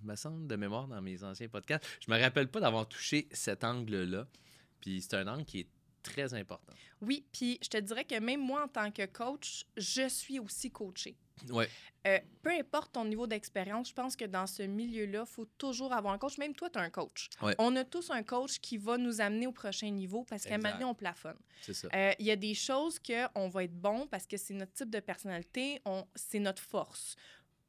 me 0.03 0.15
semble 0.15 0.47
de 0.47 0.55
mémoire 0.55 0.87
dans 0.87 1.01
mes 1.01 1.23
anciens 1.23 1.47
podcasts, 1.47 1.85
je 2.05 2.11
me 2.11 2.19
rappelle 2.19 2.47
pas 2.49 2.59
d'avoir 2.59 2.87
touché 2.87 3.27
cet 3.31 3.63
angle-là. 3.63 4.27
Puis 4.81 5.01
c'est 5.01 5.15
un 5.15 5.27
angle 5.27 5.45
qui 5.45 5.59
est 5.61 5.67
très 6.05 6.33
important. 6.33 6.73
Oui, 7.01 7.25
puis 7.31 7.59
je 7.61 7.69
te 7.69 7.77
dirais 7.77 8.05
que 8.05 8.19
même 8.19 8.41
moi, 8.41 8.63
en 8.63 8.67
tant 8.67 8.91
que 8.91 9.05
coach, 9.05 9.65
je 9.77 10.07
suis 10.07 10.39
aussi 10.39 10.71
coachée. 10.71 11.17
Ouais. 11.49 11.67
Euh, 12.07 12.17
peu 12.41 12.51
importe 12.51 12.93
ton 12.93 13.03
niveau 13.03 13.27
d'expérience, 13.27 13.89
je 13.89 13.93
pense 13.93 14.15
que 14.15 14.23
dans 14.25 14.47
ce 14.47 14.63
milieu-là, 14.63 15.25
il 15.27 15.31
faut 15.31 15.45
toujours 15.57 15.91
avoir 15.91 16.13
un 16.13 16.17
coach. 16.17 16.37
Même 16.37 16.53
toi, 16.55 16.69
tu 16.69 16.79
as 16.79 16.81
un 16.83 16.89
coach. 16.89 17.29
Ouais. 17.41 17.53
On 17.57 17.75
a 17.75 17.83
tous 17.83 18.09
un 18.09 18.23
coach 18.23 18.59
qui 18.59 18.77
va 18.77 18.97
nous 18.97 19.19
amener 19.19 19.45
au 19.47 19.51
prochain 19.51 19.89
niveau 19.89 20.23
parce 20.23 20.45
qu'à 20.45 20.57
donné, 20.57 20.85
on 20.85 20.93
plafonne. 20.95 21.37
C'est 21.61 21.73
ça. 21.73 21.89
Euh, 21.93 22.13
Il 22.19 22.25
y 22.25 22.31
a 22.31 22.35
des 22.37 22.53
choses 22.53 22.99
qu'on 22.99 23.49
va 23.49 23.63
être 23.65 23.75
bon 23.77 24.07
parce 24.07 24.25
que 24.25 24.37
c'est 24.37 24.53
notre 24.53 24.71
type 24.73 24.89
de 24.89 24.99
personnalité, 25.01 25.81
on- 25.85 26.05
c'est 26.15 26.39
notre 26.39 26.61
force. 26.61 27.15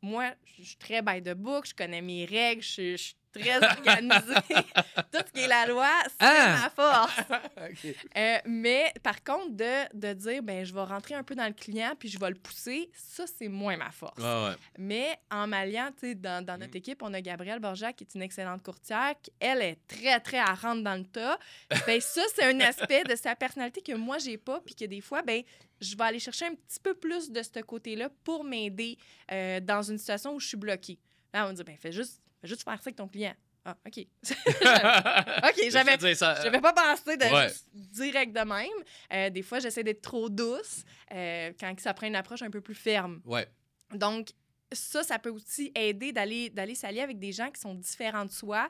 Moi, 0.03 0.33
je 0.44 0.62
suis 0.62 0.77
très 0.77 1.03
by 1.03 1.20
the 1.22 1.33
book, 1.35 1.66
je 1.66 1.75
connais 1.75 2.03
mes 2.03 2.25
règles, 2.27 2.62
je 2.62 2.92
je 2.92 3.03
suis 3.03 3.16
très 3.38 3.64
organisée. 3.64 4.35
Tout 5.12 5.18
ce 5.27 5.33
qui 5.33 5.40
est 5.40 5.49
la 5.49 5.66
loi, 5.66 5.88
c'est 6.09 6.16
Ah! 6.20 6.59
ma 6.62 6.70
force. 6.70 7.20
Euh, 8.16 8.38
mais 8.46 8.92
par 9.03 9.22
contre, 9.22 9.51
de, 9.51 9.94
de 9.96 10.12
dire, 10.14 10.42
ben, 10.42 10.64
je 10.64 10.72
vais 10.72 10.83
rentrer 10.83 11.14
un 11.14 11.22
peu 11.22 11.35
dans 11.35 11.46
le 11.46 11.53
client 11.53 11.94
puis 11.99 12.09
je 12.09 12.18
vais 12.18 12.29
le 12.31 12.37
pousser, 12.37 12.90
ça, 12.94 13.25
c'est 13.27 13.49
moins 13.49 13.77
ma 13.77 13.90
force. 13.90 14.18
Ouais. 14.22 14.55
Mais 14.79 15.18
en 15.31 15.46
m'alliant, 15.46 15.90
tu 15.92 16.09
sais, 16.09 16.14
dans, 16.14 16.44
dans 16.44 16.57
notre 16.59 16.75
Mm. 16.75 16.77
équipe, 16.79 17.03
on 17.03 17.12
a 17.14 17.20
Gabrielle 17.20 17.59
Borja 17.61 17.92
qui 17.92 18.05
est 18.05 18.14
une 18.14 18.22
excellente 18.22 18.62
courtière. 18.62 19.14
qui, 19.22 19.31
Elle 19.40 19.62
est 19.62 19.79
très, 19.87 20.18
très 20.20 20.38
à 20.38 20.55
rentrer 20.55 20.83
dans 20.83 20.94
le 20.96 21.05
tas. 21.05 21.38
ben 21.87 22.01
ça, 22.01 22.22
c'est 22.35 22.44
un 22.44 22.61
aspect 22.61 23.05
de 23.05 23.14
sa 23.16 23.35
personnalité 23.37 23.81
que 23.83 23.92
moi, 23.92 24.18
j'ai 24.18 24.38
pas. 24.38 24.61
Puis 24.64 24.75
que 24.75 24.85
des 24.85 25.01
fois, 25.01 25.22
ben 25.22 25.42
je 25.81 25.96
vais 25.96 26.05
aller 26.05 26.18
chercher 26.18 26.46
un 26.46 26.55
petit 26.55 26.81
peu 26.83 26.94
plus 26.94 27.31
de 27.31 27.42
ce 27.42 27.61
côté-là 27.61 28.09
pour 28.25 28.44
m'aider 28.44 28.96
euh, 29.33 29.61
dans 29.61 29.83
une 29.83 29.99
situation 29.99 30.35
où 30.35 30.40
je 30.40 30.49
suis 30.49 30.57
bloquée. 30.57 30.99
Là, 31.35 31.46
on 31.46 31.51
me 31.51 31.55
dit, 31.55 31.62
ben 31.64 31.77
fais 31.77 31.92
juste, 31.92 32.20
fais 32.40 32.49
juste 32.49 32.62
faire 32.62 32.75
ça 32.81 32.88
avec 32.88 32.96
ton 32.96 33.09
client. 33.09 33.35
Ah, 33.64 33.77
OK. 33.85 33.99
OK, 34.29 35.70
j'avais 35.70 35.96
n'avais 35.96 36.61
pas 36.61 36.72
pensé 36.72 37.16
de 37.16 37.25
Ouais. 37.25 37.49
juste 37.49 37.68
direct 37.75 38.33
de 38.33 38.44
même. 38.44 38.85
Euh, 39.12 39.31
des 39.31 39.42
fois, 39.42 39.59
j'essaie 39.59 39.83
d'être 39.83 40.03
trop 40.03 40.29
douce 40.29 40.85
euh, 41.12 41.53
quand 41.59 41.79
ça 41.81 41.92
prend 41.92 42.07
une 42.07 42.14
approche 42.16 42.42
un 42.42 42.51
peu 42.51 42.61
plus 42.61 42.77
ferme. 42.77 43.20
Ouais. 43.25 43.49
Donc, 43.92 44.31
ça, 44.72 45.03
ça 45.03 45.18
peut 45.18 45.31
aussi 45.31 45.72
aider 45.75 46.12
d'aller 46.12 46.51
d'aller 46.51 46.75
s'allier 46.75 47.01
avec 47.01 47.18
des 47.18 47.33
gens 47.33 47.51
qui 47.51 47.61
sont 47.61 47.75
différents 47.75 48.25
de 48.25 48.31
soi. 48.33 48.68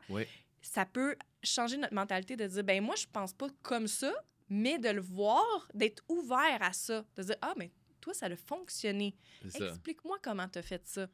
Ça 0.63 0.85
peut 0.87 1.15
changer 1.43 1.77
notre 1.77 1.95
mentalité 1.95 2.35
de 2.37 2.47
dire, 2.47 2.65
ben 2.65 2.83
moi, 2.83 2.95
je 2.97 3.07
pense 3.13 3.33
pas 3.33 3.47
comme 3.63 3.87
ça, 3.87 4.13
mais 4.49 4.79
de 4.79 4.89
le 4.89 5.01
voir, 5.01 5.69
d'être 5.75 6.03
ouvert 6.09 6.59
à 6.61 6.73
ça, 6.73 7.05
de 7.17 7.23
dire, 7.23 7.37
ah, 7.43 7.53
mais 7.57 7.71
toi, 8.01 8.15
ça 8.15 8.27
a 8.27 8.37
fonctionné. 8.37 9.15
Explique-moi 9.45 10.19
comment 10.23 10.49
tu 10.49 10.59
as 10.59 10.63
fait 10.63 10.87
ça. 10.87 11.07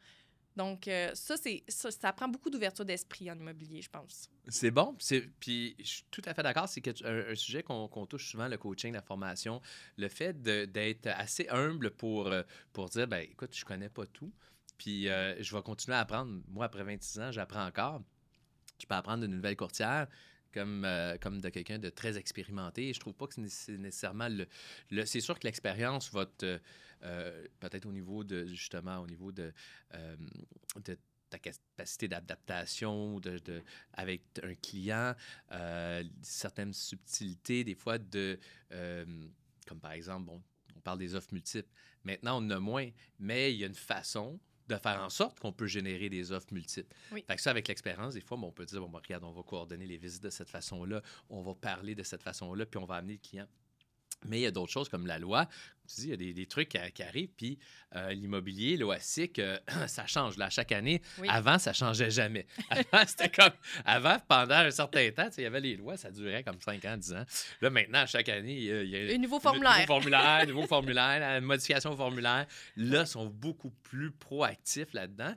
Donc, 0.57 0.87
euh, 0.87 1.11
ça, 1.15 1.37
ça, 1.69 1.91
ça, 1.91 2.13
prend 2.13 2.29
beaucoup 2.29 2.51
d'ouverture 2.51 2.85
d'esprit 2.85 3.31
en 3.31 3.39
immobilier, 3.39 3.81
je 3.81 3.89
pense. 3.89 4.29
C'est 4.49 4.71
bon. 4.71 4.95
Puis, 5.41 5.75
je 5.79 5.85
suis 5.85 6.05
tout 6.11 6.23
à 6.27 6.35
fait 6.35 6.43
d'accord. 6.43 6.69
C'est 6.69 6.87
un, 7.05 7.35
sujet 7.35 7.63
qu'on 7.63 8.07
touche 8.07 8.31
souvent, 8.31 8.49
le 8.49 8.59
coaching, 8.59 8.93
la 8.93 9.03
formation. 9.03 9.63
Le 9.97 10.09
fait 10.09 10.41
d'être 10.43 11.07
assez 11.07 11.49
humble 11.49 11.91
pour, 11.93 12.27
euh, 12.27 12.43
pour 12.73 12.89
dire, 12.91 13.09
ben 13.09 13.21
écoute, 13.21 13.57
je 13.57 13.65
connais 13.65 13.89
pas 13.89 14.07
tout. 14.07 14.33
Puis, 14.77 15.09
euh, 15.09 15.41
je 15.43 15.57
vais 15.57 15.63
continuer 15.63 15.97
à 15.97 16.01
apprendre. 16.01 16.43
Moi, 16.49 16.67
après 16.67 16.85
26 16.85 17.21
ans, 17.21 17.33
j'apprends 17.33 17.67
encore. 17.67 18.03
Je 18.79 18.87
peux 18.87 18.95
apprendre 18.95 19.23
d'une 19.23 19.37
nouvelle 19.37 19.57
courtière 19.57 20.07
comme, 20.53 20.83
de 20.83 21.49
quelqu'un 21.49 21.79
de 21.79 21.89
très 21.89 22.19
expérimenté. 22.19 22.93
je 22.93 23.01
trouve 23.01 23.15
pas 23.15 23.27
que 23.27 23.35
c'est 23.49 23.79
nécessairement 23.79 24.29
le... 24.29 25.07
c'est 25.07 25.21
sûr 25.21 25.39
que 25.39 25.47
l'expérience 25.47 26.13
va 26.13 26.27
te 26.27 26.61
euh, 27.05 27.47
peut-être 27.61 27.87
au 27.87 27.93
niveau 27.93 28.25
de, 28.25 28.47
justement, 28.47 28.99
au 28.99 29.07
niveau 29.07 29.33
de, 29.33 29.53
euh, 29.95 30.17
de 30.85 30.99
ta 31.31 31.39
capacité 31.39 32.09
d'adaptation 32.09 33.19
de, 33.21 33.39
de, 33.39 33.63
avec 33.95 34.23
un 34.43 34.55
client, 34.55 35.15
euh, 35.53 36.05
certaines 36.21 36.75
subtilités, 36.75 37.65
des 37.65 37.75
fois, 37.75 37.99
de, 37.99 38.39
comme 39.67 39.81
par 39.81 39.93
exemple, 39.93 40.27
bon, 40.27 40.43
on 40.77 40.81
parle 40.81 40.99
des 40.99 41.15
offres 41.15 41.33
multiples. 41.33 41.71
Maintenant, 42.05 42.43
on 42.43 42.47
en 42.47 42.51
a 42.51 42.61
moins, 42.61 42.91
mais 43.19 43.55
il 43.55 43.61
y 43.61 43.65
a 43.65 43.67
une 43.67 43.75
façon 43.75 44.39
de 44.69 44.77
faire 44.77 45.01
en 45.01 45.11
sorte 45.11 45.41
qu'on 45.41 45.53
peut 45.53 45.67
générer 45.67 46.09
des 46.09 46.33
offres 46.33 46.53
multiples. 46.53 46.95
Oui. 47.13 47.25
Fait 47.27 47.37
que 47.37 47.43
ça, 47.43 47.51
avec 47.51 47.69
l'expérience, 47.69 48.15
des 48.15 48.21
fois, 48.21 48.39
on 48.39 48.53
peut 48.53 48.65
dire, 48.65 48.81
bon, 48.81 48.99
regarde, 48.99 49.25
on 49.25 49.33
va 49.33 49.43
coordonner 49.43 49.87
les 49.87 49.99
visites 49.99 50.23
de 50.23 50.31
cette 50.31 50.51
façon-là, 50.51 51.03
on 51.29 51.43
va 51.43 51.55
parler 51.55 51.95
de 51.95 52.03
cette 52.03 52.23
façon-là, 52.23 52.67
puis 52.67 52.79
on 52.79 52.85
va 52.85 52.97
amener 52.97 53.15
le 53.15 53.19
client 53.19 53.49
mais 54.27 54.39
il 54.39 54.43
y 54.43 54.47
a 54.47 54.51
d'autres 54.51 54.73
choses 54.73 54.89
comme 54.89 55.07
la 55.07 55.19
loi. 55.19 55.47
Tu 55.89 56.03
dis, 56.03 56.07
il 56.07 56.11
y 56.11 56.13
a 56.13 56.17
des, 56.17 56.33
des 56.33 56.47
trucs 56.47 56.69
qui, 56.69 57.03
arrivent. 57.03 57.33
Puis 57.37 57.59
euh, 57.97 58.13
l'immobilier, 58.13 58.77
l'OASIC, 58.77 59.39
euh, 59.39 59.59
ça 59.87 60.07
change 60.07 60.37
là, 60.37 60.49
chaque 60.49 60.73
année. 60.73 61.03
Avant, 61.29 61.59
ça 61.59 61.73
changeait 61.73 62.11
jamais. 62.11 62.47
Avant, 62.71 63.05
c'était 63.07 63.29
comme. 63.29 63.53
Avant, 63.85 64.19
pendant 64.29 64.55
un 64.55 64.71
certain 64.71 65.11
temps, 65.11 65.29
il 65.37 65.43
y 65.43 65.47
avait 65.47 65.61
les 65.61 65.77
lois, 65.77 65.97
ça 65.97 66.11
durait 66.11 66.43
comme 66.45 66.61
5 66.61 66.85
ans, 66.85 66.97
10 66.97 67.13
ans. 67.15 67.25
Là, 67.61 67.71
maintenant, 67.71 68.07
chaque 68.07 68.29
année, 68.29 68.55
il 68.55 68.89
y 68.89 68.97
a. 68.97 69.15
Un 69.15 69.19
nouveau 69.19 69.41
formulaire. 69.41 69.73
Un 69.73 69.81
nouveau 69.81 69.87
formulaire, 69.87 70.47
nouveau 70.47 70.67
formulaire, 70.67 71.39
une 71.39 71.45
modification 71.45 71.97
formulaire. 71.97 72.47
Là, 72.77 73.07
sont 73.07 73.27
beaucoup 73.27 73.71
plus 73.83 74.13
proactifs 74.13 74.93
là-dedans. 74.93 75.35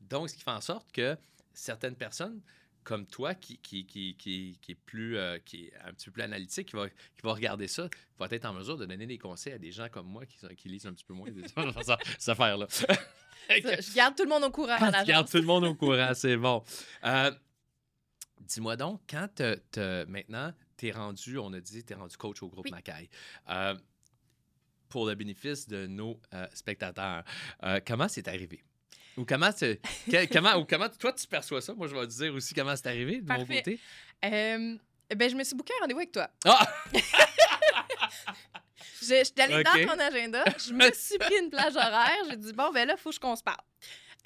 Donc, 0.00 0.30
ce 0.30 0.36
qui 0.36 0.42
fait 0.42 0.50
en 0.50 0.60
sorte 0.60 0.92
que 0.92 1.16
certaines 1.52 1.96
personnes 1.96 2.40
comme 2.86 3.04
toi 3.04 3.34
qui, 3.34 3.58
qui, 3.58 3.84
qui, 3.84 4.16
qui, 4.16 4.56
est 4.68 4.74
plus 4.86 5.18
euh, 5.18 5.38
qui 5.44 5.66
est 5.66 5.72
un 5.84 5.92
petit 5.92 6.06
peu 6.06 6.12
plus 6.12 6.22
analytique, 6.22 6.68
qui 6.68 6.76
va, 6.76 6.88
qui 6.88 7.22
va 7.24 7.32
regarder 7.32 7.66
ça, 7.66 7.90
va 8.16 8.28
être 8.30 8.44
en 8.44 8.52
mesure 8.52 8.78
de 8.78 8.86
donner 8.86 9.06
des 9.06 9.18
conseils 9.18 9.54
à 9.54 9.58
des 9.58 9.72
gens 9.72 9.88
comme 9.88 10.06
moi 10.06 10.24
qui, 10.24 10.38
qui 10.54 10.68
lisent 10.68 10.86
un 10.86 10.92
petit 10.92 11.04
peu 11.04 11.12
moins 11.12 11.26
cette 12.18 12.28
affaire-là. 12.28 12.68
je 13.50 13.94
garde 13.94 14.14
tout 14.14 14.22
le 14.22 14.28
monde 14.28 14.44
au 14.44 14.50
courant. 14.50 14.78
Je 14.78 15.04
garde 15.04 15.28
tout 15.28 15.36
le 15.36 15.42
monde 15.42 15.64
au 15.64 15.74
courant, 15.74 16.12
c'est 16.14 16.36
bon. 16.36 16.62
Euh, 17.04 17.32
dis-moi 18.40 18.76
donc, 18.76 19.00
quand 19.10 19.42
maintenant, 20.06 20.52
tu 20.76 20.86
es 20.86 20.92
rendu, 20.92 21.38
on 21.38 21.52
a 21.54 21.60
dit, 21.60 21.84
tu 21.84 21.92
es 21.92 21.96
rendu 21.96 22.16
coach 22.16 22.40
au 22.44 22.48
groupe 22.48 22.70
Macaille. 22.70 23.10
Euh, 23.50 23.74
pour 24.88 25.08
le 25.08 25.16
bénéfice 25.16 25.66
de 25.66 25.88
nos 25.88 26.20
spectateurs, 26.54 27.24
comment 27.84 28.06
c'est 28.06 28.28
arrivé? 28.28 28.62
Ou 29.16 29.24
comment, 29.24 29.50
comment, 30.32 30.56
ou 30.56 30.64
comment 30.64 30.88
toi 30.90 31.12
tu 31.12 31.26
perçois 31.26 31.60
ça? 31.60 31.74
Moi, 31.74 31.86
je 31.88 31.94
vais 31.94 32.06
te 32.06 32.12
dire 32.12 32.34
aussi 32.34 32.54
comment 32.54 32.76
c'est 32.76 32.86
arrivé 32.86 33.20
de 33.20 33.32
mon 33.32 33.46
côté. 33.46 33.80
Euh, 34.24 34.76
ben, 35.14 35.30
je 35.30 35.36
me 35.36 35.44
suis 35.44 35.54
booké 35.54 35.72
un 35.78 35.82
rendez-vous 35.82 36.00
avec 36.00 36.12
toi. 36.12 36.28
Ah! 36.44 36.66
je, 39.00 39.06
je 39.06 39.24
suis 39.24 39.34
allée 39.38 39.62
dans 39.62 39.94
ton 39.94 40.00
agenda, 40.00 40.44
je 40.58 40.72
me 40.72 40.90
suis 40.94 41.18
pris 41.18 41.38
une 41.40 41.50
plage 41.50 41.76
horaire, 41.76 42.16
j'ai 42.28 42.36
dit, 42.36 42.52
bon, 42.52 42.70
ben 42.72 42.86
là, 42.88 42.94
il 42.96 43.00
faut 43.00 43.10
qu'on 43.20 43.36
se 43.36 43.42
parle. 43.42 43.62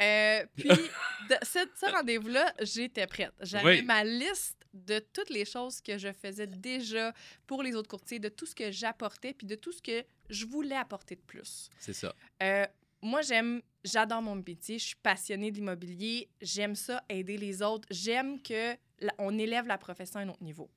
Euh, 0.00 0.46
puis, 0.56 0.68
de, 1.28 1.36
ce, 1.42 1.90
rendez-vous-là, 1.92 2.54
j'étais 2.62 3.06
prête. 3.06 3.32
J'avais 3.40 3.82
ma 3.82 4.04
liste 4.04 4.56
de 4.72 5.00
toutes 5.12 5.30
les 5.30 5.44
choses 5.44 5.80
que 5.80 5.98
je 5.98 6.12
faisais 6.12 6.46
déjà 6.46 7.12
pour 7.46 7.62
les 7.62 7.74
autres 7.74 7.88
courtiers, 7.88 8.18
de 8.18 8.28
tout 8.28 8.46
ce 8.46 8.54
que 8.54 8.70
j'apportais, 8.70 9.34
puis 9.34 9.46
de 9.46 9.56
tout 9.56 9.72
ce 9.72 9.82
que 9.82 10.04
je 10.28 10.46
voulais 10.46 10.76
apporter 10.76 11.16
de 11.16 11.20
plus. 11.20 11.68
C'est 11.78 11.92
ça. 11.92 12.14
Euh, 12.42 12.64
moi, 13.02 13.22
j'aime, 13.22 13.62
j'adore 13.84 14.22
mon 14.22 14.36
métier, 14.36 14.78
je 14.78 14.86
suis 14.86 14.96
passionnée 14.96 15.50
d'immobilier, 15.50 16.28
j'aime 16.40 16.74
ça, 16.74 17.02
aider 17.08 17.36
les 17.38 17.62
autres, 17.62 17.88
j'aime 17.90 18.40
que 18.42 18.76
on 19.18 19.38
élève 19.38 19.66
la 19.66 19.78
profession 19.78 20.20
à 20.20 20.22
un 20.22 20.28
autre 20.28 20.42
niveau. 20.42 20.70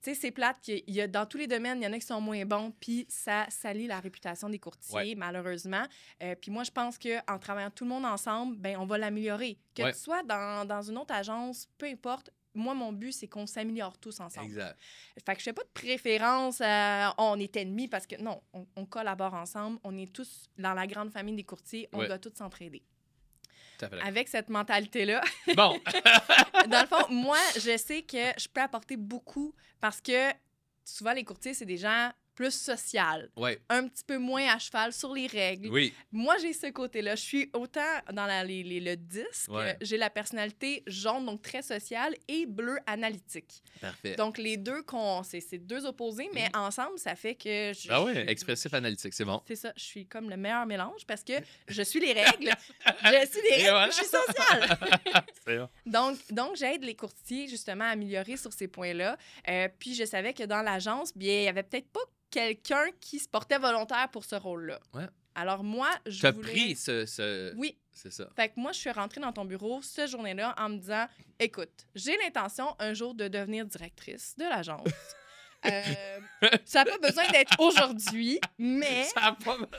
Tu 0.00 0.14
sais, 0.14 0.20
c'est 0.20 0.30
plate 0.30 0.60
qu'il 0.60 0.84
y 0.86 1.00
a 1.00 1.08
dans 1.08 1.26
tous 1.26 1.38
les 1.38 1.48
domaines, 1.48 1.78
il 1.82 1.84
y 1.84 1.86
en 1.88 1.92
a 1.92 1.98
qui 1.98 2.06
sont 2.06 2.20
moins 2.20 2.44
bons, 2.44 2.72
puis 2.78 3.04
ça 3.08 3.46
salit 3.48 3.88
la 3.88 3.98
réputation 3.98 4.48
des 4.48 4.60
courtiers, 4.60 5.16
malheureusement. 5.16 5.82
Euh, 6.22 6.36
puis 6.40 6.52
moi, 6.52 6.62
je 6.62 6.70
pense 6.70 6.96
qu'en 6.98 7.38
travaillant 7.40 7.70
tout 7.70 7.82
le 7.82 7.90
monde 7.90 8.04
ensemble, 8.04 8.56
ben 8.56 8.76
on 8.78 8.86
va 8.86 8.96
l'améliorer. 8.96 9.58
Que 9.74 9.82
tu 9.92 9.98
sois 9.98 10.22
dans, 10.22 10.64
dans 10.64 10.82
une 10.82 10.98
autre 10.98 11.12
agence, 11.12 11.66
peu 11.78 11.86
importe, 11.86 12.30
moi, 12.58 12.74
mon 12.74 12.92
but, 12.92 13.12
c'est 13.12 13.28
qu'on 13.28 13.46
s'améliore 13.46 13.96
tous 13.98 14.20
ensemble. 14.20 14.46
Exact. 14.46 14.78
Fait 15.24 15.34
que 15.34 15.38
je 15.38 15.44
fais 15.44 15.52
pas 15.52 15.62
de 15.62 15.70
préférence 15.72 16.60
à 16.60 17.14
on 17.18 17.38
est 17.38 17.56
ennemis 17.56 17.88
parce 17.88 18.06
que 18.06 18.20
non, 18.20 18.42
on, 18.52 18.86
collabore 18.86 19.34
ensemble. 19.34 19.78
On 19.84 19.96
est 19.96 20.12
tous 20.12 20.48
dans 20.58 20.74
la 20.74 20.86
grande 20.86 21.10
famille 21.10 21.36
des 21.36 21.44
courtiers. 21.44 21.88
On 21.92 22.04
doit 22.04 22.18
tous 22.18 22.34
s'entraider. 22.34 22.82
Avec 24.02 24.28
cette 24.28 24.48
mentalité-là. 24.48 25.22
Bon. 25.54 25.78
dans 26.68 26.80
le 26.80 26.86
fond, 26.86 27.08
moi, 27.10 27.38
je 27.54 27.76
sais 27.76 28.02
que 28.02 28.32
je 28.36 28.48
peux 28.48 28.60
apporter 28.60 28.96
beaucoup 28.96 29.54
parce 29.80 30.00
que 30.00 30.32
souvent, 30.84 31.12
les 31.12 31.24
courtiers, 31.24 31.54
c'est 31.54 31.66
des 31.66 31.76
gens 31.76 32.10
plus 32.38 32.54
social, 32.54 33.28
un 33.68 33.88
petit 33.88 34.04
peu 34.06 34.16
moins 34.16 34.46
à 34.46 34.60
cheval 34.60 34.92
sur 34.92 35.12
les 35.12 35.26
règles. 35.26 35.70
Oui. 35.70 35.92
Moi, 36.12 36.36
j'ai 36.40 36.52
ce 36.52 36.68
côté-là. 36.68 37.16
Je 37.16 37.22
suis 37.22 37.50
autant 37.52 37.80
dans 38.12 38.26
la, 38.26 38.44
les, 38.44 38.62
le 38.62 38.94
disque, 38.94 39.50
j'ai 39.80 39.96
la 39.96 40.08
personnalité 40.08 40.84
jaune, 40.86 41.26
donc 41.26 41.42
très 41.42 41.62
sociale, 41.62 42.14
et 42.28 42.46
bleu 42.46 42.78
analytique. 42.86 43.60
Parfait. 43.80 44.14
Donc, 44.14 44.38
les 44.38 44.56
deux, 44.56 44.84
c'est 45.24 45.58
deux 45.58 45.84
opposés, 45.84 46.30
mais 46.32 46.48
mhm. 46.54 46.60
ensemble, 46.60 46.96
ça 47.00 47.16
fait 47.16 47.34
que... 47.34 47.72
Je, 47.74 47.88
ah 47.90 48.04
oui, 48.04 48.12
expressif 48.28 48.72
analytique, 48.72 49.14
c'est 49.14 49.24
bon. 49.24 49.42
C'est 49.48 49.56
ça, 49.56 49.72
je 49.76 49.82
suis 49.82 50.06
comme 50.06 50.30
le 50.30 50.36
meilleur 50.36 50.64
mélange 50.64 51.04
parce 51.08 51.24
que 51.24 51.32
je 51.66 51.82
suis 51.82 51.98
les 51.98 52.12
règles, 52.12 52.52
je 53.02 53.26
suis 53.26 53.40
les 53.50 53.68
règles, 53.68 53.90
je 53.90 53.96
suis 53.96 54.06
sociale. 54.06 55.68
donc, 55.86 56.18
donc 56.30 56.54
j'aide 56.54 56.84
les 56.84 56.94
courtiers, 56.94 57.48
justement, 57.48 57.86
à 57.86 57.88
améliorer 57.88 58.36
sur 58.36 58.52
ces 58.52 58.68
points-là. 58.68 59.16
Euh, 59.48 59.68
puis, 59.76 59.94
je 59.96 60.04
savais 60.04 60.32
que 60.32 60.44
dans 60.44 60.62
l'agence, 60.62 61.12
bien, 61.16 61.40
il 61.40 61.44
y 61.44 61.48
avait 61.48 61.64
peut-être 61.64 61.90
pas 61.90 62.04
quelqu'un 62.30 62.86
qui 63.00 63.18
se 63.18 63.28
portait 63.28 63.58
volontaire 63.58 64.08
pour 64.10 64.24
ce 64.24 64.36
rôle-là. 64.36 64.78
Ouais. 64.94 65.06
Alors 65.34 65.62
moi, 65.62 65.88
je 66.06 66.26
as 66.26 66.32
pris 66.32 66.74
ce, 66.74 67.54
Oui. 67.56 67.78
C'est 67.92 68.12
ça. 68.12 68.28
Fait 68.36 68.48
que 68.48 68.54
moi, 68.56 68.70
je 68.70 68.78
suis 68.78 68.90
rentrée 68.90 69.20
dans 69.20 69.32
ton 69.32 69.44
bureau 69.44 69.82
ce 69.82 70.06
journée-là 70.06 70.54
en 70.56 70.68
me 70.68 70.76
disant, 70.78 71.06
écoute, 71.40 71.86
j'ai 71.96 72.16
l'intention 72.16 72.76
un 72.78 72.94
jour 72.94 73.12
de 73.12 73.26
devenir 73.26 73.66
directrice 73.66 74.36
de 74.36 74.44
l'agence. 74.44 74.86
euh, 75.66 75.82
ça 76.64 76.84
n'a 76.84 76.92
pas 76.92 77.08
besoin 77.08 77.28
d'être 77.30 77.58
aujourd'hui, 77.58 78.40
mais... 78.56 79.02
Ça 79.04 79.20
n'a 79.20 79.32
pas 79.32 79.54
besoin... 79.54 79.68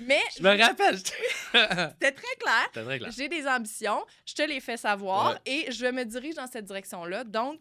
Mais 0.00 0.22
je 0.36 0.42
me 0.42 0.58
rappelle. 0.58 0.98
C'était 1.52 2.12
très 2.12 2.36
clair. 2.38 3.10
J'ai 3.10 3.28
des 3.28 3.46
ambitions, 3.46 4.04
je 4.24 4.34
te 4.34 4.42
les 4.42 4.60
fais 4.60 4.76
savoir 4.76 5.38
et 5.44 5.70
je 5.70 5.86
me 5.86 6.04
dirige 6.04 6.34
dans 6.34 6.46
cette 6.46 6.64
direction-là. 6.64 7.24
Donc, 7.24 7.60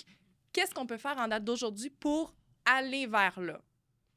qu'est-ce 0.53 0.73
qu'on 0.73 0.85
peut 0.85 0.97
faire 0.97 1.17
en 1.17 1.27
date 1.27 1.43
d'aujourd'hui 1.43 1.89
pour 1.89 2.33
aller 2.65 3.07
vers 3.07 3.39
là. 3.39 3.59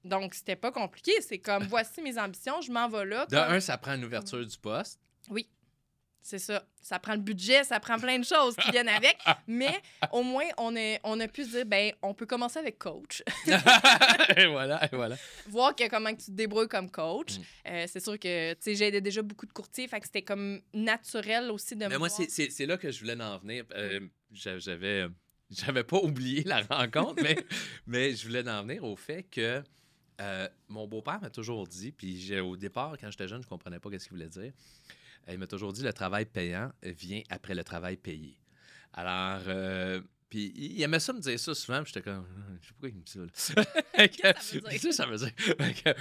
Donc, 0.04 0.34
c'était 0.34 0.56
pas 0.56 0.70
compliqué. 0.70 1.12
C'est 1.20 1.38
comme, 1.38 1.64
voici 1.64 2.02
mes 2.02 2.18
ambitions, 2.18 2.60
je 2.60 2.70
m'en 2.70 2.88
vais 2.88 3.06
là. 3.06 3.26
De 3.26 3.36
un, 3.36 3.60
ça 3.60 3.78
prend 3.78 3.94
une 3.94 4.04
ouverture 4.04 4.44
du 4.44 4.58
poste. 4.58 5.00
Oui. 5.30 5.48
C'est 6.20 6.38
ça. 6.38 6.66
Ça 6.80 6.98
prend 6.98 7.12
le 7.12 7.20
budget, 7.20 7.64
ça 7.64 7.78
prend 7.80 7.98
plein 7.98 8.18
de 8.18 8.24
choses 8.24 8.56
qui 8.56 8.70
viennent 8.70 8.88
avec. 8.88 9.18
Mais 9.46 9.78
au 10.10 10.22
moins, 10.22 10.46
on, 10.56 10.74
est, 10.74 10.98
on 11.04 11.20
a 11.20 11.28
pu 11.28 11.44
se 11.44 11.50
dire, 11.50 11.66
ben, 11.66 11.92
on 12.00 12.14
peut 12.14 12.24
commencer 12.24 12.58
avec 12.58 12.78
coach. 12.78 13.22
et 14.36 14.46
voilà, 14.46 14.82
et 14.90 14.96
voilà. 14.96 15.16
Voir 15.48 15.76
que, 15.76 15.86
comment 15.90 16.14
tu 16.14 16.26
te 16.26 16.30
débrouilles 16.30 16.68
comme 16.68 16.90
coach. 16.90 17.36
Mm. 17.36 17.42
Euh, 17.66 17.84
c'est 17.88 18.00
sûr 18.00 18.18
que, 18.18 18.54
tu 18.54 18.58
sais, 18.60 18.74
j'aidais 18.74 19.02
déjà 19.02 19.20
beaucoup 19.20 19.44
de 19.44 19.52
courtiers, 19.52 19.86
fait 19.86 20.00
que 20.00 20.06
c'était 20.06 20.22
comme 20.22 20.62
naturel 20.72 21.50
aussi 21.50 21.76
de 21.76 21.86
Mais 21.86 21.98
moi, 21.98 22.08
c'est 22.08 22.66
là 22.66 22.78
que 22.78 22.90
je 22.90 23.00
voulais 23.00 23.22
en 23.22 23.36
venir. 23.36 23.66
Euh, 23.74 24.00
j'avais 24.32 25.02
euh, 25.02 25.08
j'avais 25.50 25.84
pas 25.84 25.98
oublié 25.98 26.44
la 26.44 26.62
rencontre, 26.62 27.22
mais, 27.22 27.36
mais 27.86 28.14
je 28.14 28.26
voulais 28.26 28.48
en 28.48 28.62
venir 28.62 28.84
au 28.84 28.96
fait 28.96 29.24
que 29.24 29.62
euh, 30.20 30.48
mon 30.68 30.86
beau-père 30.86 31.20
m'a 31.20 31.30
toujours 31.30 31.66
dit, 31.66 31.92
puis 31.92 32.38
au 32.40 32.56
départ, 32.56 32.96
quand 33.00 33.10
j'étais 33.10 33.28
jeune, 33.28 33.42
je 33.42 33.48
comprenais 33.48 33.78
pas 33.78 33.90
ce 33.90 34.04
qu'il 34.04 34.10
voulait 34.10 34.28
dire. 34.28 34.52
Il 35.28 35.38
m'a 35.38 35.46
toujours 35.46 35.72
dit 35.72 35.82
le 35.82 35.92
travail 35.92 36.26
payant 36.26 36.70
vient 36.82 37.22
après 37.30 37.54
le 37.54 37.64
travail 37.64 37.96
payé. 37.96 38.36
Alors, 38.92 39.42
euh, 39.48 40.00
puis 40.28 40.52
il 40.54 40.80
aimait 40.82 41.00
ça 41.00 41.12
me 41.12 41.20
dire 41.20 41.38
ça 41.38 41.54
souvent, 41.54 41.84
j'étais 41.84 42.02
comme, 42.02 42.26
je 42.60 42.68
sais 42.68 42.74
pas 42.74 42.80
pourquoi 42.80 42.88
il 42.90 42.94
me 42.96 43.02
dit 43.02 43.32
ça. 43.34 43.54
ça 44.82 44.92
ça 44.92 45.06
veut 45.06 45.16
dire? 45.16 45.94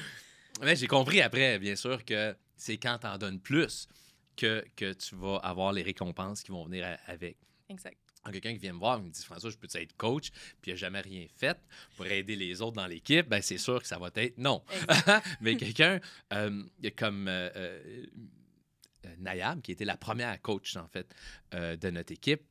mais 0.61 0.75
j'ai 0.75 0.87
compris 0.87 1.21
après, 1.21 1.57
bien 1.57 1.75
sûr, 1.75 2.03
que 2.03 2.35
c'est 2.55 2.77
quand 2.77 2.99
tu 2.99 3.07
en 3.07 3.17
donnes 3.17 3.39
plus 3.39 3.87
que, 4.35 4.63
que 4.75 4.93
tu 4.93 5.15
vas 5.15 5.37
avoir 5.37 5.73
les 5.73 5.83
récompenses 5.83 6.43
qui 6.43 6.51
vont 6.51 6.65
venir 6.65 6.97
avec. 7.07 7.37
Exact. 7.69 7.97
Quelqu'un 8.31 8.53
qui 8.53 8.59
vient 8.59 8.73
me 8.73 8.79
voir 8.79 8.99
et 8.99 9.01
me 9.01 9.09
dit 9.09 9.23
François, 9.23 9.49
je 9.49 9.57
peux 9.57 9.67
être 9.73 9.97
coach, 9.97 10.31
puis 10.61 10.71
il 10.71 10.73
n'a 10.73 10.77
jamais 10.77 11.01
rien 11.01 11.25
fait 11.35 11.57
pour 11.97 12.05
aider 12.05 12.35
les 12.35 12.61
autres 12.61 12.77
dans 12.77 12.87
l'équipe, 12.87 13.27
ben 13.27 13.41
c'est 13.41 13.57
sûr 13.57 13.81
que 13.81 13.87
ça 13.87 13.97
va 13.97 14.09
être 14.15 14.37
non. 14.37 14.63
Mais 15.41 15.57
quelqu'un 15.57 15.99
euh, 16.31 16.63
comme 16.95 17.27
euh, 17.27 17.49
euh, 17.55 18.05
Nayab, 19.19 19.61
qui 19.61 19.73
était 19.73 19.85
la 19.85 19.97
première 19.97 20.41
coach 20.41 20.75
en 20.77 20.87
fait 20.87 21.13
de 21.51 21.89
notre 21.89 22.13
équipe, 22.13 22.41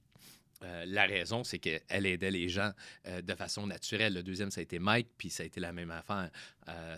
la 0.87 1.06
raison, 1.06 1.42
c'est 1.42 1.58
qu'elle 1.58 2.06
aidait 2.06 2.30
les 2.30 2.48
gens 2.48 2.70
de 3.04 3.35
façon 3.35 3.66
naturelle. 3.66 4.14
Le 4.14 4.22
deuxième, 4.22 4.52
ça 4.52 4.61
a 4.61 4.62
été 4.62 4.78
Mike, 4.78 5.08
puis 5.18 5.28
ça 5.28 5.42
a 5.42 5.46
été 5.46 5.58
la 5.58 5.72
même 5.72 5.90
affaire. 5.90 6.30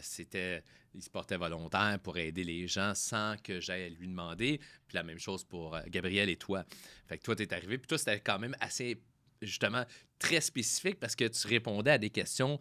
C'était 0.03 0.63
il 0.95 1.03
se 1.03 1.11
portait 1.11 1.37
volontaire 1.37 1.99
pour 2.03 2.17
aider 2.17 2.45
les 2.45 2.69
gens 2.69 2.95
sans 2.95 3.37
que 3.43 3.61
j'aille 3.61 3.91
lui 3.95 4.07
demander. 4.07 4.59
Puis 4.87 4.95
la 4.95 5.03
même 5.03 5.19
chose 5.19 5.45
pour 5.45 5.75
euh, 5.75 5.83
Gabriel 5.89 6.29
et 6.29 6.37
toi. 6.37 6.65
Fait 7.07 7.19
que 7.19 7.23
toi, 7.23 7.35
tu 7.35 7.43
es 7.43 7.53
arrivé. 7.53 7.79
Puis 7.79 7.89
toi, 7.89 7.99
c'était 7.99 8.21
quand 8.21 8.39
même 8.39 8.57
assez, 8.61 9.01
justement, 9.43 9.85
très 10.19 10.41
spécifique 10.41 11.01
parce 11.01 11.17
que 11.17 11.27
tu 11.27 11.47
répondais 11.49 11.93
à 11.93 11.99
des 11.99 12.11
questions, 12.11 12.61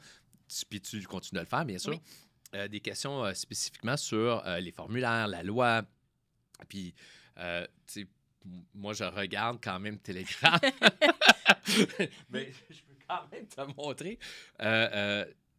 puis 0.70 0.82
tu 0.82 1.02
continues 1.04 1.40
de 1.40 1.44
le 1.44 1.50
faire, 1.50 1.66
bien 1.66 1.78
sûr. 1.78 2.00
Euh, 2.56 2.68
des 2.68 2.80
questions 2.80 3.24
euh, 3.24 3.34
spécifiquement 3.34 3.98
sur 3.98 4.44
les 4.60 4.72
formulaires, 4.72 5.28
la 5.28 5.44
loi. 5.44 5.84
Puis, 6.68 6.94
tu 7.36 7.44
sais, 7.88 8.08
moi, 8.74 8.94
je 8.94 9.04
regarde 9.04 9.60
quand 9.64 9.80
même 9.80 10.00
Telegram. 10.00 10.60
Mais 12.30 12.52
je 12.70 12.82
peux 12.82 12.96
quand 13.08 13.28
même 13.32 13.48
te 13.48 13.62
montrer 13.78 14.20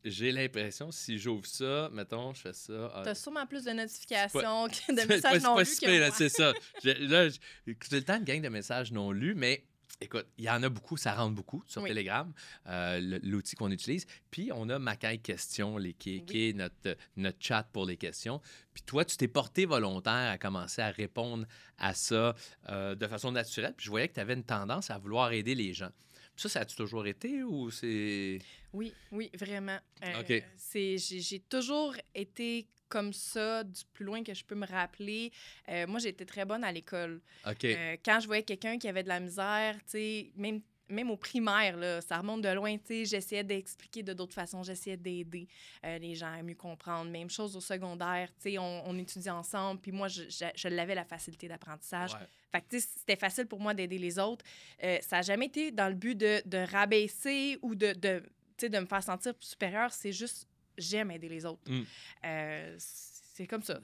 j'ai 0.04 0.32
l'impression, 0.32 0.90
si 0.90 1.18
j'ouvre 1.18 1.46
ça, 1.46 1.88
mettons, 1.92 2.34
je 2.34 2.40
fais 2.40 2.52
ça. 2.52 2.92
Ah, 2.94 3.02
T'as 3.04 3.14
sûrement 3.14 3.46
plus 3.46 3.64
de 3.64 3.72
notifications 3.72 4.68
que 4.68 4.92
de 4.92 5.08
messages 5.08 5.42
non 5.42 5.58
lus. 5.58 5.66
C'est 6.14 6.28
ça. 6.28 6.52
là, 6.84 7.28
j'ai 7.28 7.76
le 7.90 8.02
temps 8.02 8.18
de 8.18 8.24
gang 8.24 8.42
de 8.42 8.48
messages 8.48 8.92
non 8.92 9.12
lus, 9.12 9.34
mais 9.34 9.64
écoute, 10.00 10.26
il 10.38 10.44
y 10.44 10.50
en 10.50 10.62
a 10.62 10.68
beaucoup, 10.68 10.96
ça 10.96 11.14
rentre 11.14 11.34
beaucoup 11.34 11.62
sur 11.66 11.82
Telegram, 11.84 12.32
euh, 12.66 13.18
l'outil 13.22 13.56
qu'on 13.56 13.70
utilise. 13.70 14.06
Puis 14.30 14.50
on 14.52 14.68
a 14.68 14.78
Macaille 14.78 15.20
Questions, 15.20 15.78
les, 15.78 15.94
qui, 15.94 16.22
est 16.32 16.56
notre, 16.56 16.96
notre 17.16 17.38
chat 17.40 17.64
pour 17.72 17.86
les 17.86 17.96
questions. 17.96 18.40
Puis 18.72 18.82
toi, 18.82 19.04
tu 19.04 19.16
t'es 19.16 19.28
porté 19.28 19.64
volontaire 19.66 20.30
à 20.30 20.38
commencer 20.38 20.82
à 20.82 20.90
répondre 20.90 21.46
à 21.78 21.94
ça 21.94 22.34
euh, 22.68 22.94
de 22.94 23.06
façon 23.06 23.32
naturelle. 23.32 23.74
Puis 23.76 23.86
je 23.86 23.90
voyais 23.90 24.08
que 24.08 24.14
tu 24.14 24.20
avais 24.20 24.34
une 24.34 24.44
tendance 24.44 24.90
à 24.90 24.98
vouloir 24.98 25.32
aider 25.32 25.54
les 25.54 25.72
gens. 25.72 25.90
Ça, 26.36 26.48
ça 26.48 26.60
a-tu 26.60 26.76
toujours 26.76 27.06
été 27.06 27.42
ou 27.44 27.70
c'est. 27.70 28.38
Oui, 28.72 28.92
oui, 29.12 29.30
vraiment. 29.38 29.78
Euh, 30.04 30.40
c'est, 30.56 30.98
j'ai, 30.98 31.40
toujours 31.40 31.94
été 32.14 32.66
comme 32.88 33.12
ça 33.12 33.62
du 33.62 33.82
plus 33.92 34.04
loin 34.04 34.22
que 34.24 34.34
je 34.34 34.44
peux 34.44 34.56
me 34.56 34.66
rappeler. 34.66 35.32
Euh, 35.68 35.86
moi, 35.86 36.00
j'étais 36.00 36.24
très 36.24 36.44
bonne 36.44 36.64
à 36.64 36.72
l'école. 36.72 37.20
Euh, 37.46 37.96
quand 38.04 38.20
je 38.20 38.26
voyais 38.26 38.42
quelqu'un 38.42 38.78
qui 38.78 38.88
avait 38.88 39.04
de 39.04 39.08
la 39.08 39.20
misère, 39.20 39.76
tu 39.76 39.82
sais, 39.92 40.32
même 40.36 40.60
même 40.94 41.10
au 41.10 41.16
primaire, 41.16 41.76
là, 41.76 42.00
ça 42.00 42.18
remonte 42.18 42.42
de 42.42 42.48
loin, 42.48 42.76
j'essayais 42.88 43.44
d'expliquer 43.44 44.02
de 44.02 44.12
d'autres 44.12 44.34
façons, 44.34 44.62
j'essayais 44.62 44.96
d'aider 44.96 45.48
les 45.82 46.14
gens 46.14 46.32
à 46.32 46.42
mieux 46.42 46.54
comprendre. 46.54 47.10
Même 47.10 47.30
chose 47.30 47.56
au 47.56 47.60
secondaire, 47.60 48.30
on, 48.46 48.82
on 48.86 48.98
étudiait 48.98 49.30
ensemble, 49.30 49.80
puis 49.80 49.92
moi, 49.92 50.08
je, 50.08 50.22
je, 50.28 50.68
l'avais 50.68 50.94
la 50.94 51.04
facilité 51.04 51.48
d'apprentissage. 51.48 52.12
Fait 52.52 52.60
que, 52.60 52.78
c'était 52.78 53.16
facile 53.16 53.46
pour 53.46 53.60
moi 53.60 53.74
d'aider 53.74 53.98
les 53.98 54.18
autres. 54.18 54.44
ça 54.80 55.16
n'a 55.16 55.22
jamais 55.22 55.46
été 55.46 55.70
dans 55.70 55.88
le 55.88 55.94
but 55.94 56.14
de, 56.14 56.42
de 56.46 56.58
rabaisser 56.58 57.58
ou 57.62 57.74
de, 57.74 57.92
de, 57.92 58.22
de 58.68 58.78
me 58.78 58.86
faire 58.86 59.02
sentir 59.02 59.34
supérieur, 59.40 59.92
c'est 59.92 60.12
juste 60.12 60.48
j'aime 60.76 61.10
aider 61.10 61.28
les 61.28 61.44
autres. 61.44 61.70
Mm. 61.70 61.82
Euh, 62.24 62.76
c'est 62.78 63.46
comme 63.46 63.62
ça. 63.62 63.80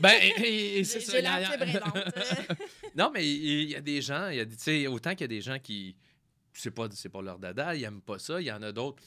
Ben, 0.00 0.14
et, 0.42 0.84
c'est 0.84 1.00
ça. 1.00 1.18
non, 2.94 3.10
mais 3.12 3.26
il 3.26 3.70
y, 3.70 3.76
a 3.76 3.80
des 3.80 4.02
gens, 4.02 4.28
y 4.28 4.40
a, 4.40 4.90
autant 4.90 5.12
qu'il 5.12 5.22
y 5.22 5.24
a 5.24 5.28
des 5.28 5.40
gens 5.40 5.58
qui, 5.58 5.96
c'est 6.52 6.70
pas, 6.70 6.88
pas 6.88 7.22
leur 7.22 7.38
dada, 7.38 7.74
ils 7.74 7.82
n'aiment 7.82 8.02
pas 8.02 8.18
ça. 8.18 8.40
Il 8.40 8.46
y 8.46 8.52
en 8.52 8.62
a 8.62 8.72
d'autres. 8.72 9.02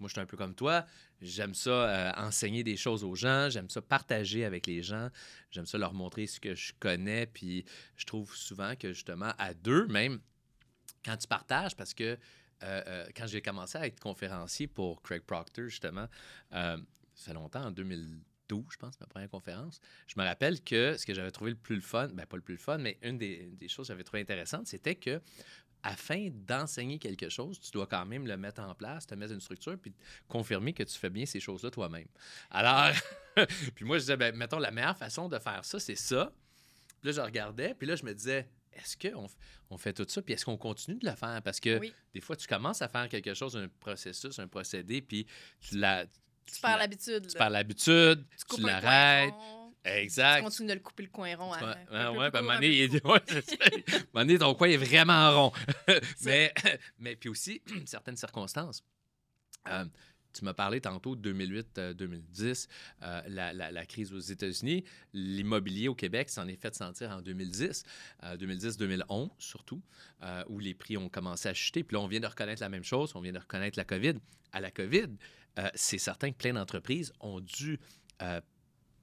Moi, 0.00 0.08
je 0.08 0.12
suis 0.12 0.20
un 0.20 0.26
peu 0.26 0.36
comme 0.36 0.54
toi. 0.54 0.86
J'aime 1.20 1.54
ça 1.54 1.70
euh, 1.70 2.12
enseigner 2.16 2.62
des 2.62 2.76
choses 2.76 3.02
aux 3.02 3.16
gens. 3.16 3.50
J'aime 3.50 3.68
ça 3.68 3.82
partager 3.82 4.44
avec 4.44 4.66
les 4.66 4.82
gens. 4.82 5.10
J'aime 5.50 5.66
ça 5.66 5.76
leur 5.76 5.92
montrer 5.92 6.26
ce 6.26 6.38
que 6.38 6.54
je 6.54 6.72
connais. 6.78 7.26
Puis 7.26 7.64
je 7.96 8.06
trouve 8.06 8.34
souvent 8.34 8.76
que 8.76 8.92
justement, 8.92 9.32
à 9.38 9.54
deux, 9.54 9.86
même, 9.88 10.20
quand 11.04 11.16
tu 11.16 11.26
partages, 11.26 11.76
parce 11.76 11.94
que 11.94 12.04
euh, 12.04 12.16
euh, 12.62 13.06
quand 13.16 13.26
j'ai 13.26 13.42
commencé 13.42 13.76
à 13.78 13.86
être 13.86 13.98
conférencier 13.98 14.68
pour 14.68 15.02
Craig 15.02 15.22
Proctor, 15.22 15.68
justement, 15.68 16.06
ça 16.50 16.76
fait 17.16 17.34
longtemps, 17.34 17.64
en 17.64 17.70
2012, 17.72 18.64
je 18.70 18.76
pense, 18.76 18.98
ma 19.00 19.06
première 19.06 19.28
conférence, 19.28 19.80
je 20.06 20.14
me 20.16 20.24
rappelle 20.24 20.62
que 20.62 20.96
ce 20.96 21.04
que 21.04 21.14
j'avais 21.14 21.30
trouvé 21.30 21.50
le 21.50 21.56
plus 21.56 21.76
le 21.76 21.82
fun, 21.82 22.08
ben 22.08 22.26
pas 22.26 22.36
le 22.36 22.42
plus 22.42 22.54
le 22.54 22.60
fun, 22.60 22.78
mais 22.78 22.98
une 23.02 23.18
des, 23.18 23.68
choses 23.68 23.86
que 23.86 23.92
j'avais 23.92 24.04
trouvé 24.04 24.22
intéressante, 24.22 24.66
c'était 24.66 24.94
que 24.94 25.20
afin 25.82 26.28
d'enseigner 26.32 26.98
quelque 26.98 27.28
chose, 27.28 27.60
tu 27.60 27.70
dois 27.70 27.86
quand 27.86 28.04
même 28.04 28.26
le 28.26 28.36
mettre 28.36 28.60
en 28.60 28.74
place, 28.74 29.06
te 29.06 29.14
mettre 29.14 29.32
une 29.32 29.40
structure, 29.40 29.78
puis 29.78 29.94
confirmer 30.26 30.72
que 30.72 30.82
tu 30.82 30.98
fais 30.98 31.10
bien 31.10 31.26
ces 31.26 31.40
choses-là 31.40 31.70
toi-même. 31.70 32.08
Alors, 32.50 32.92
puis 33.74 33.84
moi, 33.84 33.98
je 33.98 34.02
disais, 34.02 34.16
ben, 34.16 34.34
mettons, 34.34 34.58
la 34.58 34.70
meilleure 34.70 34.96
façon 34.96 35.28
de 35.28 35.38
faire 35.38 35.64
ça, 35.64 35.78
c'est 35.78 35.94
ça. 35.94 36.32
Puis 37.00 37.10
là, 37.10 37.12
je 37.12 37.20
regardais, 37.20 37.74
puis 37.74 37.86
là, 37.86 37.94
je 37.94 38.04
me 38.04 38.12
disais, 38.12 38.48
est-ce 38.72 38.96
qu'on 38.96 39.26
on 39.70 39.78
fait 39.78 39.92
tout 39.92 40.06
ça, 40.08 40.22
puis 40.22 40.34
est-ce 40.34 40.44
qu'on 40.44 40.56
continue 40.56 40.98
de 40.98 41.06
le 41.06 41.14
faire? 41.14 41.40
Parce 41.42 41.60
que 41.60 41.80
des 42.14 42.20
fois, 42.20 42.36
tu 42.36 42.46
commences 42.46 42.82
à 42.82 42.88
faire 42.88 43.08
quelque 43.08 43.34
chose, 43.34 43.56
un 43.56 43.68
processus, 43.80 44.38
un 44.38 44.48
procédé, 44.48 45.02
puis 45.02 45.26
tu 45.60 45.78
la. 45.78 46.06
Tu, 46.46 46.60
perds 46.60 46.78
l'habitude. 46.78 47.26
Tu 47.26 47.36
perds 47.36 47.50
l'habitude, 47.50 48.24
tu, 48.54 48.62
l'arrêtes. 48.62 49.34
Exact. 49.96 50.38
Tu 50.38 50.44
continues 50.44 50.68
de 50.68 50.74
le 50.74 50.80
couper 50.80 51.02
le 51.04 51.08
coin 51.08 51.34
rond. 51.36 51.52
Hein, 51.54 52.12
ouais, 52.12 52.30
ben, 52.30 52.42
Mané, 52.42 52.88
ouais, 52.88 54.38
ton 54.38 54.54
coin 54.54 54.68
est 54.68 54.76
vraiment 54.76 55.32
rond. 55.32 55.52
mais, 56.24 56.52
mais 56.98 57.16
puis 57.16 57.28
aussi, 57.28 57.62
certaines 57.86 58.16
circonstances. 58.16 58.82
Euh, 59.68 59.84
tu 60.32 60.44
m'as 60.44 60.54
parlé 60.54 60.80
tantôt 60.80 61.16
de 61.16 61.32
2008-2010, 61.32 62.68
euh, 63.02 63.22
la, 63.28 63.52
la, 63.52 63.86
crise 63.86 64.12
aux 64.12 64.18
États-Unis. 64.18 64.84
L'immobilier 65.12 65.88
au 65.88 65.94
Québec 65.94 66.30
s'en 66.30 66.46
est 66.48 66.60
fait 66.60 66.74
sentir 66.74 67.10
en 67.10 67.22
2010, 67.22 67.84
2010-2011 68.22 69.02
euh, 69.10 69.26
surtout, 69.38 69.82
euh, 70.22 70.44
où 70.48 70.58
les 70.58 70.74
prix 70.74 70.96
ont 70.96 71.08
commencé 71.08 71.48
à 71.48 71.54
chuter. 71.54 71.82
Puis 71.82 71.96
là, 71.96 72.00
on 72.00 72.06
vient 72.06 72.20
de 72.20 72.26
reconnaître 72.26 72.62
la 72.62 72.68
même 72.68 72.84
chose, 72.84 73.12
on 73.14 73.20
vient 73.20 73.32
de 73.32 73.38
reconnaître 73.38 73.78
la 73.78 73.84
COVID. 73.84 74.14
À 74.52 74.60
la 74.60 74.70
COVID, 74.70 75.08
c'est 75.74 75.98
certain 75.98 76.30
que 76.30 76.36
plein 76.36 76.52
d'entreprises 76.52 77.12
ont 77.20 77.40
dû 77.40 77.80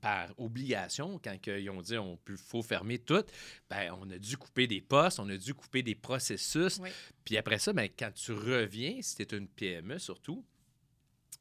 par 0.06 0.30
obligation, 0.38 1.20
quand 1.24 1.36
ils 1.48 1.68
ont 1.72 1.82
dit 1.82 1.98
on 1.98 2.20
faut 2.38 2.62
fermer 2.62 3.00
tout, 3.00 3.24
ben, 3.68 3.91
on 4.00 4.08
a 4.12 4.20
dû 4.20 4.38
couper 4.38 4.68
des 4.68 4.80
postes, 4.80 5.20
on 5.20 5.28
a 5.30 5.36
dû 5.36 5.56
couper 5.56 5.82
des 5.82 5.96
processus. 5.96 6.80
Puis 7.24 7.38
après 7.38 7.58
ça, 7.58 7.74
ben, 7.74 7.89
quand 7.98 8.12
tu 8.13 8.32
reviens, 8.32 9.00
si 9.02 9.26
tu 9.26 9.36
une 9.36 9.48
PME 9.48 9.98
surtout, 9.98 10.46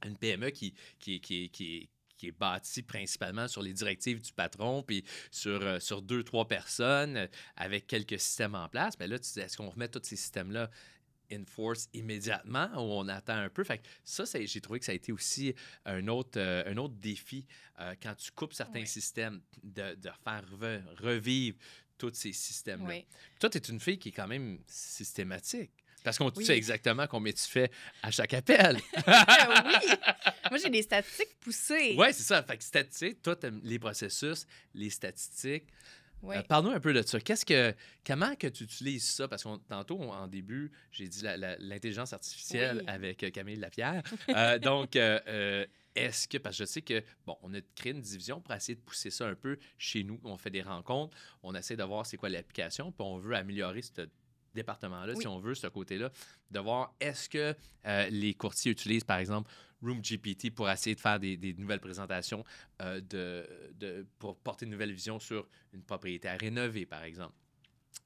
une 0.02 0.16
PME 0.16 0.48
qui, 0.48 0.72
qui, 0.98 1.20
qui, 1.20 1.50
qui, 1.50 1.90
qui 2.16 2.28
est 2.28 2.32
bâtie 2.32 2.82
principalement 2.82 3.48
sur 3.48 3.60
les 3.60 3.74
directives 3.74 4.22
du 4.22 4.32
patron, 4.32 4.82
puis 4.82 5.04
sur, 5.30 5.60
euh, 5.60 5.78
sur 5.78 6.00
deux, 6.00 6.22
trois 6.22 6.48
personnes, 6.48 7.18
euh, 7.18 7.26
avec 7.56 7.86
quelques 7.86 8.18
systèmes 8.18 8.54
en 8.54 8.70
place, 8.70 8.94
mais 8.98 9.08
ben 9.08 9.12
là, 9.12 9.18
tu 9.18 9.30
dis, 9.30 9.40
est-ce 9.40 9.58
qu'on 9.58 9.68
remet 9.68 9.88
tous 9.88 10.00
ces 10.04 10.16
systèmes-là 10.16 10.70
in 11.30 11.44
force 11.44 11.88
immédiatement 11.92 12.68
ou 12.74 13.00
on 13.00 13.08
attend 13.08 13.36
un 13.36 13.48
peu? 13.48 13.64
Fait 13.64 13.78
que 13.78 13.84
ça, 14.04 14.24
j'ai 14.24 14.60
trouvé 14.60 14.78
que 14.78 14.84
ça 14.84 14.92
a 14.92 14.94
été 14.94 15.12
aussi 15.12 15.54
un 15.84 16.06
autre, 16.08 16.38
euh, 16.38 16.64
un 16.66 16.76
autre 16.76 16.94
défi 16.94 17.46
quand 18.00 18.14
tu 18.14 18.30
coupes 18.30 18.52
certains 18.52 18.84
systèmes, 18.84 19.40
de, 19.62 19.94
de 19.96 20.10
faire 20.22 20.44
revivre 21.00 21.58
tous 21.98 22.14
ces 22.14 22.32
systèmes-là. 22.32 23.00
Toi, 23.40 23.50
tu 23.50 23.58
es 23.58 23.60
une 23.62 23.80
fille 23.80 23.98
qui 23.98 24.10
est 24.10 24.12
quand 24.12 24.28
même 24.28 24.58
systématique. 24.66 25.72
Parce 26.04 26.18
qu'on 26.18 26.32
sait 26.34 26.56
exactement 26.56 27.06
combien 27.06 27.32
tu 27.32 27.44
fais 27.44 27.70
à 28.02 28.10
chaque 28.10 28.34
appel. 28.34 28.76
oui. 28.96 29.90
Moi, 30.50 30.58
j'ai 30.62 30.68
des 30.68 30.82
statistiques 30.82 31.34
poussées. 31.40 31.94
Oui, 31.96 32.08
c'est 32.12 32.24
ça. 32.24 32.42
Fait 32.42 32.58
que 32.58 32.62
statistiques, 32.62 33.22
toi, 33.22 33.34
les 33.62 33.78
processus, 33.78 34.46
les 34.74 34.90
statistiques. 34.90 35.66
Euh, 36.30 36.42
parle-nous 36.42 36.70
un 36.70 36.80
peu 36.80 36.92
de 36.92 37.02
ça. 37.02 37.20
Qu'est-ce 37.20 37.44
que, 37.44 37.74
comment 38.06 38.34
que 38.36 38.46
tu 38.46 38.64
utilises 38.64 39.04
ça? 39.04 39.28
Parce 39.28 39.44
que 39.44 39.48
tantôt, 39.68 40.00
en 40.00 40.26
début, 40.26 40.70
j'ai 40.90 41.08
dit 41.08 41.22
l'intelligence 41.58 42.12
artificielle 42.12 42.82
avec 42.86 43.22
euh, 43.22 43.30
Camille 43.30 43.56
Lapierre. 43.56 44.02
Euh, 44.34 44.58
donc, 44.58 44.96
est-ce 44.96 46.26
que, 46.26 46.38
parce 46.38 46.56
que 46.56 46.64
je 46.64 46.68
sais 46.68 46.82
que, 46.82 47.02
bon, 47.26 47.36
on 47.42 47.54
a 47.54 47.60
créé 47.76 47.92
une 47.92 48.00
division 48.00 48.40
pour 48.40 48.52
essayer 48.54 48.74
de 48.74 48.80
pousser 48.80 49.10
ça 49.10 49.26
un 49.26 49.34
peu 49.34 49.58
chez 49.78 50.02
nous. 50.02 50.18
On 50.24 50.36
fait 50.36 50.50
des 50.50 50.62
rencontres, 50.62 51.16
on 51.42 51.54
essaie 51.54 51.76
de 51.76 51.84
voir 51.84 52.04
c'est 52.04 52.16
quoi 52.16 52.28
l'application, 52.28 52.90
puis 52.90 53.06
on 53.06 53.18
veut 53.18 53.36
améliorer 53.36 53.82
cette 53.82 54.10
département-là, 54.54 55.14
si 55.16 55.26
on 55.26 55.38
veut, 55.38 55.54
ce 55.54 55.66
côté-là, 55.66 56.10
de 56.50 56.58
voir 56.60 56.94
est-ce 57.00 57.28
que 57.28 57.54
euh, 57.86 58.08
les 58.10 58.34
courtiers 58.34 58.72
utilisent, 58.72 59.04
par 59.04 59.18
exemple, 59.18 59.50
RoomGPT 59.82 60.50
pour 60.50 60.70
essayer 60.70 60.94
de 60.94 61.00
faire 61.00 61.20
des, 61.20 61.54
nouvelles 61.58 61.80
présentations, 61.80 62.44
euh, 62.82 63.00
de, 63.00 64.06
pour 64.18 64.36
porter 64.36 64.64
une 64.64 64.72
nouvelle 64.72 64.92
vision 64.92 65.18
sur 65.18 65.46
une 65.72 65.82
propriété 65.82 66.28
à 66.28 66.36
rénover, 66.36 66.86
par 66.86 67.02
exemple. 67.02 67.34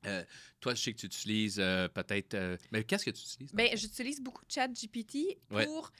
Euh, 0.07 0.25
toi, 0.61 0.75
je 0.75 0.83
sais 0.83 0.93
que 0.93 0.99
tu 0.99 1.07
utilises 1.07 1.57
peut-être. 1.57 2.59
mais 2.71 2.85
qu'est-ce 2.85 3.05
que 3.05 3.11
tu 3.11 3.23
utilises? 3.23 3.55
Bien, 3.55 3.69
j'utilise 3.75 4.21
beaucoup 4.21 4.45
de 4.45 4.51
chat 4.51 4.69
GPT 4.69 5.39
pour 5.49 5.93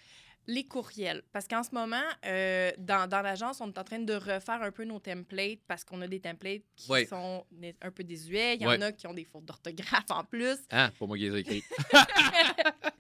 Les 0.51 0.65
courriels. 0.65 1.23
Parce 1.31 1.47
qu'en 1.47 1.63
ce 1.63 1.75
moment, 1.75 2.03
euh, 2.25 2.73
dans, 2.79 3.07
dans 3.09 3.21
l'agence, 3.21 3.61
on 3.61 3.69
est 3.69 3.79
en 3.79 3.85
train 3.85 3.99
de 3.99 4.15
refaire 4.15 4.63
un 4.63 4.73
peu 4.73 4.85
nos 4.85 4.99
templates 4.99 5.61
parce 5.69 5.85
qu'on 5.85 6.01
a 6.01 6.09
des 6.09 6.21
templates 6.21 6.63
qui 6.75 6.91
Ouais. 6.91 7.05
sont 7.05 7.45
un 7.83 7.91
peu 7.91 8.03
désuets. 8.03 8.57
Il 8.57 8.63
y 8.63 8.67
en 8.67 8.81
a 8.81 8.91
qui 8.93 9.07
ont 9.07 9.13
des 9.15 9.25
fautes 9.27 9.45
d'orthographe 9.45 10.11
en 10.11 10.25
plus. 10.25 10.57
Ah, 10.71 10.91
pour 10.97 11.07
moi 11.07 11.19
qui 11.19 11.29
les 11.29 11.37
ai 11.37 11.41
écrits. 11.41 11.63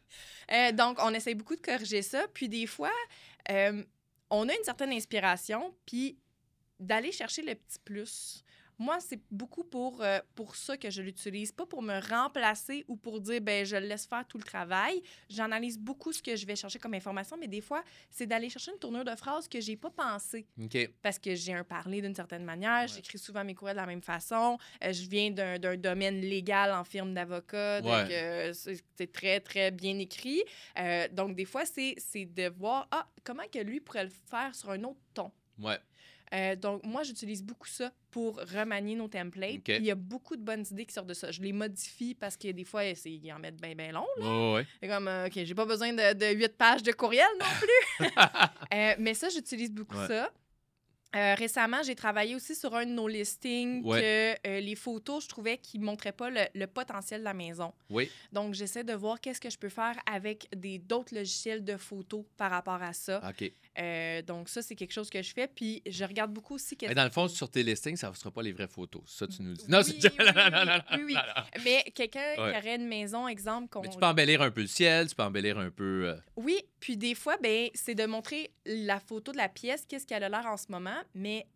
Euh, 0.50 0.72
donc, 0.72 0.96
on 1.02 1.12
essaie 1.12 1.34
beaucoup 1.34 1.56
de 1.56 1.60
corriger 1.60 2.00
ça. 2.00 2.26
Puis 2.32 2.48
des 2.48 2.66
fois, 2.66 2.90
euh, 3.50 3.84
on 4.30 4.48
a 4.48 4.52
une 4.54 4.64
certaine 4.64 4.90
inspiration, 4.92 5.74
puis 5.84 6.18
d'aller 6.80 7.12
chercher 7.12 7.42
le 7.42 7.54
petit 7.54 7.78
plus. 7.84 8.42
Moi, 8.78 8.98
c'est 9.00 9.20
beaucoup 9.30 9.64
pour, 9.64 10.00
euh, 10.02 10.20
pour 10.36 10.54
ça 10.54 10.76
que 10.76 10.88
je 10.88 11.02
l'utilise, 11.02 11.50
pas 11.50 11.66
pour 11.66 11.82
me 11.82 11.98
remplacer 12.08 12.84
ou 12.86 12.96
pour 12.96 13.20
dire, 13.20 13.40
ben 13.40 13.66
je 13.66 13.74
laisse 13.76 14.06
faire 14.06 14.24
tout 14.26 14.38
le 14.38 14.44
travail. 14.44 15.02
J'analyse 15.28 15.78
beaucoup 15.78 16.12
ce 16.12 16.22
que 16.22 16.36
je 16.36 16.46
vais 16.46 16.54
chercher 16.54 16.78
comme 16.78 16.94
information, 16.94 17.36
mais 17.38 17.48
des 17.48 17.60
fois, 17.60 17.82
c'est 18.10 18.26
d'aller 18.26 18.48
chercher 18.48 18.70
une 18.72 18.78
tournure 18.78 19.04
de 19.04 19.14
phrase 19.16 19.48
que 19.48 19.60
j'ai 19.60 19.76
pas 19.76 19.90
pensé 19.90 20.46
OK. 20.62 20.90
parce 21.02 21.18
que 21.18 21.34
j'ai 21.34 21.54
un 21.54 21.64
parler 21.64 22.00
d'une 22.02 22.14
certaine 22.14 22.44
manière. 22.44 22.82
Ouais. 22.82 22.88
J'écris 22.88 23.18
souvent 23.18 23.42
mes 23.44 23.54
courriels 23.54 23.76
de 23.76 23.80
la 23.80 23.86
même 23.86 24.02
façon. 24.02 24.58
Euh, 24.84 24.92
je 24.92 25.08
viens 25.08 25.30
d'un 25.30 25.58
domaine 25.76 26.20
légal 26.20 26.72
en 26.72 26.84
firme 26.84 27.14
d'avocat. 27.14 27.80
Donc, 27.80 27.90
Ouais. 27.90 28.08
euh, 28.12 28.52
c'est 28.54 29.12
très, 29.12 29.40
très 29.40 29.70
bien 29.72 29.98
écrit. 29.98 30.42
Donc, 31.12 31.34
des 31.34 31.44
fois, 31.44 31.64
c'est 31.66 31.94
c'est 31.98 32.26
de 32.26 32.48
voir, 32.48 32.86
ah, 32.90 33.08
comment 33.24 33.42
que 33.52 33.58
lui 33.58 33.80
pourrait 33.80 34.04
le 34.04 34.10
faire 34.30 34.54
sur 34.54 34.70
un 34.70 34.82
autre 34.84 35.00
ton. 35.14 35.30
Ouais. 35.58 35.78
Euh, 36.34 36.56
donc, 36.56 36.84
moi, 36.84 37.02
j'utilise 37.02 37.42
beaucoup 37.42 37.66
ça 37.68 37.90
pour 38.10 38.36
remanier 38.36 38.94
nos 38.94 39.08
templates. 39.08 39.56
OK. 39.56 39.64
Puis 39.64 39.76
Il 39.76 39.84
y 39.84 39.90
a 39.90 39.94
beaucoup 39.94 40.36
de 40.36 40.42
bonnes 40.42 40.64
idées 40.70 40.84
qui 40.86 40.92
sortent 40.94 41.06
de 41.08 41.14
ça. 41.14 41.30
Je 41.30 41.40
les 41.40 41.52
modifie 41.52 42.14
parce 42.14 42.36
que 42.36 42.48
des 42.48 42.64
fois, 42.64 42.84
ils 42.84 43.32
en 43.32 43.38
mettent 43.38 43.60
bien, 43.60 43.74
bien 43.74 43.92
long. 43.92 44.06
Ouais, 44.18 44.54
ouais. 44.54 44.66
C'est 44.82 44.88
comme, 44.88 45.08
euh, 45.08 45.26
OK, 45.26 45.32
j'ai 45.34 45.54
pas 45.54 45.64
besoin 45.66 45.92
de, 45.92 46.14
de 46.14 46.26
8 46.34 46.56
pages 46.56 46.82
de 46.82 46.92
courriel 46.92 47.26
non 47.40 47.46
plus. 47.60 48.06
Euh, 48.74 48.94
mais 48.98 49.14
ça, 49.14 49.28
j'utilise 49.28 49.72
beaucoup 49.72 49.96
Ouais. 49.96 50.06
ça. 50.06 50.30
Euh, 51.16 51.34
récemment, 51.36 51.82
j'ai 51.82 51.94
travaillé 51.94 52.34
aussi 52.34 52.54
sur 52.54 52.74
un 52.74 52.84
de 52.84 52.90
nos 52.90 53.08
listings 53.08 53.82
Ouais. 53.82 54.36
que 54.44 54.48
euh, 54.48 54.60
les 54.60 54.74
photos, 54.74 55.24
je 55.24 55.28
trouvais 55.30 55.56
qu'ils 55.56 55.80
ne 55.80 55.86
montraient 55.86 56.12
pas 56.12 56.28
le, 56.28 56.42
le 56.54 56.66
potentiel 56.66 57.20
de 57.20 57.24
la 57.24 57.32
maison. 57.32 57.72
Oui. 57.88 58.10
Donc, 58.30 58.52
j'essaie 58.52 58.84
de 58.84 58.92
voir 58.92 59.18
qu'est-ce 59.18 59.40
que 59.40 59.48
je 59.48 59.56
peux 59.58 59.70
faire 59.70 59.96
avec 60.04 60.48
des 60.54 60.78
d'autres 60.78 61.14
logiciels 61.14 61.64
de 61.64 61.78
photos 61.78 62.24
par 62.36 62.50
rapport 62.50 62.82
à 62.82 62.92
ça. 62.92 63.22
OK. 63.26 63.50
Euh, 63.78 64.22
donc, 64.22 64.48
ça, 64.48 64.60
c'est 64.62 64.74
quelque 64.74 64.92
chose 64.92 65.08
que 65.10 65.22
je 65.22 65.32
fais. 65.32 65.46
Puis, 65.46 65.82
je 65.86 66.04
regarde 66.04 66.32
beaucoup 66.32 66.54
aussi 66.54 66.76
Mais 66.82 66.94
dans 66.94 67.04
le 67.04 67.10
fond, 67.10 67.28
sur 67.28 67.48
tes 67.50 67.62
listings, 67.62 67.96
ça 67.96 68.10
ne 68.10 68.14
sera 68.14 68.30
pas 68.30 68.42
les 68.42 68.52
vraies 68.52 68.66
photos. 68.68 69.02
Ça, 69.06 69.26
tu 69.26 69.42
nous 69.42 69.54
dis. 69.54 69.64
Oui, 69.68 69.70
Non, 69.70 69.82
c'est 69.82 69.92
oui, 69.94 70.00
oui, 70.18 70.24
non, 70.26 70.32
non, 70.34 70.50
non, 70.50 70.64
non, 70.66 70.80
oui, 71.04 71.14
oui. 71.14 71.16
Mais 71.64 71.84
quelqu'un 71.94 72.20
Ouais. 72.38 72.52
qui 72.52 72.58
aurait 72.58 72.76
une 72.76 72.88
maison, 72.88 73.28
exemple, 73.28 73.68
qu'on 73.68 73.80
Mais 73.82 73.88
tu 73.88 73.98
peux 73.98 74.06
embellir 74.06 74.42
un 74.42 74.50
peu 74.50 74.62
le 74.62 74.66
ciel, 74.66 75.08
tu 75.08 75.14
peux 75.14 75.22
embellir 75.22 75.58
un 75.58 75.70
peu. 75.70 76.08
euh, 76.08 76.16
Oui, 76.36 76.58
puis 76.80 76.96
des 76.96 77.14
fois, 77.14 77.36
ben, 77.42 77.68
c'est 77.74 77.94
de 77.94 78.04
montrer 78.06 78.50
la 78.66 78.98
photo 79.00 79.32
de 79.32 79.36
la 79.36 79.48
pièce, 79.48 79.84
qu'est-ce 79.88 80.06
qu'elle 80.06 80.24
a 80.24 80.28
l'air 80.28 80.46
en 80.46 80.56
ce 80.56 80.66
moment, 80.70 81.00
mais 81.14 81.46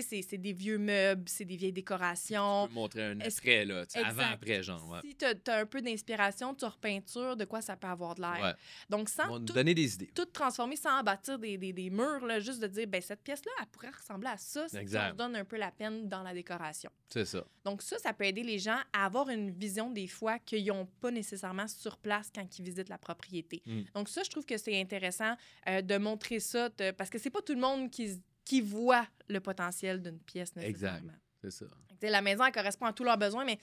tu 0.00 0.02
sais, 0.02 0.22
c'est- 0.22 0.38
des 0.38 0.52
vieux 0.52 0.78
meubles, 0.78 1.24
c'est 1.28 1.44
des 1.44 1.56
vieilles 1.56 1.72
décorations. 1.72 2.64
tu 2.66 2.68
peux 2.68 2.74
montrer 2.80 3.04
un 3.04 3.20
après, 3.20 3.64
là. 3.64 3.84
Avant-après, 4.04 4.62
genre. 4.62 4.88
Ouais. 4.90 4.98
Si 5.02 5.14
tu 5.16 5.24
as, 5.24 5.56
un 5.56 5.66
peu 5.66 5.80
d'inspiration, 5.80 6.54
tu 6.54 6.64
repeinture, 6.64 7.36
de 7.36 7.44
quoi 7.44 7.60
ça 7.60 7.76
peut 7.76 7.86
avoir 7.86 8.14
de 8.14 8.22
l'air. 8.22 8.38
Ouais. 8.42 8.52
Donc, 8.90 9.08
sans 9.08 9.38
tout, 9.44 9.52
donner 9.52 9.74
des 9.74 9.94
idées. 9.94 10.10
tout 10.14 10.24
transformer, 10.26 10.76
sans 10.76 11.02
bâtir 11.02 11.38
des, 11.38 11.56
des, 11.58 11.72
des 11.72 11.90
murs, 11.90 12.24
là, 12.26 12.40
juste 12.40 12.60
de 12.60 12.66
dire, 12.66 12.86
ben 12.86 13.00
cette 13.00 13.22
pièce-là, 13.22 13.52
elle 13.60 13.66
pourrait 13.66 13.90
ressembler 13.90 14.28
à 14.28 14.36
ça 14.36 14.68
si 14.68 14.76
on 14.76 14.86
se 14.86 15.14
donne 15.14 15.36
un 15.36 15.44
peu 15.44 15.56
la 15.56 15.70
peine 15.70 16.08
dans 16.08 16.22
la 16.22 16.32
décoration. 16.34 16.90
C'est 17.08 17.24
ça. 17.26 17.44
Donc, 17.64 17.82
ça, 17.82 17.98
ça 17.98 18.12
peut 18.12 18.24
aider 18.24 18.42
les 18.42 18.58
gens 18.58 18.78
à 18.92 19.04
avoir 19.04 19.28
une 19.28 19.50
vision 19.50 19.90
des 19.90 20.06
fois 20.08 20.38
qu'ils 20.38 20.66
n'ont 20.66 20.86
pas 21.00 21.10
nécessairement 21.10 21.68
sur 21.68 21.98
place 21.98 22.30
quand 22.34 22.58
ils 22.58 22.64
visitent 22.64 22.88
la 22.88 22.98
propriété. 22.98 23.62
Mm. 23.66 23.82
Donc, 23.94 24.08
ça, 24.08 24.22
je 24.24 24.30
trouve 24.30 24.46
que 24.46 24.56
c'est 24.56 24.80
intéressant 24.80 25.34
euh, 25.68 25.82
de 25.82 25.98
montrer 25.98 26.40
ça 26.40 26.68
de- 26.70 26.90
parce 26.92 27.10
que 27.10 27.18
c'est 27.18 27.30
pas 27.30 27.42
tout 27.42 27.54
le 27.54 27.60
monde 27.60 27.90
qui, 27.90 28.20
qui 28.44 28.60
voit 28.60 29.06
le 29.28 29.40
potentiel 29.40 30.02
d'une 30.02 30.18
pièce 30.18 30.54
nécessairement. 30.56 31.12
C'est 31.40 31.50
ça. 31.50 31.66
La 32.02 32.22
maison, 32.22 32.44
elle 32.44 32.52
correspond 32.52 32.86
à 32.86 32.92
tous 32.92 33.04
leurs 33.04 33.18
besoins, 33.18 33.44
mais 33.44 33.58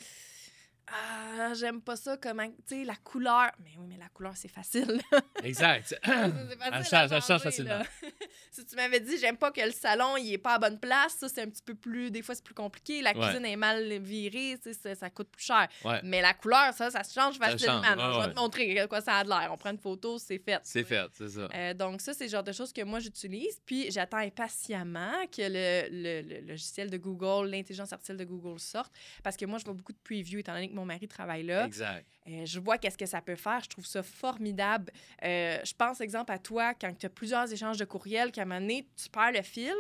ah, 0.91 1.53
j'aime 1.53 1.81
pas 1.81 1.95
ça, 1.95 2.17
comment, 2.17 2.47
tu 2.47 2.53
sais, 2.79 2.83
la 2.83 2.95
couleur. 2.95 3.51
Mais 3.63 3.71
oui, 3.77 3.85
mais 3.87 3.97
la 3.97 4.09
couleur, 4.09 4.33
c'est 4.35 4.47
facile. 4.47 4.99
Exact. 5.43 5.95
Elle 6.03 6.85
change- 6.85 7.11
elle 7.11 7.39
facilement. 7.39 7.81
si 8.51 8.65
tu 8.65 8.75
m'avais 8.75 8.99
dit, 8.99 9.17
j'aime 9.17 9.37
pas 9.37 9.51
que 9.51 9.61
le 9.61 9.71
salon, 9.71 10.17
il 10.17 10.33
est 10.33 10.37
pas 10.37 10.55
à 10.55 10.59
bonne 10.59 10.79
place, 10.79 11.13
ça, 11.19 11.29
c'est 11.29 11.41
un 11.41 11.49
petit 11.49 11.61
peu 11.61 11.75
plus, 11.75 12.11
des 12.11 12.21
fois, 12.21 12.35
c'est 12.35 12.43
plus 12.43 12.53
compliqué. 12.53 13.01
La 13.01 13.15
Ouais. 13.15 13.25
cuisine 13.25 13.45
est 13.45 13.55
mal 13.55 13.99
virée, 13.99 14.57
tu 14.61 14.73
sais, 14.73 14.73
ça, 14.73 14.95
ça 14.95 15.09
coûte 15.09 15.29
plus 15.29 15.43
cher. 15.45 15.67
Ouais. 15.85 15.99
Mais 16.03 16.21
la 16.21 16.33
couleur, 16.33 16.73
ça, 16.73 16.89
ça 16.91 17.03
se 17.03 17.13
change 17.13 17.37
Ça 17.37 17.49
facilement. 17.51 17.83
change, 17.83 17.97
ouais, 17.97 18.13
je 18.23 18.27
vais 18.27 18.33
te 18.33 18.39
montrer 18.39 18.73
de 18.81 18.85
quoi 18.87 19.01
ça 19.01 19.17
a 19.17 19.23
de 19.23 19.29
l'air. 19.29 19.49
On 19.51 19.57
prend 19.57 19.71
une 19.71 19.77
photo, 19.77 20.17
c'est 20.19 20.39
fait. 20.39 20.59
C'est 20.63 20.83
fait, 20.83 21.07
c'est 21.13 21.29
ça. 21.29 21.47
Euh, 21.53 21.73
donc, 21.73 22.01
ça, 22.01 22.13
c'est 22.13 22.25
le 22.25 22.29
genre 22.29 22.43
de 22.43 22.51
choses 22.51 22.73
que 22.73 22.81
moi, 22.83 22.99
j'utilise. 22.99 23.59
Puis, 23.65 23.91
j'attends 23.91 24.17
impatiemment 24.17 25.25
que 25.31 25.41
le, 25.41 25.89
le- 25.91 26.21
le 26.41 26.47
logiciel 26.47 26.89
de 26.89 26.97
Google, 26.97 27.49
l'intelligence 27.49 27.91
artificielle 27.93 28.17
de 28.17 28.25
Google 28.25 28.59
sorte. 28.59 28.91
Parce 29.23 29.37
que 29.37 29.45
moi, 29.45 29.59
je 29.59 29.65
vois 29.65 29.73
beaucoup 29.73 29.93
de 29.93 29.97
previews, 30.03 30.39
étant 30.39 30.53
donné 30.53 30.69
que 30.69 30.75
mon 30.79 30.85
mari 30.85 31.07
travaille 31.07 31.43
là. 31.43 31.65
Exact. 31.65 32.05
Euh, 32.27 32.45
je 32.45 32.59
vois 32.59 32.77
qu'est-ce 32.77 32.97
que 32.97 33.05
ça 33.05 33.21
peut 33.21 33.35
faire. 33.35 33.61
Je 33.63 33.69
trouve 33.69 33.85
ça 33.85 34.03
formidable. 34.03 34.91
Euh, 35.23 35.59
je 35.63 35.73
pense, 35.73 36.01
exemple, 36.01 36.31
à 36.31 36.39
toi, 36.39 36.73
quand 36.73 36.93
tu 36.97 37.05
as 37.05 37.09
plusieurs 37.09 37.51
échanges 37.51 37.77
de 37.77 37.85
courriels, 37.85 38.31
qu'à 38.31 38.43
un 38.43 38.45
moment 38.45 38.61
donné, 38.61 38.87
tu 38.95 39.09
perds 39.09 39.31
le 39.31 39.41
fil, 39.41 39.75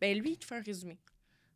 ben 0.00 0.18
lui, 0.18 0.32
il 0.32 0.38
te 0.38 0.44
fait 0.44 0.56
un 0.56 0.62
résumé. 0.62 0.98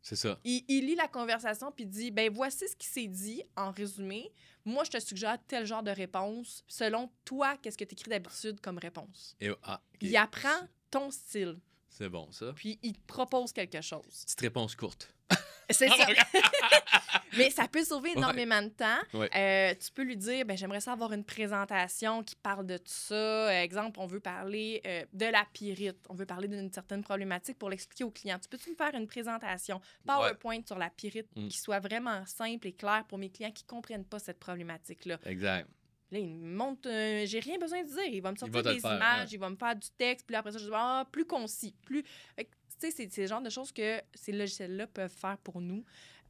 C'est 0.01 0.15
ça. 0.15 0.39
Il, 0.43 0.63
il 0.67 0.85
lit 0.85 0.95
la 0.95 1.07
conversation 1.07 1.71
puis 1.71 1.85
dit 1.85 2.09
ben 2.09 2.31
voici 2.31 2.67
ce 2.67 2.75
qui 2.75 2.87
s'est 2.87 3.07
dit 3.07 3.43
en 3.55 3.71
résumé. 3.71 4.31
Moi, 4.65 4.83
je 4.83 4.91
te 4.91 4.99
suggère 4.99 5.37
tel 5.47 5.65
genre 5.65 5.83
de 5.83 5.91
réponse 5.91 6.63
selon 6.67 7.11
toi, 7.25 7.57
qu'est-ce 7.57 7.77
que 7.77 7.83
tu 7.83 7.93
écris 7.93 8.09
d'habitude 8.09 8.59
comme 8.61 8.77
réponse? 8.77 9.35
Et, 9.41 9.49
ah. 9.63 9.81
Il 10.01 10.15
apprend 10.15 10.67
ton 10.89 11.11
style, 11.11 11.59
C'est 11.89 12.09
bon, 12.09 12.31
ça. 12.31 12.53
puis 12.55 12.79
il 12.83 12.93
te 12.93 13.05
propose 13.07 13.51
quelque 13.51 13.81
chose. 13.81 14.05
Petite 14.25 14.39
réponse 14.41 14.75
courte. 14.75 15.13
C'est 15.71 15.87
ça. 15.89 16.07
Mais 17.37 17.51
ça 17.51 17.67
peut 17.67 17.83
sauver 17.83 18.09
Ouais. 18.09 18.17
énormément 18.17 18.61
de 18.61 18.69
temps. 18.69 18.97
Ouais. 19.13 19.29
Euh, 19.35 19.75
tu 19.79 19.91
peux 19.91 20.01
lui 20.01 20.17
dire, 20.17 20.43
ben, 20.45 20.57
j'aimerais 20.57 20.79
ça 20.81 20.93
avoir 20.93 21.13
une 21.13 21.23
présentation 21.23 22.23
qui 22.23 22.35
parle 22.35 22.65
de 22.65 22.77
tout 22.77 22.83
ça. 22.87 23.61
Exemple, 23.63 23.99
on 23.99 24.07
veut 24.07 24.19
parler 24.19 24.81
euh, 24.87 25.05
de 25.13 25.25
la 25.27 25.45
pyrite. 25.53 25.97
On 26.09 26.15
veut 26.15 26.25
parler 26.25 26.47
d'une 26.47 26.71
certaine 26.73 27.03
problématique 27.03 27.59
pour 27.59 27.69
l'expliquer 27.69 28.03
au 28.03 28.09
client. 28.09 28.39
Tu 28.39 28.49
peux-tu 28.49 28.71
me 28.71 28.75
faire 28.75 28.95
une 28.95 29.05
présentation 29.07 29.79
PowerPoint 30.07 30.61
sur 30.65 30.77
la 30.79 30.89
pyrite 30.89 31.27
Mm. 31.35 31.47
qui 31.49 31.57
soit 31.59 31.79
vraiment 31.79 32.25
simple 32.25 32.65
et 32.67 32.73
claire 32.73 33.05
pour 33.07 33.17
mes 33.19 33.29
clients 33.29 33.51
qui 33.51 33.63
ne 33.63 33.69
comprennent 33.69 34.05
pas 34.05 34.17
cette 34.19 34.39
problématique-là? 34.39 35.19
Exact. 35.25 35.67
Là, 36.11 36.19
il 36.19 36.27
me 36.27 36.55
montre, 36.55 36.89
euh, 36.89 37.25
j'ai 37.25 37.39
rien 37.39 37.57
besoin 37.59 37.83
de 37.83 37.87
dire. 37.87 38.05
Il 38.07 38.21
va 38.21 38.31
me 38.31 38.37
sortir 38.37 38.63
va 38.63 38.73
des 38.73 38.79
faire, 38.79 38.95
images, 38.95 39.29
ouais. 39.29 39.33
il 39.33 39.39
va 39.39 39.49
me 39.49 39.55
faire 39.55 39.75
du 39.75 39.87
texte, 39.97 40.25
puis 40.25 40.35
après 40.35 40.51
ça, 40.51 40.57
je 40.57 40.65
dis, 40.65 40.71
ah, 40.73 41.07
plus 41.11 41.25
concis, 41.25 41.75
plus. 41.85 42.03
Tu 42.37 42.45
sais, 42.79 42.91
c'est 42.91 43.11
c'est 43.11 43.21
le 43.21 43.27
genre 43.27 43.41
de 43.41 43.49
choses 43.49 43.71
que 43.71 44.01
ces 44.13 44.31
logiciels-là 44.31 44.87
peuvent 44.87 45.11
faire 45.11 45.37
pour 45.39 45.61
nous. 45.61 45.83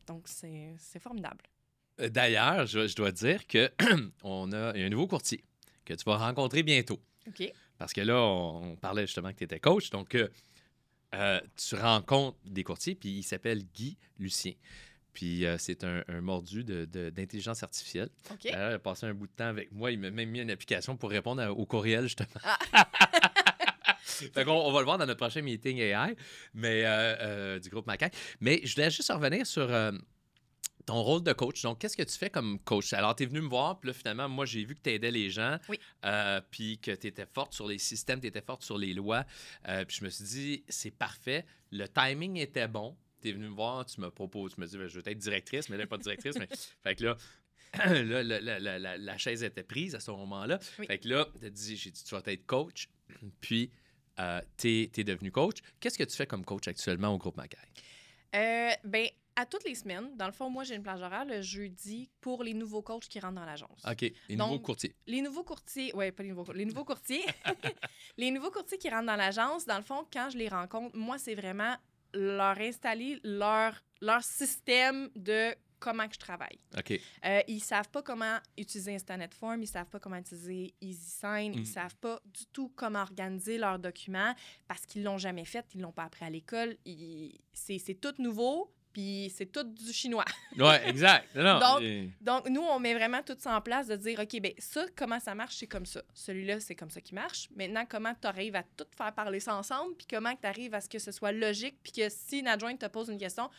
Donc, 0.08 0.28
c'est 0.28 0.74
c'est 0.78 1.00
formidable. 1.00 1.46
Euh, 2.02 2.10
D'ailleurs, 2.10 2.66
je, 2.66 2.88
je 2.88 2.96
dois 2.96 3.12
dire 3.12 3.46
que 3.48 3.72
on 4.24 4.52
a 4.52 4.74
un 4.76 4.90
nouveau 4.90 5.08
courtier 5.08 5.44
que 5.86 5.94
tu 5.94 6.04
vas 6.06 6.18
rencontrer 6.18 6.64
bientôt. 6.64 7.00
OK. 7.28 7.52
Parce 7.78 7.94
que 7.94 8.02
là, 8.02 8.16
on, 8.20 8.72
on 8.72 8.76
parlait 8.76 9.06
justement 9.06 9.32
que 9.32 9.38
tu 9.38 9.44
étais 9.44 9.60
coach. 9.60 9.90
Donc, 9.92 10.16
euh, 10.16 10.28
euh, 11.16 11.40
tu 11.56 11.76
rencontres 11.76 12.38
des 12.46 12.64
courtiers, 12.64 12.96
puis 12.96 13.10
il 13.10 13.24
s'appelle 13.24 13.64
Guy 13.64 13.98
Lucien. 14.18 14.54
Puis 15.20 15.46
euh, 15.46 15.58
c'est 15.58 15.84
un, 15.84 16.02
un 16.08 16.22
mordu 16.22 16.64
de- 16.64 16.86
de- 16.86 17.10
d'intelligence 17.10 17.62
artificielle. 17.62 18.10
OK. 18.32 18.44
D'ailleurs, 18.44 18.72
il 18.72 18.76
a 18.76 18.80
passé 18.80 19.06
un 19.06 19.14
bout 19.14 19.28
de 19.28 19.34
temps 19.34 19.48
avec 19.50 19.70
moi. 19.74 19.92
Il 19.92 20.00
m'a 20.00 20.12
même 20.12 20.30
mis 20.30 20.40
une 20.40 20.50
application 20.50 20.96
pour 20.96 21.10
répondre 21.10 21.42
à- 21.42 21.52
au 21.52 21.66
courriel, 21.66 22.04
justement. 22.04 22.30
Ah. 22.72 22.88
fait 24.06 24.48
on 24.48 24.72
va 24.72 24.80
le 24.80 24.86
voir 24.86 24.98
dans 24.98 25.06
notre 25.06 25.20
prochain 25.20 25.42
meeting 25.42 25.78
AI 25.80 26.16
mais, 26.54 26.86
euh, 26.86 27.16
euh, 27.20 27.60
du 27.60 27.70
groupe 27.70 27.86
Macaque. 27.86 28.16
Mais 28.40 28.62
je 28.64 28.74
voulais 28.76 28.90
juste 28.92 29.12
revenir 29.12 29.46
sur 29.46 29.70
ton 30.86 31.02
rôle 31.04 31.22
de 31.22 31.34
coach. 31.34 31.62
Donc, 31.64 31.80
qu'est-ce 31.80 31.98
que 31.98 32.04
tu 32.04 32.18
fais 32.18 32.30
comme 32.30 32.58
coach? 32.62 32.94
Alors, 32.94 33.14
tu 33.14 33.24
es 33.24 33.26
venu 33.26 33.42
me 33.42 33.50
voir, 33.50 33.78
puis 33.82 33.90
là, 33.90 33.94
finalement, 33.94 34.30
moi, 34.30 34.46
j'ai 34.46 34.64
vu 34.64 34.74
que 34.74 34.82
tu 34.82 34.90
aidais 34.92 35.12
les 35.12 35.30
gens, 35.30 35.58
Oui. 35.68 35.78
euh, 36.06 36.40
puis 36.50 36.80
que 36.80 36.92
tu 36.92 37.08
étais 37.08 37.26
forte 37.26 37.54
sur 37.54 37.68
les 37.68 37.78
systèmes, 37.78 38.22
tu 38.22 38.28
étais 38.28 38.42
forte 38.42 38.64
sur 38.64 38.78
les 38.78 38.94
lois. 38.94 39.26
Euh, 39.68 39.84
puis 39.84 39.98
je 40.00 40.06
me 40.06 40.10
suis 40.10 40.24
dit, 40.24 40.64
c'est 40.70 40.92
parfait. 40.92 41.46
Le 41.72 41.88
timing 41.90 42.38
était 42.38 42.70
bon. 42.70 42.96
Tu 43.22 43.30
es 43.30 43.32
venu 43.34 43.48
me 43.50 43.54
voir, 43.56 43.86
tu 43.86 44.00
me 44.02 44.10
proposes, 44.10 44.56
tu 44.56 44.62
me 44.62 44.66
dis, 44.68 44.78
Ben, 44.78 44.88
je 44.88 45.00
veux 45.00 45.08
être 45.08 45.18
directrice, 45.18 45.70
mais 45.70 45.78
là, 45.78 45.88
pas 45.88 45.98
directrice. 45.98 46.38
mais... 46.38 46.48
Fait 46.84 46.96
que 46.96 47.04
là, 47.06 47.18
là, 48.04 48.24
la, 48.24 48.40
la- 48.40 48.60
la- 48.60 48.80
la- 48.80 48.98
la 48.98 49.18
chaise 49.18 49.44
était 49.44 49.64
prise 49.64 49.94
à 49.96 50.00
ce 50.00 50.12
moment-là. 50.12 50.60
Oui. 50.80 50.86
Fait 50.88 50.98
que 51.00 51.08
là, 51.08 51.28
tu 51.42 51.52
dit, 51.52 51.76
j'ai 51.78 51.92
dit, 51.92 52.04
tu 52.04 52.16
vas 52.16 52.22
être 52.26 52.46
coach, 52.46 52.88
puis 53.42 53.70
euh, 54.20 54.42
tu 54.58 54.90
es, 54.96 55.04
devenu 55.04 55.32
coach. 55.32 55.58
Qu'est-ce 55.80 55.98
que 55.98 56.04
tu 56.04 56.16
fais 56.16 56.28
comme 56.28 56.44
coach 56.44 56.68
actuellement 56.68 57.10
au 57.14 57.18
groupe 57.18 57.38
Macaille? 57.38 57.70
Euh, 58.36 58.72
ben, 58.84 59.08
à 59.36 59.46
toutes 59.46 59.64
les 59.64 59.76
semaines, 59.76 60.18
dans 60.18 60.26
le 60.26 60.34
fond, 60.34 60.50
moi, 60.50 60.64
j'ai 60.66 60.76
une 60.76 60.84
plage 60.84 61.02
horaire 61.02 61.24
le 61.26 61.42
jeudi 61.42 62.10
pour 62.20 62.44
les 62.44 62.54
nouveaux 62.54 62.82
coachs 62.82 63.08
qui 63.08 63.20
rentrent 63.22 63.36
dans 63.36 63.46
l'agence. 63.46 63.82
OK. 63.90 64.02
Les 64.28 64.36
Donc, 64.36 64.50
nouveaux 64.50 64.60
courtiers. 64.60 64.94
Les 65.08 65.22
nouveaux 65.22 65.44
courtiers, 65.44 65.94
ouais, 65.96 66.12
pas 66.12 66.24
les 66.24 66.30
nouveaux, 66.30 66.52
les 66.52 66.66
nouveaux 66.66 66.84
courtiers. 66.86 67.24
les 68.18 68.32
nouveaux 68.32 68.52
courtiers 68.52 68.78
qui 68.78 68.90
rentrent 68.90 69.06
dans 69.08 69.16
l'agence, 69.16 69.66
dans 69.66 69.78
le 69.78 69.84
fond, 69.84 70.06
quand 70.12 70.30
je 70.32 70.38
les 70.38 70.50
rencontre, 70.50 70.96
moi, 70.98 71.18
c'est 71.18 71.36
vraiment 71.36 71.76
leur 72.14 72.58
installer 72.60 73.20
leur, 73.24 73.74
leur 74.02 74.24
système 74.24 75.10
de 75.16 75.54
comment 75.80 76.08
que 76.10 76.16
je 76.16 76.20
travaille. 76.20 76.60
OK. 76.78 77.00
Euh, 77.26 77.42
ils 77.48 77.62
savent 77.62 77.90
pas 77.90 78.02
comment 78.02 78.38
utiliser 78.58 78.94
Instanet 78.96 79.34
Form, 79.34 79.62
ils 79.64 79.68
savent 79.68 79.88
pas 79.88 80.00
comment 80.00 80.18
utiliser 80.18 80.74
EasySign, 80.82 81.54
Mm. 81.56 81.60
ils 81.60 81.66
savent 81.66 81.96
pas 81.96 82.20
du 82.26 82.46
tout 82.48 82.70
comment 82.76 83.02
organiser 83.02 83.58
leurs 83.58 83.80
documents 83.80 84.34
parce 84.68 84.86
qu'ils 84.86 85.04
l'ont 85.04 85.18
jamais 85.18 85.46
fait, 85.46 85.66
ils 85.74 85.80
l'ont 85.82 85.94
pas 85.94 86.04
appris 86.04 86.26
à 86.26 86.30
l'école. 86.30 86.76
C'est 87.54 88.00
tout 88.02 88.14
nouveau, 88.22 88.74
puis 88.94 89.32
c'est 89.36 89.46
tout 89.52 89.64
du 89.64 89.94
chinois. 89.94 90.26
Ouais, 90.58 90.88
exact. 90.90 91.34
Non, 91.36 91.60
Donc, 91.60 91.84
Donc, 92.22 92.50
nous, 92.50 92.62
on 92.62 92.80
met 92.80 92.94
vraiment 92.94 93.22
tout 93.24 93.36
ça 93.38 93.56
en 93.56 93.62
place 93.62 93.88
de 93.88 93.96
dire, 93.96 94.20
OK, 94.20 94.42
ben 94.42 94.52
ça, 94.58 94.86
comment 94.96 95.20
ça 95.20 95.36
marche, 95.36 95.56
c'est 95.58 95.68
comme 95.68 95.86
ça. 95.86 96.02
Celui-là, 96.14 96.60
c'est 96.60 96.76
comme 96.76 96.90
ça 96.90 97.00
qui 97.00 97.14
marche. 97.14 97.50
Maintenant, 97.56 97.86
comment 97.88 98.14
tu 98.20 98.28
arrives 98.28 98.56
à 98.56 98.64
tout 98.64 98.86
faire 98.98 99.14
parler 99.14 99.40
ça 99.40 99.56
ensemble, 99.56 99.96
puis 99.96 100.08
comment 100.10 100.36
tu 100.36 100.48
arrives 100.48 100.74
à 100.74 100.82
ce 100.82 100.90
que 100.90 101.00
ce 101.00 101.12
soit 101.12 101.32
logique, 101.32 101.78
puis 101.82 101.92
que 101.92 102.10
si 102.10 102.40
une 102.40 102.48
adjointe 102.48 102.80
te 102.80 102.88
pose 102.88 103.10
une 103.10 103.18
question, 103.20 103.50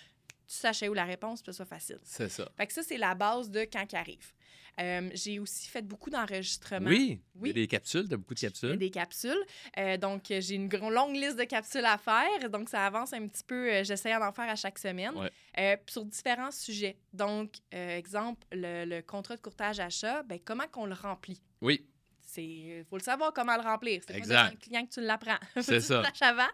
tu 0.47 0.57
saches 0.57 0.83
où 0.83 0.95
la 0.95 1.05
réponse, 1.05 1.41
puis 1.43 1.47
que 1.47 1.53
ce 1.53 1.57
soit 1.59 1.67
facile. 1.67 1.99
c'est 2.03 2.29
ça. 2.29 2.51
Fait 2.57 2.67
que 2.67 2.73
ça, 2.73 2.83
c'est 2.83 2.99
la 2.99 3.15
base 3.15 3.51
de 3.51 3.61
quand 3.61 3.87
il 3.93 3.97
arrive. 3.97 4.33
Euh, 4.81 5.11
J'ai 5.15 5.39
aussi 5.39 5.69
fait 5.69 5.83
beaucoup 5.83 6.11
d'enregistrements. 6.11 6.89
Oui, 6.89 7.21
il 7.35 7.39
y 7.39 7.43
Oui. 7.43 7.51
a 7.51 7.53
des 7.55 7.67
capsules, 7.67 8.09
de 8.09 8.17
beaucoup 8.17 8.35
de 8.35 8.41
Il 8.41 8.43
y 8.43 8.47
a 8.47 8.51
capsules. 8.51 8.77
des 8.79 8.91
capsules. 8.91 9.45
Euh, 9.79 9.97
donc, 9.97 10.25
j'ai 10.29 10.55
une 10.55 10.69
longue 10.71 11.17
liste 11.17 11.37
de 11.39 11.45
capsules 11.45 11.85
à 11.85 11.99
faire. 11.99 12.49
Donc, 12.51 12.69
ça 12.69 12.87
avance 12.87 13.13
un 13.13 13.27
petit 13.27 13.45
peu. 13.45 13.71
euh, 13.73 13.85
J'essaie 13.85 14.13
d'en 14.19 14.33
faire 14.33 14.49
à 14.49 14.57
chaque 14.57 14.79
semaine. 14.79 15.15
Ouais. 15.17 15.81
Sur 15.89 16.05
différents 16.05 16.51
sujets. 16.51 16.97
Donc, 17.13 17.55
exemple, 17.73 18.47
le, 18.53 18.85
le 18.85 19.03
contrat 19.03 19.37
de 19.37 19.41
courtage 19.43 19.81
achat, 19.81 20.23
ben, 20.23 20.39
comment 20.45 20.67
qu'on 20.69 20.87
le 20.87 20.95
remplit? 20.95 21.41
Oui, 21.61 21.85
Il 22.37 22.85
faut 22.89 22.97
le 22.97 23.03
savoir 23.03 23.33
comment 23.33 23.57
le 23.57 23.63
remplir. 23.63 24.01
C'est 24.07 24.13
pas 24.27 24.51
le 24.51 24.57
client 24.57 24.87
que 24.87 24.93
tu 24.95 25.01
l'apprends. 25.01 25.39
C'est 25.61 25.81
tu 25.81 25.87
ça. 25.87 26.03
saches 26.05 26.23
avant. 26.23 26.49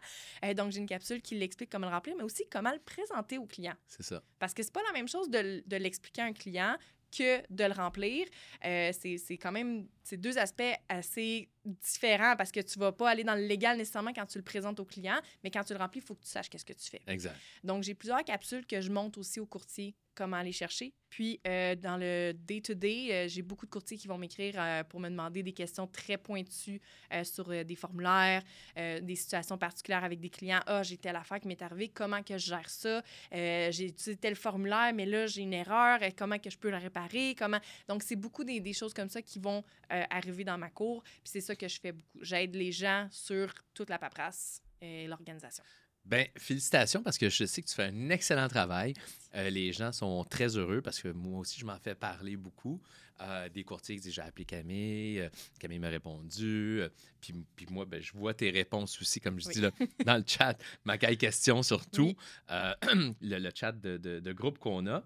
Euh, 0.45 0.55
donc, 0.55 0.73
j'ai 0.73 0.79
une 0.79 0.87
capsule 0.87 1.21
qui 1.21 1.35
l'explique 1.37 1.71
comment 1.71 1.87
le 1.89 1.93
remplir, 1.95 2.17
mais 2.17 2.23
aussi 2.25 2.45
comment 2.51 2.73
le 2.73 2.79
présenter 2.79 3.37
au 3.39 3.45
client. 3.47 3.75
c'est 3.87 4.03
ça. 4.03 4.23
Parce 4.39 4.55
que 4.55 4.63
c'est 4.63 4.73
pas 4.73 4.83
la 4.87 4.93
même 4.93 5.07
chose 5.09 5.29
de 5.31 5.77
l'expliquer 5.77 6.23
à 6.23 6.25
un 6.25 6.33
client 6.33 6.77
que 7.11 7.43
de 7.51 7.65
le 7.65 7.73
remplir. 7.73 8.27
Euh, 8.65 8.93
c'est 8.93 9.39
quand 9.39 9.53
même 9.53 9.87
c'est 10.03 10.17
deux 10.17 10.39
aspects 10.39 10.63
assez 10.89 11.49
différents 11.67 12.37
parce 12.37 12.53
que 12.53 12.61
tu 12.61 12.79
vas 12.79 12.93
pas 12.93 13.11
aller 13.11 13.25
dans 13.25 13.35
le 13.35 13.47
légal 13.47 13.77
nécessairement 13.77 14.13
quand 14.13 14.27
tu 14.27 14.39
le 14.39 14.45
présentes 14.45 14.81
au 14.81 14.85
client, 14.85 15.19
mais 15.43 15.51
quand 15.51 15.65
tu 15.65 15.73
le 15.73 15.79
remplis, 15.79 16.01
il 16.01 16.07
faut 16.07 16.15
que 16.15 16.23
tu 16.23 16.31
saches 16.31 16.49
qu'est-ce 16.49 16.65
que 16.65 16.73
tu 16.73 16.89
fais. 16.89 17.03
Exact. 17.07 17.37
Donc, 17.65 17.83
j'ai 17.83 17.95
plusieurs 17.95 18.25
capsules 18.25 18.67
que 18.67 18.81
je 18.81 18.91
monte 18.91 19.19
aussi 19.19 19.41
aux 19.41 19.47
courtiers 19.47 19.95
comment 20.17 20.39
aller 20.39 20.53
chercher. 20.53 20.93
Puis, 21.09 21.39
euh, 21.47 21.77
dans 21.77 21.97
le 21.97 22.33
day-to-day, 22.33 23.09
euh, 23.13 23.29
j'ai 23.29 23.43
beaucoup 23.43 23.67
de 23.67 23.71
courtiers 23.71 23.97
qui 23.97 24.09
vont 24.09 24.19
m'écrire 24.19 24.55
euh, 24.59 24.83
pour 24.83 24.99
me 24.99 25.09
demander 25.09 25.43
des 25.43 25.53
questions 25.53 25.87
très 25.87 26.17
pointues 26.17 26.81
sur 27.23 27.65
des 27.65 27.77
formulaires, 27.77 28.43
des 28.77 29.15
situations 29.15 29.59
particulières 29.59 30.03
avec 30.03 30.19
des 30.19 30.31
clients. 30.31 30.61
Ah, 30.67 30.83
j'ai 30.83 30.97
telle 30.97 31.17
affaire 31.17 31.39
qui 31.39 31.49
m'est 31.49 31.61
arrivée, 31.61 31.89
comment 31.89 32.23
que 32.23 32.39
je 32.39 32.47
gère 32.47 32.71
ça? 32.71 33.03
J'ai 33.31 33.89
utilisé 33.89 34.17
tel 34.17 34.35
formulaire, 34.35 34.93
mais 34.95 35.05
là, 35.05 35.27
j'ai 35.27 35.43
une 35.43 35.53
erreur, 35.53 36.01
comment 36.17 36.39
que 36.39 36.49
je 36.49 36.57
peux 36.57 36.71
la 36.71 36.79
réparer? 36.79 37.35
Comment... 37.39 37.59
Donc, 37.87 38.03
c'est 38.03 38.17
beaucoup 38.17 38.45
des, 38.45 38.61
des 38.61 38.73
choses 38.73 38.95
comme 38.95 39.11
ça 39.11 39.21
qui 39.21 39.39
vont 39.39 39.63
arriver 39.91 40.45
dans 40.45 40.57
ma 40.57 40.71
cour. 40.71 41.03
Puis, 41.03 41.25
c'est 41.25 41.41
ça 41.43 41.55
que 41.57 41.69
je 41.69 41.81
fais 41.81 41.93
beaucoup. 41.93 42.19
J'aide 42.23 42.55
les 42.55 42.73
gens 42.73 43.09
sur 43.11 43.53
toute 43.75 43.91
la 43.91 43.99
paperasse 43.99 44.61
et 44.81 45.07
l'organisation. 45.07 45.65
Ben, 46.05 46.29
félicitations 46.37 47.03
parce 47.03 47.19
que 47.19 47.29
je 47.29 47.45
sais 47.47 47.63
que 47.63 47.67
tu 47.67 47.75
fais 47.75 47.83
un 47.87 48.11
excellent 48.11 48.47
travail. 48.47 48.95
Euh, 49.35 49.51
les 49.51 49.73
gens 49.73 49.91
sont 49.91 50.23
très 50.25 50.57
heureux 50.57 50.81
parce 50.81 51.01
que 51.01 51.09
moi 51.09 51.41
aussi, 51.41 51.59
je 51.59 51.65
m'en 51.67 51.79
fais 51.81 51.97
parler 51.97 52.37
beaucoup. 52.37 52.81
Euh, 53.23 53.49
des 53.49 53.65
courtiers 53.65 53.97
qui 53.97 54.03
disent 54.03 54.15
J'ai 54.15 54.23
appelé 54.23 54.45
Camille, 54.45 55.21
euh, 55.21 55.29
Camille 55.59 55.79
m'a 55.81 55.89
répondu. 55.89 56.83
puis, 57.21 57.35
puis 57.57 57.67
moi, 57.71 57.85
ben, 57.87 58.01
je 58.01 58.13
vois 58.13 58.35
tes 58.35 58.51
réponses 58.51 59.01
aussi, 59.01 59.21
comme 59.21 59.41
je 59.41 59.47
Oui. 59.49 59.55
dis 59.55 59.61
là, 59.63 59.71
dans 60.05 60.17
le 60.19 60.25
chat, 60.25 60.57
ma 60.85 60.97
caille 60.97 61.19
question 61.19 61.63
surtout, 61.65 62.15
Oui. 62.51 63.15
le, 63.23 63.39
le 63.39 63.51
chat 63.53 63.73
de, 63.73 63.97
de- 63.97 64.21
de 64.21 64.33
groupe 64.33 64.59
qu'on 64.59 64.87
a. 64.87 65.03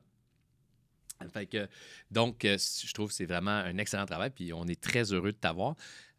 Fait 1.33 1.47
que, 1.47 1.69
donc, 2.11 2.41
je 2.45 2.93
trouve 2.95 3.09
que 3.11 3.15
c'est 3.15 3.27
vraiment 3.27 3.51
un 3.51 3.77
excellent 3.77 4.07
travail, 4.07 4.31
puis 4.31 4.53
on 4.55 4.67
est 4.67 4.81
très 4.81 5.13
heureux 5.13 5.33
de 5.33 5.37
t'avoir. 5.37 5.77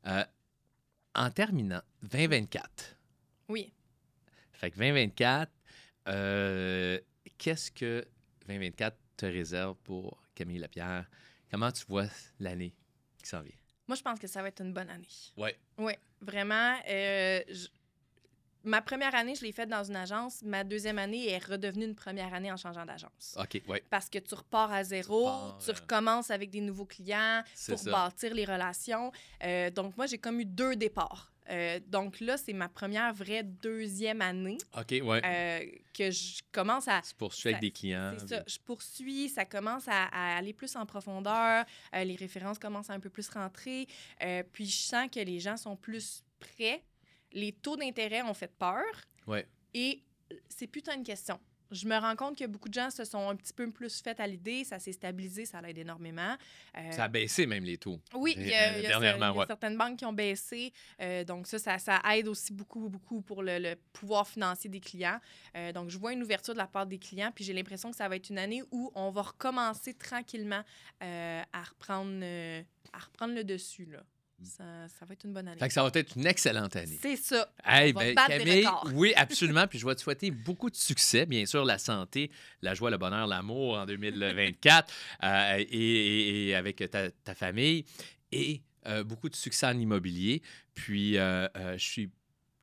Euh, 0.08 0.24
en 1.16 1.30
terminant, 1.30 1.82
2024. 2.04 2.98
Oui. 3.50 3.72
Fait 4.54 4.72
que 4.72 4.78
2024, 4.78 5.52
euh, 6.08 7.00
qu'est-ce 7.38 7.72
que 7.72 8.06
2024 8.48 8.98
te 9.18 9.26
réserve 9.26 9.76
pour 9.84 10.24
Camille 10.34 10.60
Lapierre? 10.60 11.10
Comment 11.50 11.72
tu 11.72 11.86
vois 11.88 12.08
l'année 12.40 12.74
qui 13.22 13.28
s'en 13.28 13.42
vient? 13.42 13.56
Moi, 13.88 13.96
je 13.96 14.02
pense 14.02 14.20
que 14.20 14.28
ça 14.28 14.42
va 14.42 14.48
être 14.48 14.62
une 14.62 14.74
bonne 14.74 14.90
année. 14.90 15.08
Ouais. 15.38 15.58
Oui, 15.78 15.94
vraiment. 16.22 16.80
euh, 16.88 17.42
je- 17.50 17.68
Ma 18.64 18.82
première 18.82 19.16
année, 19.16 19.34
je 19.36 19.44
l'ai 19.44 19.52
faite 19.52 19.70
dans 19.70 19.84
une 19.84 19.96
agence. 19.96 20.42
Ma 20.44 20.64
deuxième 20.64 21.00
année 21.00 21.30
est 21.30 21.44
redevenue 21.44 21.86
une 21.86 21.96
première 21.96 22.34
année 22.34 22.52
en 22.52 22.58
changeant 22.58 22.86
d'agence. 22.86 23.36
OK, 23.40 23.62
ouais, 23.68 23.84
Parce 23.90 24.10
que 24.10 24.20
tu 24.20 24.36
repars 24.36 24.72
à 24.72 24.84
zéro, 24.84 25.30
tu 25.64 25.70
euh, 25.72 25.74
recommences 25.74 26.30
avec 26.32 26.50
des 26.52 26.62
nouveaux 26.62 26.86
clients 26.86 27.44
pour 27.68 27.80
ça. 27.80 27.92
bâtir 27.92 28.34
les 28.34 28.46
relations. 28.46 29.12
Euh, 29.44 29.70
donc, 29.72 29.98
moi, 29.98 30.06
j'ai 30.06 30.18
comme 30.20 30.40
eu 30.40 30.46
deux 30.46 30.76
départs. 30.76 31.32
Euh, 31.50 31.80
donc 31.88 32.20
là, 32.20 32.38
c'est 32.38 32.54
ma 32.54 32.70
première 32.70 33.14
vraie 33.14 33.44
deuxième 33.44 34.22
année 34.22 34.58
OK, 34.78 34.92
ouais. 35.04 35.22
euh, 35.26 35.66
que 35.94 36.12
je 36.12 36.42
commence 36.52 36.88
à, 36.88 37.02
tu 37.02 37.16
poursuis 37.16 37.50
avec 37.50 37.58
ça- 37.58 37.62
des 37.62 37.72
clients. 37.72 38.14
c'est 38.20 38.28
ça. 38.30 38.44
Je 38.48 38.58
poursuis, 38.60 39.28
ça 39.28 39.44
commence 39.44 39.88
à, 39.88 40.04
à 40.14 40.38
aller 40.38 40.54
plus 40.54 40.76
en 40.76 40.86
profondeur. 40.86 41.66
les 41.94 42.16
références 42.16 42.60
commencent 42.60 42.92
à 42.92 42.94
un 42.94 43.00
peu 43.00 43.10
plus 43.10 43.28
rentrer. 43.30 43.88
puis 44.54 44.66
je 44.68 44.78
sens 44.78 45.08
que 45.12 45.20
les 45.20 45.40
gens 45.40 45.58
sont 45.58 45.76
plus 45.76 46.24
prêts. 46.40 46.84
Les 47.34 47.52
taux 47.54 47.78
d'intérêt 47.78 48.22
ont 48.24 48.34
fait 48.34 48.52
peur. 48.58 48.84
Ouais. 49.28 49.48
Et 49.74 50.04
c'est 50.50 50.68
putain 50.68 50.96
une 50.96 51.04
question. 51.04 51.40
Je 51.74 51.88
me 51.88 51.98
rends 51.98 52.18
compte 52.18 52.38
que 52.38 52.46
beaucoup 52.46 52.68
de 52.68 52.74
gens 52.74 52.90
se 52.90 53.06
sont 53.06 53.30
un 53.30 53.36
petit 53.38 53.54
peu 53.54 53.72
plus 53.72 54.02
fait 54.02 54.20
à 54.20 54.28
l'idée. 54.28 54.66
Ça 54.66 54.78
s'est 54.78 54.92
stabilisé, 54.92 55.46
ça 55.46 55.62
l'aide 55.62 55.78
énormément. 55.78 56.36
Euh, 56.78 56.92
Ça 56.92 57.06
a 57.06 57.08
baissé 57.08 57.46
même 57.46 57.64
les 57.64 57.78
taux. 57.78 57.98
oui, 58.14 58.34
il 58.36 58.48
y 58.48 58.54
a, 58.54 58.78
il 58.78 58.84
y 58.84 58.86
a- 58.88 58.90
Dernièrement, 58.90 59.28
il 59.28 59.30
y 59.30 59.38
a 59.38 59.40
ouais. 59.40 59.46
certaines 59.48 59.78
banques 59.78 59.98
qui 60.00 60.04
ont 60.04 60.12
baissé. 60.12 60.74
Euh, 61.00 61.24
donc, 61.24 61.48
ça, 61.48 61.58
ça, 61.60 61.78
ça 61.80 62.02
aide 62.14 62.28
aussi 62.28 62.52
beaucoup, 62.52 62.90
beaucoup 62.90 63.22
pour 63.22 63.42
le, 63.42 63.58
le 63.58 63.76
pouvoir 63.94 64.28
financier 64.28 64.70
des 64.70 64.82
clients. 64.82 65.22
Euh, 65.56 65.72
donc, 65.72 65.90
je 65.90 65.98
vois 65.98 66.12
une 66.12 66.22
ouverture 66.24 66.54
de 66.54 66.60
la 66.60 66.68
part 66.68 66.86
des 66.86 67.00
clients, 67.00 67.32
puis 67.34 67.46
j'ai 67.46 67.54
l'impression 67.54 67.90
que 67.90 67.96
ça 67.96 68.10
va 68.10 68.18
être 68.18 68.30
une 68.30 68.38
année 68.40 68.64
où 68.72 68.92
on 68.94 69.10
va 69.10 69.22
recommencer 69.22 69.94
tranquillement 69.94 70.64
euh, 71.04 71.42
à, 71.54 71.62
reprendre, 71.64 72.20
euh, 72.22 72.62
à 72.92 73.00
reprendre 73.00 73.34
le 73.34 73.46
dessus. 73.46 73.86
Là. 73.86 74.04
Ça, 74.44 74.64
ça 74.88 75.06
va 75.06 75.14
être 75.14 75.24
une 75.24 75.34
bonne 75.34 75.48
année. 75.48 75.56
Mm. 75.56 75.60
Fait 75.60 75.68
que 75.68 75.74
ça 75.74 75.84
va 75.84 75.92
être 75.94 76.16
une 76.16 76.26
excellente 76.28 76.76
année. 76.76 76.98
C'est 77.02 77.16
ça. 77.18 77.52
Hey, 77.66 77.94
ben, 77.94 78.16
Camille, 78.16 78.68
oui, 78.94 79.14
absolument. 79.18 79.68
Puis 79.68 79.80
je 79.80 79.86
vais 79.86 79.96
te 79.96 80.02
souhaiter 80.02 80.32
beaucoup 80.32 80.70
de 80.70 80.76
succès. 80.76 81.26
Bien 81.26 81.46
sûr, 81.46 81.64
la 81.66 81.78
santé, 81.78 82.32
la 82.62 82.74
joie, 82.74 82.90
le 82.90 82.98
bonheur, 82.98 83.28
l'amour 83.28 83.78
en 83.78 83.86
2024 83.86 84.94
euh, 85.24 85.58
et, 85.58 85.66
et- 85.72 86.48
et 86.50 86.56
avec 86.56 86.78
ta, 86.90 87.10
ta 87.12 87.36
famille 87.36 87.86
et 88.32 88.62
euh, 88.88 89.04
beaucoup 89.04 89.30
de 89.30 89.36
succès 89.36 89.68
en 89.68 89.78
immobilier. 89.78 90.42
Puis 90.74 91.18
euh, 91.18 91.48
je 91.78 91.84
suis 91.84 92.10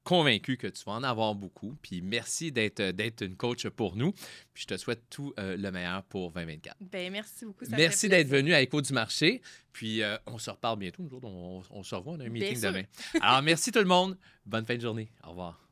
convaincu 0.08 0.56
que 0.56 0.66
tu 0.66 0.82
vas 0.84 0.92
en 0.92 1.02
avoir 1.02 1.34
beaucoup. 1.34 1.76
Puis 1.82 2.00
merci 2.00 2.50
d'être 2.50 2.82
d'être 2.92 3.22
une 3.22 3.36
coach 3.36 3.68
pour 3.68 3.94
nous. 3.94 4.12
Puis 4.54 4.62
je 4.62 4.66
te 4.68 4.76
souhaite 4.78 5.02
tout 5.10 5.34
euh, 5.38 5.54
le 5.58 5.70
meilleur 5.70 6.02
pour 6.04 6.32
2024. 6.32 6.76
Ben, 6.80 7.12
merci 7.12 7.44
beaucoup. 7.44 7.66
ça 7.66 7.76
Merci 7.76 8.08
d'être 8.08 8.28
venu 8.28 8.54
à 8.54 8.62
Écho 8.62 8.80
du 8.80 8.94
marché. 8.94 9.42
Puis 9.70 10.02
euh, 10.02 10.16
on 10.24 10.38
se 10.38 10.48
reparle 10.48 10.78
bientôt. 10.78 11.02
Autres, 11.02 11.26
on, 11.26 11.62
on 11.70 11.82
se 11.82 11.94
revoit. 11.94 12.14
On 12.14 12.20
a 12.20 12.24
un 12.24 12.30
meeting 12.30 12.58
demain. 12.58 12.84
Alors 13.20 13.42
merci 13.42 13.70
tout 13.70 13.80
le 13.80 13.84
monde. 13.84 14.16
Bonne 14.46 14.64
fin 14.64 14.76
de 14.76 14.80
journée. 14.80 15.10
Au 15.26 15.30
revoir. 15.30 15.67